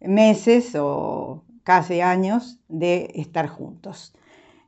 meses 0.00 0.74
o 0.78 1.44
casi 1.64 2.02
años 2.02 2.60
de 2.68 3.10
estar 3.14 3.48
juntos. 3.48 4.14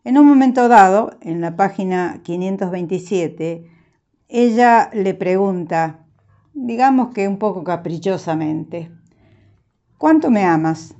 En 0.05 0.17
un 0.17 0.27
momento 0.27 0.69
dado, 0.69 1.11
en 1.21 1.43
la 1.43 1.55
página 1.55 2.21
527, 2.25 3.71
ella 4.29 4.91
le 4.95 5.13
pregunta, 5.15 6.01
digamos 6.55 7.13
que 7.13 7.29
un 7.29 7.39
poco 7.39 7.63
caprichosamente, 7.63 8.91
¿cuánto 9.99 10.31
me 10.31 10.45
amas? 10.45 10.95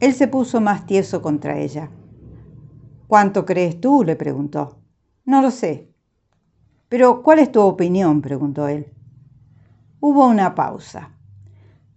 Él 0.00 0.14
se 0.14 0.28
puso 0.28 0.60
más 0.60 0.86
tieso 0.86 1.20
contra 1.20 1.58
ella. 1.58 1.90
¿Cuánto 3.06 3.44
crees 3.44 3.80
tú? 3.80 4.04
le 4.04 4.16
preguntó. 4.16 4.78
No 5.24 5.42
lo 5.42 5.50
sé. 5.50 5.92
Pero, 6.88 7.22
¿cuál 7.22 7.40
es 7.40 7.52
tu 7.52 7.60
opinión? 7.60 8.22
preguntó 8.22 8.68
él. 8.68 8.92
Hubo 10.00 10.26
una 10.26 10.54
pausa. 10.54 11.10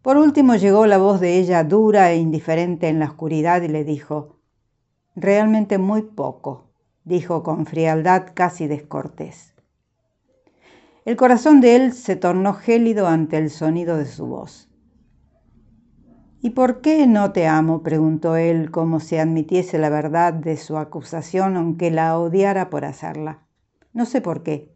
Por 0.01 0.18
último 0.18 0.55
llegó 0.55 0.86
la 0.86 0.97
voz 0.97 1.20
de 1.20 1.38
ella 1.38 1.64
dura 1.64 2.12
e 2.12 2.18
indiferente 2.18 2.88
en 2.88 2.99
la 2.99 3.05
oscuridad 3.05 3.62
y 3.62 3.68
le 3.68 3.84
dijo, 3.84 4.38
Realmente 5.16 5.78
muy 5.78 6.03
poco, 6.03 6.70
dijo 7.03 7.43
con 7.43 7.66
frialdad 7.66 8.28
casi 8.34 8.68
descortés. 8.68 9.53
El 11.03 11.18
corazón 11.18 11.60
de 11.60 11.76
él 11.76 11.93
se 11.93 12.16
tornó 12.16 12.53
gélido 12.53 13.07
ante 13.07 13.38
el 13.38 13.49
sonido 13.49 13.97
de 13.97 14.05
su 14.05 14.28
voz. 14.28 14.68
¿Y 16.42 16.52
por 16.52 16.80
qué 16.80 17.06
no 17.06 17.34
te 17.34 17.48
amo? 17.48 17.84
preguntó 17.84 18.38
él 18.38 18.72
como 18.72 19.02
si 19.02 19.18
admitiese 19.18 19.78
la 19.78 19.90
verdad 19.90 20.32
de 20.34 20.56
su 20.56 20.78
acusación 20.78 21.58
aunque 21.58 21.92
la 21.92 22.18
odiara 22.18 22.70
por 22.70 22.86
hacerla. 22.86 23.40
No 23.92 24.06
sé 24.06 24.22
por 24.22 24.42
qué. 24.42 24.72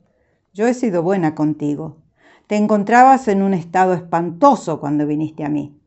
Yo 0.54 0.68
he 0.68 0.74
sido 0.74 1.04
buena 1.04 1.36
contigo. 1.36 1.98
Te 2.48 2.58
encontrabas 2.58 3.30
en 3.30 3.42
un 3.42 3.54
estado 3.54 3.94
espantoso 3.94 4.82
cuando 4.82 5.08
viniste 5.08 5.46
a 5.46 5.50
mí. 5.50 5.80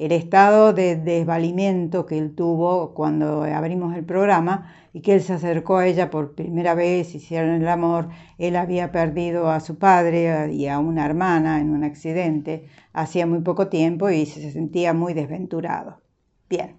El 0.00 0.12
estado 0.12 0.72
de 0.72 0.96
desvalimiento 0.96 2.06
que 2.06 2.16
él 2.16 2.34
tuvo 2.34 2.94
cuando 2.94 3.42
abrimos 3.42 3.94
el 3.94 4.02
programa 4.02 4.74
y 4.94 5.02
que 5.02 5.12
él 5.12 5.20
se 5.20 5.34
acercó 5.34 5.76
a 5.76 5.86
ella 5.86 6.08
por 6.08 6.34
primera 6.34 6.74
vez, 6.74 7.14
hicieron 7.14 7.50
el 7.50 7.68
amor, 7.68 8.08
él 8.38 8.56
había 8.56 8.92
perdido 8.92 9.50
a 9.50 9.60
su 9.60 9.76
padre 9.76 10.54
y 10.54 10.68
a 10.68 10.78
una 10.78 11.04
hermana 11.04 11.60
en 11.60 11.68
un 11.68 11.84
accidente 11.84 12.64
hacía 12.94 13.26
muy 13.26 13.42
poco 13.42 13.68
tiempo 13.68 14.08
y 14.08 14.24
se 14.24 14.50
sentía 14.52 14.94
muy 14.94 15.12
desventurado. 15.12 16.00
Bien. 16.48 16.76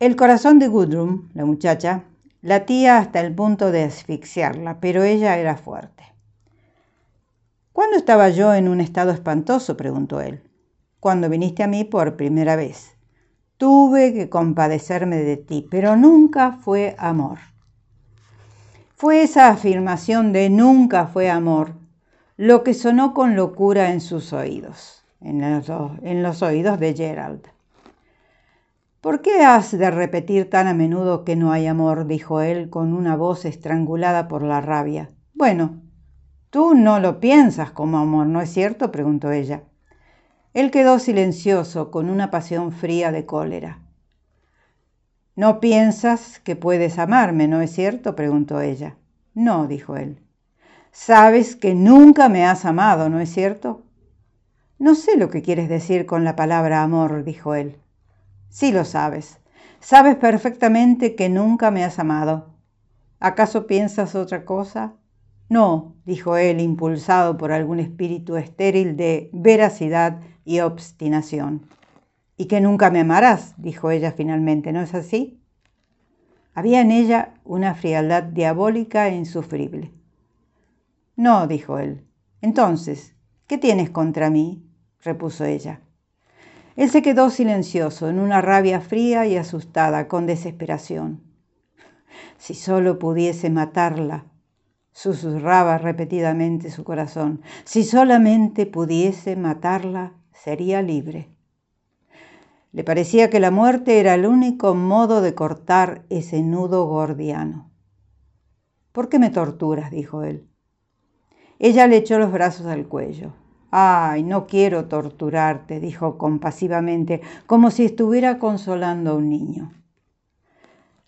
El 0.00 0.16
corazón 0.16 0.58
de 0.58 0.68
Gudrun, 0.68 1.28
la 1.34 1.44
muchacha, 1.44 2.04
latía 2.40 2.96
hasta 2.96 3.20
el 3.20 3.34
punto 3.34 3.70
de 3.70 3.82
asfixiarla, 3.82 4.80
pero 4.80 5.02
ella 5.02 5.36
era 5.36 5.58
fuerte. 5.58 6.04
¿Cuándo 7.74 7.98
estaba 7.98 8.30
yo 8.30 8.54
en 8.54 8.66
un 8.66 8.80
estado 8.80 9.10
espantoso? 9.10 9.76
preguntó 9.76 10.22
él. 10.22 10.40
Cuando 11.00 11.28
viniste 11.28 11.62
a 11.62 11.66
mí 11.66 11.84
por 11.84 12.16
primera 12.16 12.56
vez. 12.56 12.96
Tuve 13.56 14.12
que 14.12 14.28
compadecerme 14.28 15.16
de 15.16 15.36
ti, 15.36 15.66
pero 15.70 15.96
nunca 15.96 16.52
fue 16.52 16.94
amor. 16.98 17.38
Fue 18.94 19.22
esa 19.22 19.48
afirmación 19.48 20.32
de 20.32 20.50
nunca 20.50 21.06
fue 21.06 21.30
amor 21.30 21.74
lo 22.36 22.62
que 22.62 22.74
sonó 22.74 23.14
con 23.14 23.34
locura 23.34 23.92
en 23.92 24.00
sus 24.00 24.32
oídos, 24.32 25.04
en 25.20 25.40
los, 25.40 25.70
en 26.02 26.22
los 26.22 26.42
oídos 26.42 26.78
de 26.78 26.94
Gerald. 26.94 27.40
¿Por 29.00 29.22
qué 29.22 29.42
has 29.42 29.76
de 29.76 29.90
repetir 29.90 30.50
tan 30.50 30.66
a 30.66 30.74
menudo 30.74 31.24
que 31.24 31.36
no 31.36 31.52
hay 31.52 31.66
amor? 31.66 32.06
dijo 32.06 32.40
él 32.40 32.68
con 32.68 32.92
una 32.92 33.16
voz 33.16 33.44
estrangulada 33.44 34.28
por 34.28 34.42
la 34.42 34.60
rabia. 34.60 35.10
Bueno, 35.32 35.80
Tú 36.56 36.74
no 36.74 37.00
lo 37.00 37.20
piensas 37.20 37.70
como 37.70 37.98
amor, 37.98 38.26
¿no 38.26 38.40
es 38.40 38.50
cierto? 38.50 38.90
preguntó 38.90 39.30
ella. 39.30 39.64
Él 40.56 40.70
quedó 40.70 40.98
silencioso, 40.98 41.90
con 41.90 42.08
una 42.08 42.30
pasión 42.30 42.72
fría 42.72 43.12
de 43.12 43.26
cólera. 43.26 43.82
No 45.34 45.60
piensas 45.60 46.38
que 46.38 46.56
puedes 46.56 46.98
amarme, 46.98 47.46
¿no 47.46 47.60
es 47.60 47.72
cierto? 47.72 48.16
preguntó 48.16 48.62
ella. 48.62 48.96
No, 49.34 49.66
dijo 49.66 49.98
él. 49.98 50.22
Sabes 50.92 51.56
que 51.56 51.74
nunca 51.74 52.30
me 52.30 52.46
has 52.46 52.64
amado, 52.64 53.10
¿no 53.10 53.20
es 53.20 53.30
cierto? 53.30 53.82
No 54.78 54.94
sé 54.94 55.18
lo 55.18 55.28
que 55.28 55.42
quieres 55.42 55.68
decir 55.68 56.06
con 56.06 56.24
la 56.24 56.36
palabra 56.36 56.82
amor, 56.82 57.22
dijo 57.22 57.54
él. 57.54 57.76
Sí 58.48 58.72
lo 58.72 58.86
sabes. 58.86 59.40
Sabes 59.80 60.16
perfectamente 60.16 61.16
que 61.16 61.28
nunca 61.28 61.70
me 61.70 61.84
has 61.84 61.98
amado. 61.98 62.54
¿Acaso 63.20 63.66
piensas 63.66 64.14
otra 64.14 64.46
cosa? 64.46 64.94
No, 65.50 65.96
dijo 66.06 66.38
él, 66.38 66.62
impulsado 66.62 67.36
por 67.36 67.52
algún 67.52 67.78
espíritu 67.78 68.36
estéril 68.36 68.96
de 68.96 69.28
veracidad 69.34 70.22
y 70.46 70.60
obstinación. 70.60 71.66
Y 72.38 72.46
que 72.46 72.62
nunca 72.62 72.90
me 72.90 73.00
amarás, 73.00 73.54
dijo 73.58 73.90
ella 73.90 74.12
finalmente, 74.12 74.72
¿no 74.72 74.80
es 74.80 74.94
así? 74.94 75.42
Había 76.54 76.80
en 76.80 76.92
ella 76.92 77.34
una 77.44 77.74
frialdad 77.74 78.22
diabólica 78.22 79.08
e 79.08 79.16
insufrible. 79.16 79.92
No, 81.16 81.46
dijo 81.46 81.78
él. 81.78 82.06
Entonces, 82.40 83.14
¿qué 83.46 83.58
tienes 83.58 83.90
contra 83.90 84.30
mí? 84.30 84.62
repuso 85.02 85.44
ella. 85.44 85.80
Él 86.76 86.90
se 86.90 87.02
quedó 87.02 87.30
silencioso, 87.30 88.08
en 88.08 88.18
una 88.18 88.40
rabia 88.40 88.80
fría 88.80 89.26
y 89.26 89.36
asustada, 89.36 90.08
con 90.08 90.26
desesperación. 90.26 91.22
Si 92.38 92.54
solo 92.54 92.98
pudiese 92.98 93.50
matarla, 93.50 94.26
susurraba 94.92 95.78
repetidamente 95.78 96.70
su 96.70 96.84
corazón. 96.84 97.42
Si 97.64 97.82
solamente 97.84 98.66
pudiese 98.66 99.36
matarla, 99.36 100.12
sería 100.42 100.82
libre. 100.82 101.28
Le 102.72 102.84
parecía 102.84 103.30
que 103.30 103.40
la 103.40 103.50
muerte 103.50 104.00
era 104.00 104.14
el 104.14 104.26
único 104.26 104.74
modo 104.74 105.20
de 105.22 105.34
cortar 105.34 106.04
ese 106.10 106.42
nudo 106.42 106.86
gordiano. 106.86 107.70
¿Por 108.92 109.08
qué 109.08 109.18
me 109.18 109.30
torturas? 109.30 109.90
dijo 109.90 110.22
él. 110.22 110.48
Ella 111.58 111.86
le 111.86 111.96
echó 111.96 112.18
los 112.18 112.32
brazos 112.32 112.66
al 112.66 112.86
cuello. 112.86 113.32
Ay, 113.70 114.22
no 114.22 114.46
quiero 114.46 114.86
torturarte, 114.86 115.80
dijo 115.80 116.18
compasivamente, 116.18 117.20
como 117.46 117.70
si 117.70 117.84
estuviera 117.84 118.38
consolando 118.38 119.12
a 119.12 119.14
un 119.14 119.28
niño. 119.28 119.72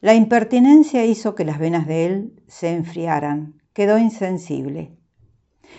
La 0.01 0.15
impertinencia 0.15 1.05
hizo 1.05 1.35
que 1.35 1.45
las 1.45 1.59
venas 1.59 1.87
de 1.87 2.07
él 2.07 2.43
se 2.47 2.75
enfriaran 2.75 3.61
quedó 3.73 3.99
insensible. 3.99 4.98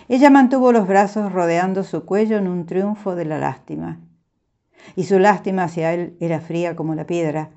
Ella 0.07 0.29
mantuvo 0.29 0.71
los 0.71 0.87
brazos 0.87 1.31
rodeando 1.31 1.83
su 1.83 2.05
cuello 2.05 2.37
en 2.37 2.47
un 2.47 2.65
triunfo 2.65 3.15
de 3.15 3.25
la 3.25 3.37
lástima. 3.37 3.99
Y 4.95 5.03
su 5.03 5.19
lástima 5.19 5.63
hacia 5.63 5.93
él 5.93 6.17
era 6.19 6.39
fría 6.39 6.75
como 6.75 6.95
la 6.95 7.05
piedra. 7.05 7.51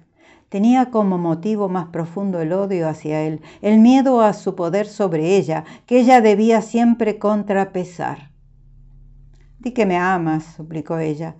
Tenía 0.48 0.90
como 0.90 1.16
motivo 1.16 1.70
más 1.70 1.86
profundo 1.86 2.40
el 2.40 2.52
odio 2.52 2.88
hacia 2.88 3.22
él, 3.22 3.40
el 3.62 3.78
miedo 3.78 4.20
a 4.20 4.34
su 4.34 4.54
poder 4.54 4.86
sobre 4.86 5.36
ella, 5.36 5.64
que 5.86 5.98
ella 5.98 6.20
debía 6.20 6.60
siempre 6.60 7.18
contrapesar. 7.18 8.32
Di 9.58 9.70
que 9.70 9.86
me 9.86 9.96
amas, 9.96 10.44
suplicó 10.56 10.98
ella. 10.98 11.36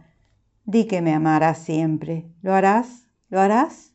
Di 0.65 0.87
que 0.87 1.03
me 1.03 1.13
amarás 1.13 1.59
siempre. 1.59 2.27
¿Lo 2.41 2.55
harás? 2.55 3.07
¿Lo 3.29 3.41
harás? 3.41 3.93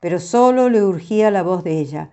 Pero 0.00 0.18
solo 0.18 0.68
le 0.70 0.82
urgía 0.82 1.30
la 1.30 1.42
voz 1.42 1.62
de 1.62 1.78
ella. 1.78 2.10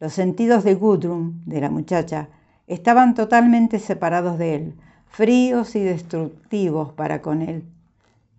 Los 0.00 0.14
sentidos 0.14 0.64
de 0.64 0.74
Gudrun, 0.74 1.42
de 1.46 1.60
la 1.60 1.70
muchacha, 1.70 2.30
estaban 2.72 3.14
totalmente 3.14 3.78
separados 3.78 4.38
de 4.38 4.54
él, 4.54 4.74
fríos 5.06 5.76
y 5.76 5.82
destructivos 5.82 6.92
para 6.94 7.20
con 7.20 7.42
él. 7.42 7.64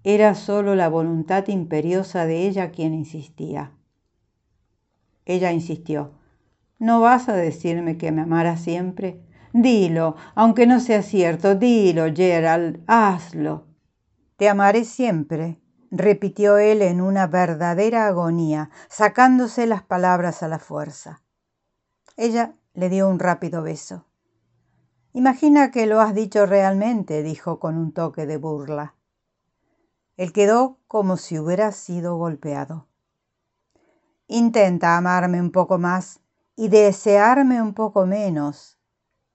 Era 0.04 0.34
solo 0.34 0.74
la 0.74 0.90
voluntad 0.90 1.48
imperiosa 1.48 2.26
de 2.26 2.48
ella 2.48 2.72
quien 2.72 2.96
insistía. 2.96 3.72
Ella 5.26 5.52
insistió. 5.52 6.14
¿No 6.80 7.00
vas 7.00 7.30
a 7.30 7.36
decirme 7.36 7.98
que 7.98 8.12
me 8.12 8.24
amarás 8.24 8.62
siempre? 8.62 9.22
Dilo, 9.54 10.16
aunque 10.34 10.66
no 10.66 10.80
sea 10.80 11.04
cierto, 11.04 11.54
dilo, 11.54 12.06
Gerald, 12.14 12.84
hazlo. 12.88 13.68
Te 14.36 14.50
amaré 14.50 14.84
siempre, 14.84 15.60
repitió 15.92 16.58
él 16.58 16.82
en 16.82 17.02
una 17.02 17.28
verdadera 17.28 18.08
agonía, 18.08 18.72
sacándose 18.90 19.68
las 19.68 19.84
palabras 19.84 20.42
a 20.42 20.48
la 20.48 20.58
fuerza. 20.58 21.22
Ella 22.18 22.56
le 22.74 22.90
dio 22.90 23.08
un 23.08 23.20
rápido 23.20 23.62
beso. 23.62 24.06
Imagina 25.16 25.70
que 25.70 25.86
lo 25.86 26.02
has 26.02 26.16
dicho 26.16 26.48
realmente, 26.48 27.22
dijo 27.22 27.60
con 27.60 27.78
un 27.78 27.92
toque 27.92 28.26
de 28.26 28.38
burla. 28.38 28.96
Él 30.18 30.34
quedó 30.34 30.80
como 30.88 31.18
si 31.18 31.38
hubiera 31.38 31.72
sido 31.72 32.18
golpeado. 32.18 32.88
Intenta 34.28 34.98
amarme 34.98 35.40
un 35.40 35.52
poco 35.52 35.78
más 35.78 36.20
y 36.56 36.70
desearme 36.70 37.62
un 37.62 37.76
poco 37.76 38.08
menos, 38.08 38.80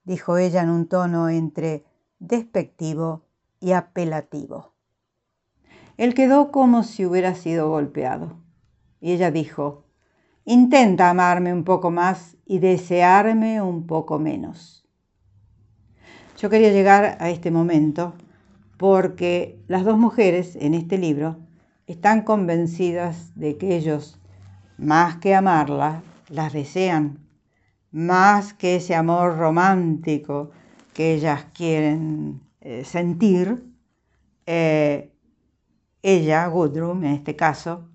dijo 0.03 0.37
ella 0.37 0.63
en 0.63 0.69
un 0.69 0.89
tono 0.89 1.29
entre 1.29 1.85
despectivo 2.19 3.23
y 3.61 3.71
apelativo. 3.71 4.73
Él 5.95 6.13
quedó 6.13 6.51
como 6.51 6.83
si 6.83 7.05
hubiera 7.05 7.35
sido 7.35 7.69
golpeado. 7.69 8.37
Y 8.99 9.13
ella 9.13 9.31
dijo, 9.31 9.85
intenta 10.43 11.09
amarme 11.09 11.53
un 11.53 11.63
poco 11.63 11.89
más 11.89 12.35
y 12.45 12.59
desearme 12.59 13.61
un 13.61 13.87
poco 13.87 14.19
menos. 14.19 14.78
Yo 16.39 16.49
quería 16.49 16.71
llegar 16.71 17.17
a 17.19 17.29
este 17.29 17.51
momento 17.51 18.13
porque 18.77 19.59
las 19.67 19.83
dos 19.83 19.97
mujeres 19.97 20.55
en 20.55 20.73
este 20.73 20.97
libro 20.97 21.35
están 21.85 22.21
convencidas 22.21 23.33
de 23.35 23.57
que 23.57 23.75
ellos 23.75 24.17
más 24.77 25.17
que 25.17 25.35
amarla, 25.35 26.01
las 26.29 26.53
desean, 26.53 27.19
más 27.91 28.53
que 28.53 28.77
ese 28.77 28.95
amor 28.95 29.37
romántico 29.37 30.51
que 30.93 31.13
ellas 31.13 31.43
quieren 31.53 32.39
eh, 32.61 32.85
sentir, 32.85 33.65
eh, 34.45 35.11
ella, 36.01 36.47
Gudrun 36.47 37.03
en 37.03 37.15
este 37.15 37.35
caso, 37.35 37.89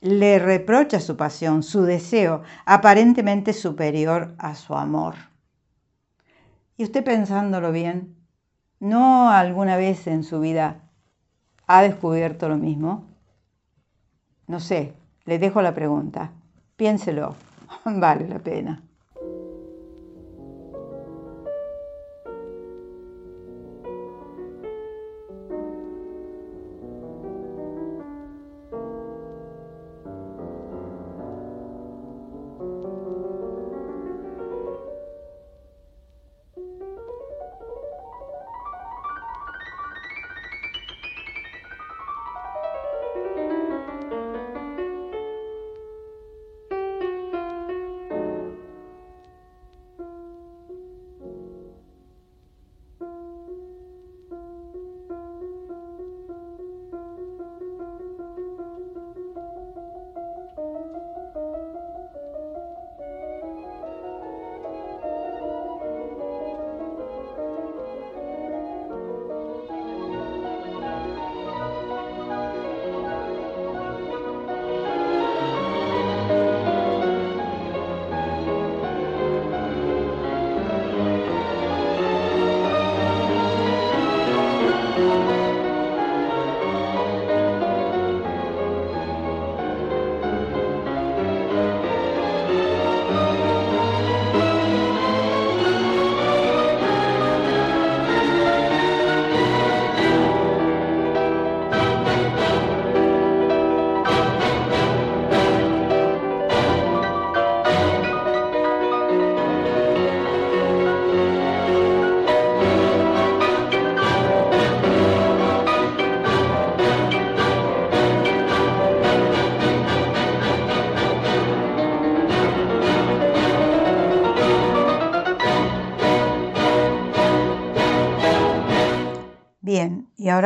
le 0.00 0.38
reprocha 0.38 1.00
su 1.00 1.18
pasión, 1.18 1.62
su 1.62 1.82
deseo, 1.82 2.40
aparentemente 2.64 3.52
superior 3.52 4.34
a 4.38 4.54
su 4.54 4.72
amor. 4.72 5.27
Y 6.78 6.84
usted 6.84 7.02
pensándolo 7.02 7.72
bien, 7.72 8.16
¿no 8.78 9.30
alguna 9.30 9.76
vez 9.76 10.06
en 10.06 10.22
su 10.22 10.38
vida 10.38 10.88
ha 11.66 11.82
descubierto 11.82 12.48
lo 12.48 12.56
mismo? 12.56 13.04
No 14.46 14.60
sé, 14.60 14.94
le 15.24 15.40
dejo 15.40 15.60
la 15.60 15.74
pregunta. 15.74 16.30
Piénselo, 16.76 17.34
vale 17.84 18.28
la 18.28 18.38
pena. 18.38 18.87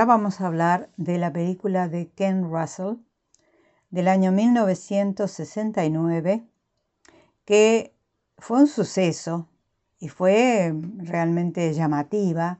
Ahora 0.02 0.16
vamos 0.16 0.40
a 0.40 0.48
hablar 0.48 0.90
de 0.96 1.16
la 1.16 1.32
película 1.32 1.86
de 1.86 2.10
Ken 2.10 2.50
Russell 2.50 2.96
del 3.90 4.08
año 4.08 4.32
1969, 4.32 6.44
que 7.44 7.94
fue 8.36 8.62
un 8.62 8.66
suceso 8.66 9.48
y 10.00 10.08
fue 10.08 10.74
realmente 10.96 11.72
llamativa 11.72 12.58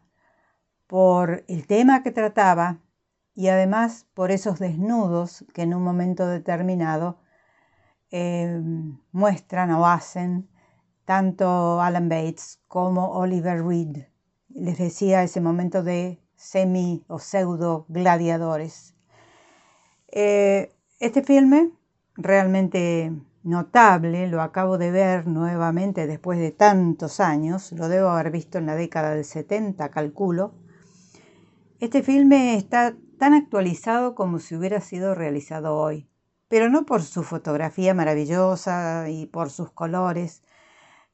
por 0.86 1.43
el 1.49 1.66
tema 1.66 2.05
que 2.05 2.12
trataba 2.12 2.78
y 3.34 3.49
además 3.49 4.07
por 4.14 4.30
esos 4.30 4.61
desnudos 4.61 5.45
que 5.53 5.62
en 5.62 5.74
un 5.74 5.82
momento 5.82 6.28
determinado 6.28 7.18
eh, 8.12 8.62
muestran 9.11 9.72
o 9.72 9.88
hacen 9.88 10.49
tanto 11.05 11.80
Alan 11.80 12.09
Bates 12.09 12.61
como 12.68 13.14
Oliver 13.14 13.66
Reed. 13.66 14.05
Les 14.49 14.78
decía 14.78 15.24
ese 15.24 15.40
momento 15.40 15.82
de 15.82 16.22
semi 16.43 17.05
o 17.07 17.18
pseudo 17.20 17.86
gladiadores. 17.88 18.95
Eh, 20.09 20.74
este 20.99 21.22
filme, 21.22 21.70
realmente 22.16 23.12
notable, 23.45 24.26
lo 24.26 24.43
acabo 24.43 24.76
de 24.76 24.90
ver 24.90 25.28
nuevamente 25.28 26.07
después 26.09 26.40
de 26.40 26.51
tantos 26.51 27.20
años, 27.20 27.70
lo 27.72 27.88
debo 27.88 28.09
haber 28.09 28.32
visto 28.32 28.59
en 28.59 28.66
la 28.66 28.74
década 28.74 29.14
del 29.14 29.24
70, 29.24 29.88
calculo. 29.90 30.53
Este 31.78 32.03
filme 32.03 32.57
está 32.57 32.97
tan 33.18 33.34
actualizado 33.34 34.16
como 34.16 34.40
si 34.40 34.57
hubiera 34.57 34.80
sido 34.80 35.14
realizado 35.14 35.76
hoy, 35.76 36.09
pero 36.49 36.68
no 36.68 36.84
por 36.86 37.03
su 37.03 37.22
fotografía 37.22 37.95
maravillosa 37.95 39.09
y 39.09 39.26
por 39.26 39.49
sus 39.51 39.70
colores, 39.70 40.43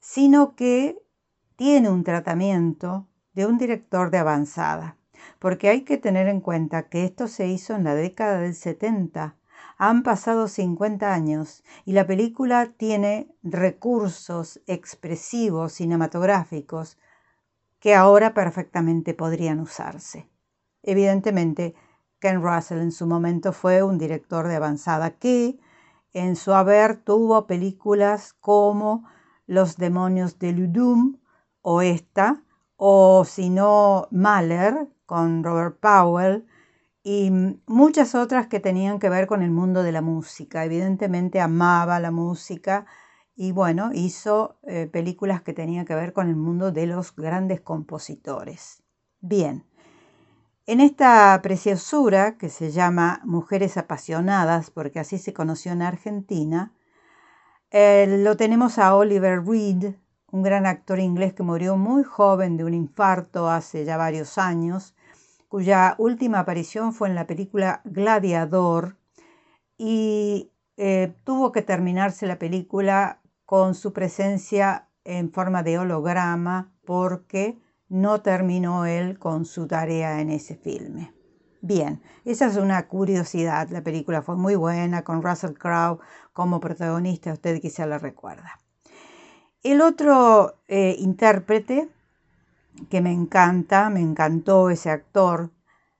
sino 0.00 0.56
que 0.56 0.98
tiene 1.56 1.90
un 1.90 2.02
tratamiento 2.02 3.08
de 3.34 3.44
un 3.46 3.58
director 3.58 4.10
de 4.10 4.18
avanzada 4.18 4.98
porque 5.38 5.68
hay 5.68 5.82
que 5.82 5.96
tener 5.96 6.28
en 6.28 6.40
cuenta 6.40 6.88
que 6.88 7.04
esto 7.04 7.28
se 7.28 7.46
hizo 7.46 7.74
en 7.74 7.84
la 7.84 7.94
década 7.94 8.40
del 8.40 8.54
70. 8.54 9.36
Han 9.76 10.02
pasado 10.02 10.48
50 10.48 11.12
años 11.12 11.62
y 11.84 11.92
la 11.92 12.06
película 12.06 12.72
tiene 12.76 13.32
recursos 13.42 14.60
expresivos 14.66 15.74
cinematográficos 15.74 16.98
que 17.78 17.94
ahora 17.94 18.34
perfectamente 18.34 19.14
podrían 19.14 19.60
usarse. 19.60 20.28
Evidentemente, 20.82 21.74
Ken 22.18 22.42
Russell 22.42 22.80
en 22.80 22.92
su 22.92 23.06
momento 23.06 23.52
fue 23.52 23.82
un 23.82 23.98
director 23.98 24.48
de 24.48 24.56
avanzada 24.56 25.12
que 25.12 25.58
en 26.12 26.34
su 26.34 26.52
haber 26.52 26.96
tuvo 26.96 27.46
películas 27.46 28.32
como 28.32 29.04
Los 29.46 29.76
demonios 29.76 30.38
de 30.38 30.52
Ludum 30.52 31.18
o 31.62 31.82
esta, 31.82 32.42
o 32.76 33.24
si 33.24 33.50
no 33.50 34.08
Mahler 34.10 34.88
con 35.08 35.42
Robert 35.42 35.78
Powell 35.80 36.46
y 37.02 37.32
muchas 37.66 38.14
otras 38.14 38.48
que 38.48 38.60
tenían 38.60 38.98
que 38.98 39.08
ver 39.08 39.26
con 39.26 39.40
el 39.40 39.50
mundo 39.50 39.82
de 39.82 39.90
la 39.90 40.02
música. 40.02 40.66
Evidentemente 40.66 41.40
amaba 41.40 41.98
la 41.98 42.10
música 42.10 42.84
y 43.34 43.52
bueno, 43.52 43.90
hizo 43.94 44.58
eh, 44.64 44.86
películas 44.86 45.40
que 45.40 45.54
tenían 45.54 45.86
que 45.86 45.94
ver 45.94 46.12
con 46.12 46.28
el 46.28 46.36
mundo 46.36 46.72
de 46.72 46.86
los 46.86 47.16
grandes 47.16 47.62
compositores. 47.62 48.82
Bien, 49.20 49.64
en 50.66 50.82
esta 50.82 51.40
preciosura 51.42 52.36
que 52.36 52.50
se 52.50 52.70
llama 52.70 53.22
Mujeres 53.24 53.78
apasionadas, 53.78 54.70
porque 54.70 55.00
así 55.00 55.16
se 55.16 55.32
conoció 55.32 55.72
en 55.72 55.80
Argentina, 55.80 56.74
eh, 57.70 58.20
lo 58.22 58.36
tenemos 58.36 58.78
a 58.78 58.94
Oliver 58.94 59.42
Reed, 59.42 59.94
un 60.30 60.42
gran 60.42 60.66
actor 60.66 60.98
inglés 60.98 61.32
que 61.32 61.42
murió 61.42 61.78
muy 61.78 62.02
joven 62.02 62.58
de 62.58 62.64
un 62.64 62.74
infarto 62.74 63.48
hace 63.48 63.86
ya 63.86 63.96
varios 63.96 64.36
años, 64.36 64.94
cuya 65.48 65.94
última 65.98 66.40
aparición 66.40 66.92
fue 66.92 67.08
en 67.08 67.14
la 67.14 67.26
película 67.26 67.80
Gladiador 67.84 68.96
y 69.76 70.50
eh, 70.76 71.14
tuvo 71.24 71.52
que 71.52 71.62
terminarse 71.62 72.26
la 72.26 72.38
película 72.38 73.20
con 73.44 73.74
su 73.74 73.92
presencia 73.92 74.88
en 75.04 75.32
forma 75.32 75.62
de 75.62 75.78
holograma 75.78 76.72
porque 76.84 77.58
no 77.88 78.20
terminó 78.20 78.84
él 78.84 79.18
con 79.18 79.46
su 79.46 79.66
tarea 79.66 80.20
en 80.20 80.30
ese 80.30 80.54
filme. 80.56 81.14
Bien, 81.60 82.02
esa 82.24 82.46
es 82.46 82.56
una 82.56 82.86
curiosidad. 82.86 83.68
La 83.70 83.82
película 83.82 84.22
fue 84.22 84.36
muy 84.36 84.54
buena 84.54 85.02
con 85.02 85.22
Russell 85.22 85.54
Crowe 85.54 85.98
como 86.32 86.60
protagonista, 86.60 87.32
usted 87.32 87.60
quizá 87.60 87.86
la 87.86 87.98
recuerda. 87.98 88.60
El 89.62 89.80
otro 89.80 90.54
eh, 90.68 90.94
intérprete 90.98 91.88
que 92.90 93.00
me 93.00 93.12
encanta, 93.12 93.90
me 93.90 94.00
encantó 94.00 94.70
ese 94.70 94.90
actor, 94.90 95.52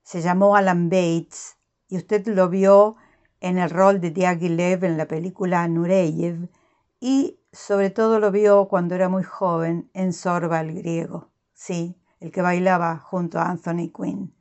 se 0.03 0.21
llamó 0.21 0.55
Alan 0.55 0.89
Bates 0.89 1.57
y 1.87 1.97
usted 1.97 2.27
lo 2.27 2.49
vio 2.49 2.95
en 3.39 3.57
el 3.57 3.69
rol 3.69 4.01
de 4.01 4.11
Diaghilev 4.11 4.83
en 4.83 4.97
la 4.97 5.07
película 5.07 5.67
Nureyev 5.67 6.49
y 6.99 7.39
sobre 7.51 7.89
todo 7.89 8.19
lo 8.19 8.31
vio 8.31 8.67
cuando 8.67 8.95
era 8.95 9.09
muy 9.09 9.23
joven 9.23 9.89
en 9.93 10.13
Sorba 10.13 10.61
el 10.61 10.73
griego 10.73 11.29
sí, 11.59 11.97
el 12.21 12.31
que 12.31 12.41
bailaba 12.41 12.97
junto 12.99 13.37
a 13.37 13.49
Anthony 13.49 13.91
Quinn, 13.93 14.33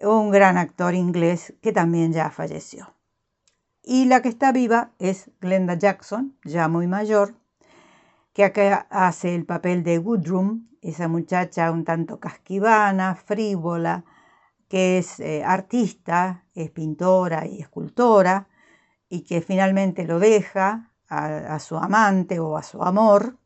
un 0.00 0.30
gran 0.30 0.56
actor 0.56 0.94
inglés 0.94 1.54
que 1.60 1.72
también 1.72 2.12
ya 2.12 2.30
falleció. 2.30 2.94
Y 3.82 4.04
la 4.04 4.22
que 4.22 4.28
está 4.28 4.52
viva 4.52 4.92
es 5.00 5.30
Glenda 5.40 5.74
Jackson, 5.74 6.36
ya 6.44 6.68
muy 6.68 6.86
mayor, 6.86 7.34
que 8.36 8.44
acá 8.44 8.86
hace 8.90 9.34
el 9.34 9.46
papel 9.46 9.82
de 9.82 9.98
Woodroom, 9.98 10.68
esa 10.82 11.08
muchacha 11.08 11.70
un 11.70 11.84
tanto 11.84 12.20
casquivana, 12.20 13.14
frívola, 13.14 14.04
que 14.68 14.98
es 14.98 15.20
eh, 15.20 15.42
artista, 15.42 16.44
es 16.54 16.70
pintora 16.70 17.46
y 17.46 17.62
escultora, 17.62 18.46
y 19.08 19.22
que 19.22 19.40
finalmente 19.40 20.04
lo 20.04 20.18
deja 20.18 20.92
a 21.08 21.58
su 21.60 21.78
amante 21.78 22.38
o 22.38 22.58
a 22.58 22.62
su 22.62 22.82
amor 22.82 23.38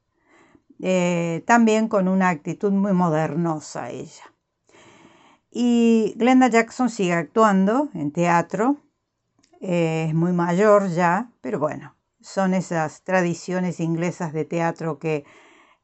eh, 0.81 1.45
también 1.47 1.87
con 1.87 2.09
una 2.09 2.31
actitud 2.31 2.73
muy 2.73 2.93
modernosa 2.93 3.91
ella. 3.91 4.35
Y 5.53 6.15
Glenda 6.17 6.49
Jackson 6.49 6.91
sigue 6.91 7.13
actuando 7.13 7.91
en 7.95 8.11
teatro, 8.11 8.79
eh, 9.61 10.07
es 10.09 10.15
muy 10.17 10.33
mayor 10.33 10.89
ya, 10.89 11.31
pero 11.43 11.61
bueno, 11.61 11.95
son 12.21 12.55
esas 12.55 13.03
tradiciones 13.03 13.81
inglesas 13.81 14.33
de 14.33 14.45
teatro 14.45 14.99
que 14.99 15.25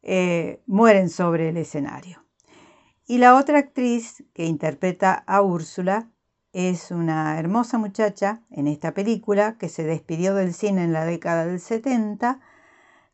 eh, 0.03 0.63
mueren 0.67 1.09
sobre 1.09 1.49
el 1.49 1.57
escenario. 1.57 2.25
Y 3.07 3.19
la 3.19 3.37
otra 3.37 3.59
actriz 3.59 4.25
que 4.35 4.45
interpreta 4.45 5.25
a 5.27 5.43
Úrsula 5.43 6.11
es 6.53 6.91
una 6.91 7.39
hermosa 7.39 7.79
muchacha 7.79 8.43
en 8.51 8.67
esta 8.67 8.95
película 8.95 9.57
que 9.59 9.69
se 9.69 9.85
despidió 9.85 10.35
del 10.35 10.55
cine 10.55 10.85
en 10.85 10.93
la 10.93 11.05
década 11.05 11.47
del 11.47 11.61
70 11.61 12.41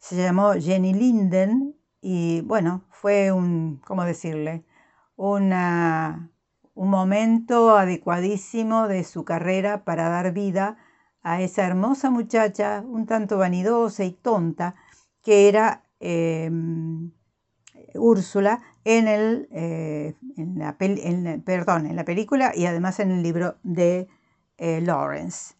se 0.02 0.16
llamó 0.16 0.54
Jenny 0.54 0.92
Linden 0.92 1.76
y 2.00 2.40
bueno, 2.40 2.84
fue 2.90 3.30
un, 3.30 3.80
¿cómo 3.86 4.04
decirle? 4.04 4.64
Una, 5.14 6.28
un 6.74 6.90
momento 6.90 7.76
adecuadísimo 7.78 8.88
de 8.88 9.04
su 9.04 9.24
carrera 9.24 9.84
para 9.84 10.08
dar 10.08 10.32
vida 10.32 10.66
a 10.70 10.76
esa 11.24 11.66
hermosa 11.66 12.10
muchacha, 12.10 12.82
un 12.86 13.06
tanto 13.06 13.38
vanidosa 13.38 14.04
y 14.04 14.12
tonta, 14.12 14.74
que 15.22 15.48
era 15.48 15.84
em, 16.00 17.12
Úrsula 17.94 18.60
en, 18.84 19.08
el, 19.08 19.48
eh, 19.52 20.14
en, 20.36 20.58
la 20.58 20.76
perdón, 20.76 21.86
en 21.86 21.96
la 21.96 22.04
película 22.04 22.52
y 22.54 22.66
además 22.66 23.00
en 23.00 23.10
el 23.10 23.22
libro 23.22 23.56
de 23.62 24.08
eh, 24.58 24.80
Lawrence. 24.80 25.54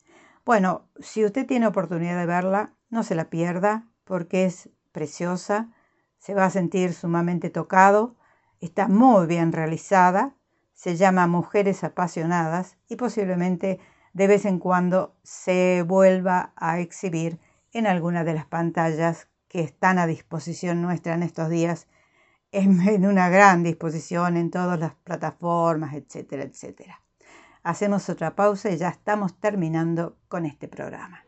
Bueno, 0.45 0.89
si 0.99 1.25
usted 1.25 1.47
tiene 1.47 1.67
oportunidad 1.67 2.19
de 2.19 2.27
verla, 2.27 2.75
no 2.91 3.03
se 3.03 3.15
la 3.15 3.31
pierda 3.31 3.89
porque 4.05 4.45
es 4.45 4.71
preciosa, 4.91 5.71
se 6.19 6.35
va 6.35 6.47
a 6.47 6.51
sentir 6.51 6.93
sumamente 6.95 7.51
tocado, 7.51 8.17
está 8.61 8.89
muy 8.89 9.27
bien 9.27 9.53
realizada, 9.53 10.35
se 10.75 10.97
llama 10.97 11.27
Mujeres 11.27 11.85
apasionadas 11.85 12.77
y 12.89 12.97
posiblemente 12.97 13.79
de 14.13 14.27
vez 14.27 14.45
en 14.45 14.59
cuando 14.59 15.17
se 15.23 15.85
vuelva 15.87 16.53
a 16.57 16.81
exhibir 16.81 17.39
en 17.73 17.87
alguna 17.87 18.25
de 18.25 18.35
las 18.35 18.47
pantallas 18.47 19.29
que 19.49 19.61
están 19.61 19.99
a 19.99 20.07
disposición 20.07 20.83
nuestra 20.83 21.15
en 21.15 21.23
estos 21.23 21.49
días, 21.49 21.89
en, 22.53 23.05
una 23.07 23.29
gran 23.29 23.63
disposición 23.63 24.37
en 24.37 24.51
todas 24.51 24.79
las 24.79 24.95
plataformas, 24.95 25.95
etcétera, 25.95 26.43
etcétera. 26.43 27.01
Hacemos 27.63 28.09
otra 28.09 28.35
pausa 28.35 28.71
y 28.71 28.77
ya 28.77 28.89
estamos 28.89 29.39
terminando 29.39 30.17
con 30.29 30.47
este 30.47 30.69
programa. 30.69 31.22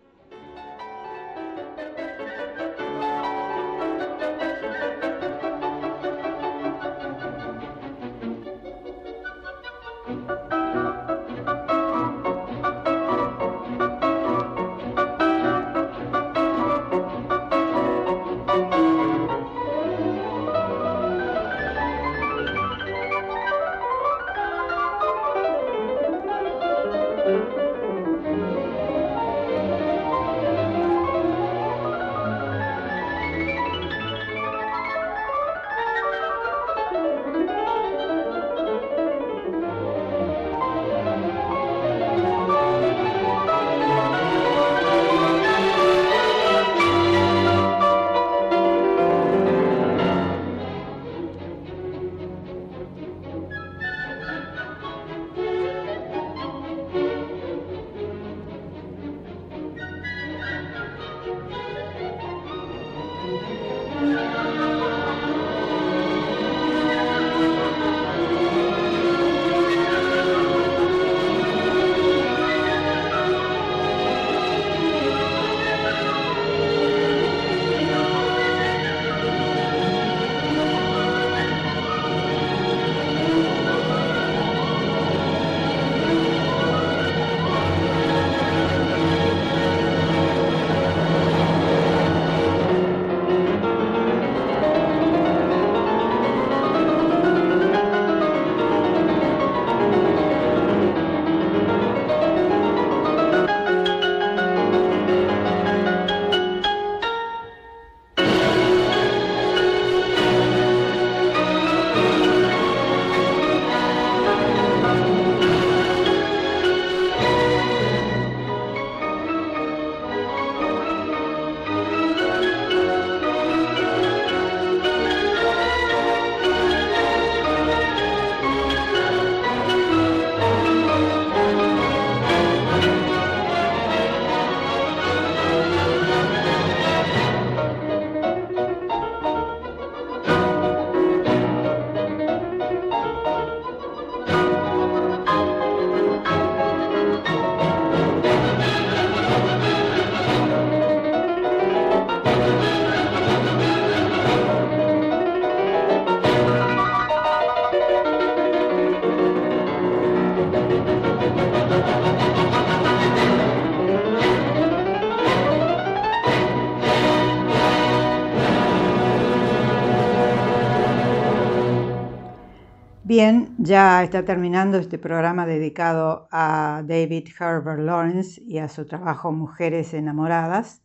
Bien, 173.06 173.54
ya 173.58 174.02
está 174.02 174.24
terminando 174.24 174.78
este 174.78 174.98
programa 174.98 175.44
dedicado 175.44 176.26
a 176.30 176.82
David 176.86 177.28
Herbert 177.38 177.80
Lawrence 177.80 178.40
y 178.42 178.56
a 178.56 178.68
su 178.70 178.86
trabajo 178.86 179.30
Mujeres 179.30 179.92
enamoradas. 179.92 180.80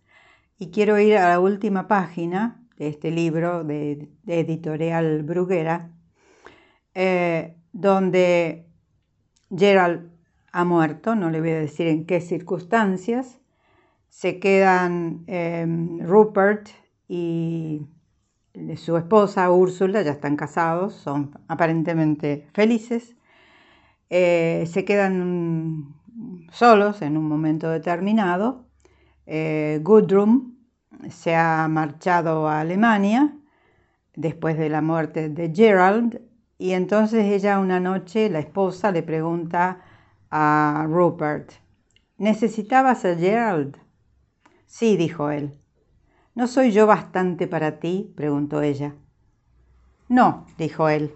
Y 0.57 0.69
quiero 0.69 0.99
ir 0.99 1.15
a 1.15 1.29
la 1.29 1.39
última 1.39 1.87
página 1.87 2.61
de 2.75 2.89
este 2.89 3.09
libro 3.11 3.63
de, 3.63 4.09
editorial 4.27 5.23
Bruguera, 5.23 5.93
eh, 6.93 7.55
donde 7.71 8.67
Gerald 9.49 10.11
ha 10.51 10.65
muerto, 10.65 11.15
no 11.15 11.29
le 11.29 11.39
voy 11.39 11.51
a 11.51 11.59
decir 11.59 11.87
en 11.87 12.05
qué 12.05 12.19
circunstancias. 12.19 13.39
Se 14.09 14.41
quedan 14.41 15.23
em, 15.27 15.99
Rupert 16.01 16.67
y 17.07 17.87
su 18.75 18.97
esposa 18.97 19.51
Úrsula, 19.51 20.01
ya 20.01 20.11
están 20.11 20.35
casados, 20.35 20.93
son 20.93 21.31
aparentemente 21.47 22.47
felices, 22.53 23.15
eh, 24.09 24.65
se 24.71 24.85
quedan 24.85 25.95
solos 26.51 27.01
en 27.01 27.17
un 27.17 27.27
momento 27.27 27.69
determinado. 27.69 28.65
Eh, 29.25 29.79
Gudrun 29.83 30.57
se 31.09 31.35
ha 31.35 31.67
marchado 31.67 32.47
a 32.47 32.61
Alemania 32.61 33.35
después 34.15 34.57
de 34.57 34.69
la 34.69 34.81
muerte 34.81 35.29
de 35.29 35.53
Gerald 35.53 36.21
y 36.57 36.71
entonces 36.71 37.25
ella 37.25 37.59
una 37.59 37.79
noche, 37.79 38.29
la 38.29 38.39
esposa, 38.39 38.91
le 38.91 39.03
pregunta 39.03 39.81
a 40.31 40.85
Rupert, 40.89 41.51
¿necesitabas 42.17 43.05
a 43.05 43.15
Gerald? 43.15 43.77
Sí, 44.65 44.97
dijo 44.97 45.31
él. 45.31 45.58
¿No 46.35 46.47
soy 46.47 46.71
yo 46.71 46.87
bastante 46.87 47.47
para 47.47 47.79
ti? 47.79 48.13
preguntó 48.15 48.61
ella. 48.61 48.95
No, 50.07 50.45
dijo 50.57 50.89
él. 50.89 51.13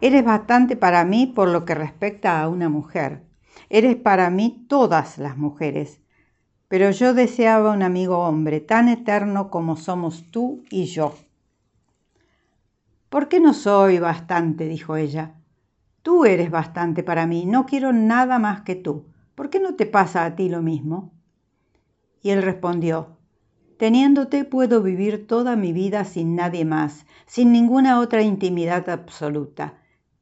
Eres 0.00 0.24
bastante 0.24 0.76
para 0.76 1.04
mí 1.04 1.26
por 1.26 1.48
lo 1.48 1.64
que 1.64 1.74
respecta 1.74 2.40
a 2.40 2.48
una 2.48 2.68
mujer. 2.68 3.22
Eres 3.68 3.96
para 3.96 4.30
mí 4.30 4.66
todas 4.68 5.18
las 5.18 5.36
mujeres. 5.36 6.00
Pero 6.68 6.90
yo 6.90 7.14
deseaba 7.14 7.70
un 7.70 7.82
amigo 7.82 8.18
hombre 8.18 8.60
tan 8.60 8.88
eterno 8.88 9.50
como 9.50 9.76
somos 9.76 10.30
tú 10.30 10.64
y 10.70 10.84
yo. 10.84 11.14
¿Por 13.08 13.28
qué 13.28 13.40
no 13.40 13.54
soy 13.54 13.98
bastante? 13.98 14.66
dijo 14.66 14.96
ella. 14.96 15.34
Tú 16.02 16.24
eres 16.24 16.50
bastante 16.50 17.02
para 17.02 17.26
mí, 17.26 17.44
no 17.46 17.66
quiero 17.66 17.92
nada 17.92 18.38
más 18.38 18.62
que 18.62 18.74
tú. 18.74 19.06
¿Por 19.34 19.50
qué 19.50 19.60
no 19.60 19.76
te 19.76 19.86
pasa 19.86 20.24
a 20.24 20.34
ti 20.34 20.48
lo 20.48 20.62
mismo? 20.62 21.12
Y 22.22 22.30
él 22.30 22.42
respondió, 22.42 23.18
Teniéndote 23.82 24.44
puedo 24.44 24.80
vivir 24.80 25.26
toda 25.26 25.56
mi 25.56 25.72
vida 25.72 26.04
sin 26.04 26.36
nadie 26.36 26.64
más, 26.64 27.04
sin 27.26 27.50
ninguna 27.50 27.98
otra 27.98 28.22
intimidad 28.22 28.88
absoluta. 28.88 29.74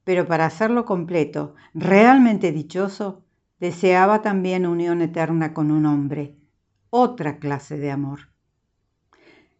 Pero 0.03 0.27
para 0.27 0.47
hacerlo 0.47 0.87
completo, 0.87 1.55
realmente 1.75 2.53
dichoso, 2.53 3.23
deseaba 3.59 4.23
también 4.23 4.67
unión 4.67 5.03
eterna 5.03 5.53
con 5.53 5.73
un 5.73 5.85
hombre, 5.85 6.39
otra 6.89 7.37
clase 7.39 7.77
de 7.77 7.91
amor. 7.91 8.31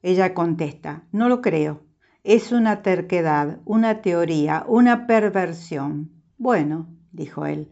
Ella 0.01 0.33
contesta, 0.33 1.03
no 1.13 1.29
lo 1.29 1.43
creo. 1.43 1.83
Es 2.25 2.53
una 2.53 2.81
terquedad, 2.81 3.61
una 3.67 4.01
teoría, 4.01 4.65
una 4.67 5.07
perversión. 5.07 6.11
Bueno, 6.39 6.89
dijo 7.13 7.45
él, 7.45 7.71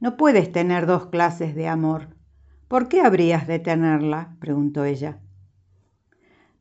no 0.00 0.16
puedes 0.16 0.50
tener 0.50 0.86
dos 0.86 1.08
clases 1.08 1.54
de 1.54 1.68
amor. 1.68 2.16
¿Por 2.68 2.88
qué 2.88 3.02
habrías 3.02 3.46
de 3.46 3.58
tenerla? 3.58 4.34
preguntó 4.40 4.86
ella. 4.86 5.20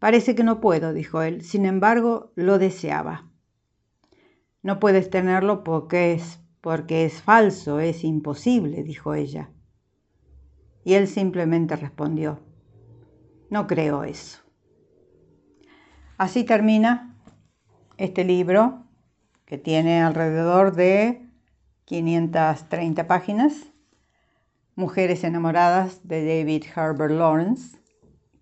Parece 0.05 0.35
que 0.35 0.43
no 0.43 0.61
puedo, 0.61 0.93
dijo 0.93 1.23
él. 1.23 1.41
Sin 1.41 1.65
embargo, 1.65 2.31
lo 2.35 2.59
deseaba. 2.59 3.27
No 4.61 4.79
puedes 4.79 5.09
tenerlo 5.09 5.63
porque 5.63 6.13
es, 6.13 6.39
porque 6.61 7.05
es 7.05 7.23
falso, 7.23 7.79
es 7.79 8.03
imposible, 8.03 8.83
dijo 8.83 9.15
ella. 9.15 9.49
Y 10.83 10.93
él 10.93 11.07
simplemente 11.07 11.75
respondió, 11.75 12.39
no 13.49 13.65
creo 13.65 14.03
eso. 14.03 14.41
Así 16.19 16.43
termina 16.43 17.17
este 17.97 18.25
libro 18.25 18.83
que 19.45 19.57
tiene 19.57 20.03
alrededor 20.03 20.75
de 20.75 21.27
530 21.85 23.07
páginas, 23.07 23.55
Mujeres 24.75 25.23
enamoradas 25.23 26.07
de 26.07 26.23
David 26.23 26.65
Herbert 26.75 27.11
Lawrence 27.11 27.83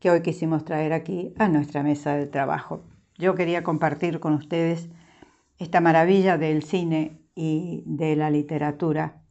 que 0.04 0.12
hoy 0.12 0.22
quisimos 0.22 0.66
traer 0.66 0.92
aquí 0.92 1.34
a 1.40 1.48
nuestra 1.48 1.82
mesa 1.82 2.14
de 2.16 2.26
trabajo. 2.26 2.84
Yo 3.18 3.36
quería 3.36 3.64
compartir 3.64 4.20
con 4.20 4.34
ustedes 4.34 4.90
esta 5.60 5.80
maravilla 5.80 6.38
del 6.38 6.64
cine 6.64 7.22
y 7.36 7.84
de 7.86 8.18
la 8.18 8.30
literatura, 8.30 9.22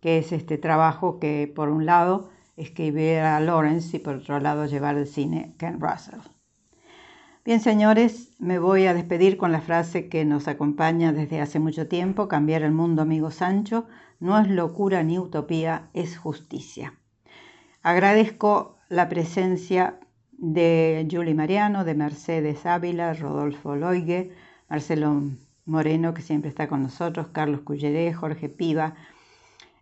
que 0.00 0.18
es 0.18 0.32
este 0.32 0.58
trabajo 0.58 1.20
que 1.20 1.46
por 1.54 1.68
un 1.68 1.86
lado 1.86 2.30
escribiera 2.56 3.38
Lawrence 3.38 3.96
y 3.96 4.00
por 4.00 4.16
otro 4.16 4.40
lado 4.40 4.66
llevar 4.66 4.96
el 4.96 5.06
cine 5.06 5.54
Ken 5.58 5.80
Russell. 5.80 6.18
Bien, 7.44 7.60
señores, 7.60 8.32
me 8.40 8.58
voy 8.58 8.86
a 8.86 8.94
despedir 8.94 9.36
con 9.36 9.52
la 9.52 9.60
frase 9.60 10.08
que 10.08 10.24
nos 10.24 10.48
acompaña 10.48 11.12
desde 11.12 11.40
hace 11.40 11.60
mucho 11.60 11.86
tiempo, 11.86 12.26
cambiar 12.26 12.62
el 12.62 12.72
mundo, 12.72 13.02
amigo 13.02 13.30
Sancho, 13.30 13.86
no 14.18 14.40
es 14.40 14.50
locura 14.50 15.04
ni 15.04 15.20
utopía, 15.20 15.88
es 15.92 16.18
justicia. 16.18 16.94
Agradezco 17.80 18.74
la 18.94 19.08
presencia 19.08 19.98
de 20.30 21.06
Julie 21.10 21.34
Mariano, 21.34 21.84
de 21.84 21.94
Mercedes 21.94 22.64
Ávila, 22.64 23.12
Rodolfo 23.12 23.74
Loigue, 23.74 24.32
Marcelo 24.68 25.22
Moreno, 25.64 26.14
que 26.14 26.22
siempre 26.22 26.48
está 26.48 26.68
con 26.68 26.84
nosotros, 26.84 27.26
Carlos 27.32 27.62
Culleré, 27.62 28.12
Jorge 28.12 28.48
Piva, 28.48 28.94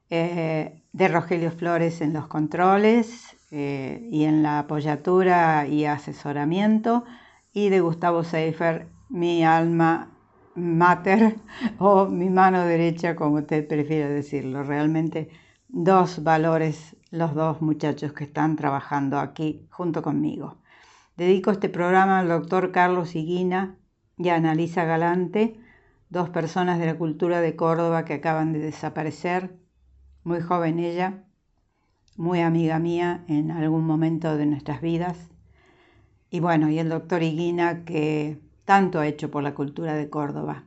eh, 0.09 0.83
de 0.93 1.09
Rogelio 1.09 1.51
Flores 1.51 2.01
en 2.01 2.15
los 2.15 2.27
controles 2.27 3.37
eh, 3.51 4.09
y 4.11 4.25
en 4.25 4.43
la 4.43 4.61
apoyatura 4.61 5.67
y 5.67 5.85
asesoramiento, 5.85 7.05
y 7.53 7.69
de 7.69 7.81
Gustavo 7.81 8.25
Seifer, 8.25 8.89
mi 9.11 9.45
alma 9.45 10.11
mater 10.55 11.37
o 11.79 12.07
mi 12.07 12.31
mano 12.31 12.65
derecha, 12.65 13.15
como 13.15 13.37
usted 13.37 13.69
prefiere 13.69 14.09
decirlo. 14.09 14.63
Realmente 14.63 15.29
dos 15.69 16.23
valores 16.23 16.97
los 17.13 17.35
dos 17.35 17.61
muchachos 17.61 18.15
que 18.15 18.25
están 18.25 18.57
trabajando 18.57 19.19
aquí 19.21 19.67
junto 19.71 20.01
conmigo. 20.03 20.57
Dedico 21.19 21.51
este 21.51 21.69
programa 21.69 22.21
al 22.21 22.29
doctor 22.29 22.73
Carlos 22.73 23.15
Higuina 23.15 23.77
y 24.17 24.31
a 24.31 24.37
Analisa 24.37 24.85
Galante, 24.85 25.61
dos 26.09 26.31
personas 26.31 26.79
de 26.79 26.87
la 26.87 26.97
cultura 26.97 27.43
de 27.43 27.55
Córdoba 27.55 28.07
que 28.07 28.15
acaban 28.15 28.55
de 28.55 28.61
desaparecer, 28.61 29.55
muy 30.25 30.41
joven 30.41 30.79
ella, 30.79 31.25
muy 32.17 32.41
amiga 32.41 32.79
mía 32.79 33.25
en 33.29 33.51
algún 33.51 33.87
momento 33.87 34.39
de 34.39 34.47
nuestras 34.47 34.81
vidas. 34.81 35.19
Y 36.31 36.41
bueno, 36.41 36.71
y 36.71 36.79
el 36.79 36.89
doctor 36.89 37.23
Higuina 37.23 37.85
que 37.85 38.41
tanto 38.65 39.01
ha 39.01 39.07
hecho 39.07 39.31
por 39.31 39.43
la 39.43 39.55
cultura 39.55 39.93
de 39.95 40.09
Córdoba. 40.09 40.65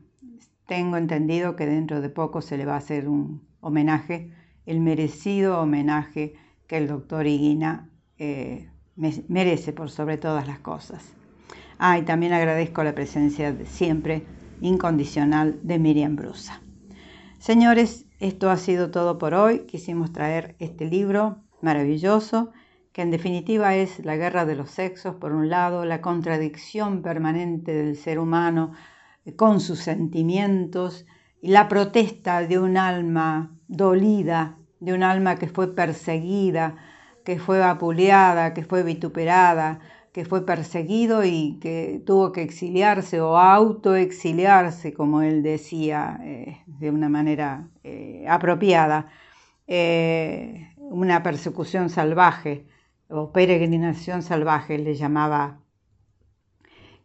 Tengo 0.68 0.98
entendido 0.98 1.56
que 1.56 1.66
dentro 1.66 2.02
de 2.02 2.10
poco 2.10 2.44
se 2.44 2.56
le 2.56 2.66
va 2.66 2.76
a 2.76 2.78
hacer 2.78 3.10
un 3.10 3.42
homenaje 3.62 4.32
el 4.66 4.80
merecido 4.80 5.60
homenaje 5.60 6.36
que 6.68 6.78
el 6.78 6.88
doctor 6.88 7.28
Higuina 7.28 7.90
eh, 8.18 8.70
merece 8.96 9.74
por 9.74 9.90
sobre 9.90 10.18
todas 10.18 10.48
las 10.48 10.60
cosas. 10.60 11.14
Ah, 11.78 11.98
y 11.98 12.04
también 12.04 12.34
agradezco 12.34 12.84
la 12.84 12.96
presencia 12.96 13.56
siempre 13.66 14.24
incondicional 14.62 15.60
de 15.64 15.80
Miriam 15.80 16.16
Brusa. 16.16 16.62
Señores, 17.40 18.06
esto 18.20 18.50
ha 18.50 18.58
sido 18.58 18.92
todo 18.92 19.18
por 19.18 19.34
hoy. 19.34 19.66
Quisimos 19.68 20.14
traer 20.14 20.56
este 20.60 20.86
libro 20.86 21.44
maravilloso 21.62 22.52
que 22.94 23.02
en 23.02 23.12
definitiva 23.12 23.76
es 23.76 24.06
la 24.06 24.16
guerra 24.16 24.46
de 24.46 24.56
los 24.56 24.72
sexos, 24.72 25.16
por 25.16 25.34
un 25.34 25.50
lado, 25.50 25.84
la 25.84 26.00
contradicción 26.00 27.02
permanente 27.02 27.74
del 27.74 27.98
ser 27.98 28.20
humano 28.20 28.72
con 29.36 29.60
sus 29.60 29.80
sentimientos 29.80 31.06
y 31.42 31.50
la 31.50 31.68
protesta 31.68 32.42
de 32.42 32.58
un 32.58 32.78
alma 32.78 33.55
dolida, 33.68 34.58
de 34.80 34.94
un 34.94 35.04
alma 35.04 35.36
que 35.36 35.48
fue 35.48 35.74
perseguida, 35.74 36.76
que 37.24 37.40
fue 37.40 37.60
vapuleada, 37.60 38.54
que 38.54 38.64
fue 38.64 38.84
vituperada, 38.84 39.80
que 40.16 40.24
fue 40.24 40.46
perseguido 40.46 41.26
y 41.26 41.60
que 41.60 42.02
tuvo 42.06 42.32
que 42.32 42.42
exiliarse 42.42 43.20
o 43.20 43.38
autoexiliarse, 43.38 44.94
como 44.94 45.22
él 45.22 45.44
decía 45.44 46.18
eh, 46.24 46.62
de 46.68 46.90
una 46.90 47.10
manera 47.10 47.68
eh, 47.84 48.26
apropiada, 48.30 49.08
eh, 49.68 50.74
una 50.78 51.22
persecución 51.22 51.90
salvaje 51.90 52.66
o 53.10 53.34
peregrinación 53.34 54.22
salvaje, 54.22 54.78
le 54.78 54.96
llamaba 54.96 55.60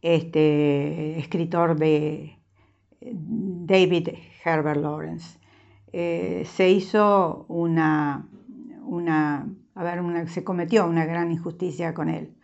este 0.03 1.19
escritor 1.19 1.77
de 1.77 2.39
David 3.01 4.11
Herbert 4.45 4.81
Lawrence. 4.81 5.40
Eh, 5.93 6.47
se 6.47 6.71
hizo 6.71 7.47
una, 7.49 8.29
una, 8.83 9.47
a 9.75 9.83
ver, 9.85 10.29
se 10.29 10.45
cometió 10.45 10.87
una 10.87 11.05
gran 11.05 11.33
injusticia 11.33 11.95
con 11.95 12.09
él, 12.09 12.37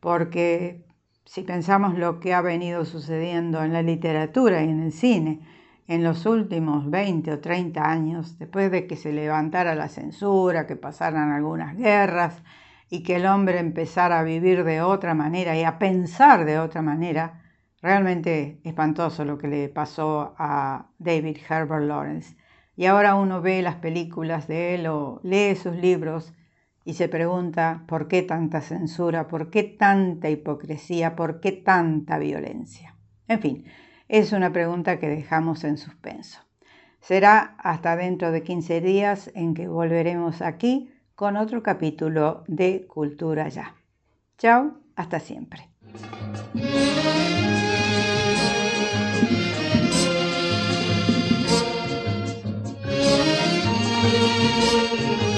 porque 0.00 0.84
si 1.24 1.42
pensamos 1.42 1.98
lo 1.98 2.20
que 2.20 2.34
ha 2.34 2.42
venido 2.42 2.84
sucediendo 2.84 3.62
en 3.62 3.72
la 3.72 3.82
literatura 3.82 4.62
y 4.62 4.68
en 4.68 4.82
el 4.82 4.92
cine, 4.92 5.40
en 5.86 6.02
los 6.02 6.26
últimos 6.26 6.90
20 6.90 7.32
o 7.32 7.40
30 7.40 7.90
años, 7.90 8.38
después 8.38 8.70
de 8.70 8.86
que 8.86 8.96
se 8.96 9.12
levantara 9.12 9.74
la 9.74 9.88
censura, 9.88 10.66
que 10.66 10.76
pasaran 10.76 11.30
algunas 11.32 11.76
guerras 11.76 12.42
y 12.90 13.02
que 13.02 13.16
el 13.16 13.26
hombre 13.26 13.58
empezara 13.58 14.20
a 14.20 14.22
vivir 14.22 14.64
de 14.64 14.82
otra 14.82 15.14
manera 15.14 15.56
y 15.56 15.64
a 15.64 15.78
pensar 15.78 16.44
de 16.44 16.58
otra 16.58 16.82
manera, 16.82 17.42
realmente 17.82 18.60
espantoso 18.64 19.24
lo 19.24 19.36
que 19.36 19.48
le 19.48 19.68
pasó 19.68 20.34
a 20.38 20.88
David 20.98 21.38
Herbert 21.48 21.84
Lawrence. 21.84 22.36
Y 22.76 22.86
ahora 22.86 23.14
uno 23.14 23.40
ve 23.40 23.62
las 23.62 23.76
películas 23.76 24.48
de 24.48 24.74
él 24.74 24.86
o 24.86 25.20
lee 25.22 25.54
sus 25.54 25.76
libros 25.76 26.32
y 26.84 26.94
se 26.94 27.08
pregunta 27.08 27.84
por 27.86 28.08
qué 28.08 28.22
tanta 28.22 28.60
censura, 28.60 29.28
por 29.28 29.50
qué 29.50 29.62
tanta 29.62 30.28
hipocresía, 30.28 31.16
por 31.16 31.40
qué 31.40 31.52
tanta 31.52 32.18
violencia. 32.18 32.94
En 33.28 33.40
fin, 33.40 33.64
es 34.08 34.32
una 34.32 34.52
pregunta 34.52 34.98
que 34.98 35.08
dejamos 35.08 35.64
en 35.64 35.78
suspenso. 35.78 36.40
Será 37.00 37.56
hasta 37.58 37.96
dentro 37.96 38.32
de 38.32 38.42
15 38.42 38.80
días 38.80 39.30
en 39.34 39.54
que 39.54 39.68
volveremos 39.68 40.42
aquí 40.42 40.90
con 41.14 41.36
otro 41.36 41.62
capítulo 41.62 42.44
de 42.48 42.86
Cultura 42.86 43.48
Ya. 43.48 43.74
Chao, 44.38 44.78
hasta 44.96 45.20
siempre. 45.20 45.68
Música 54.54 55.33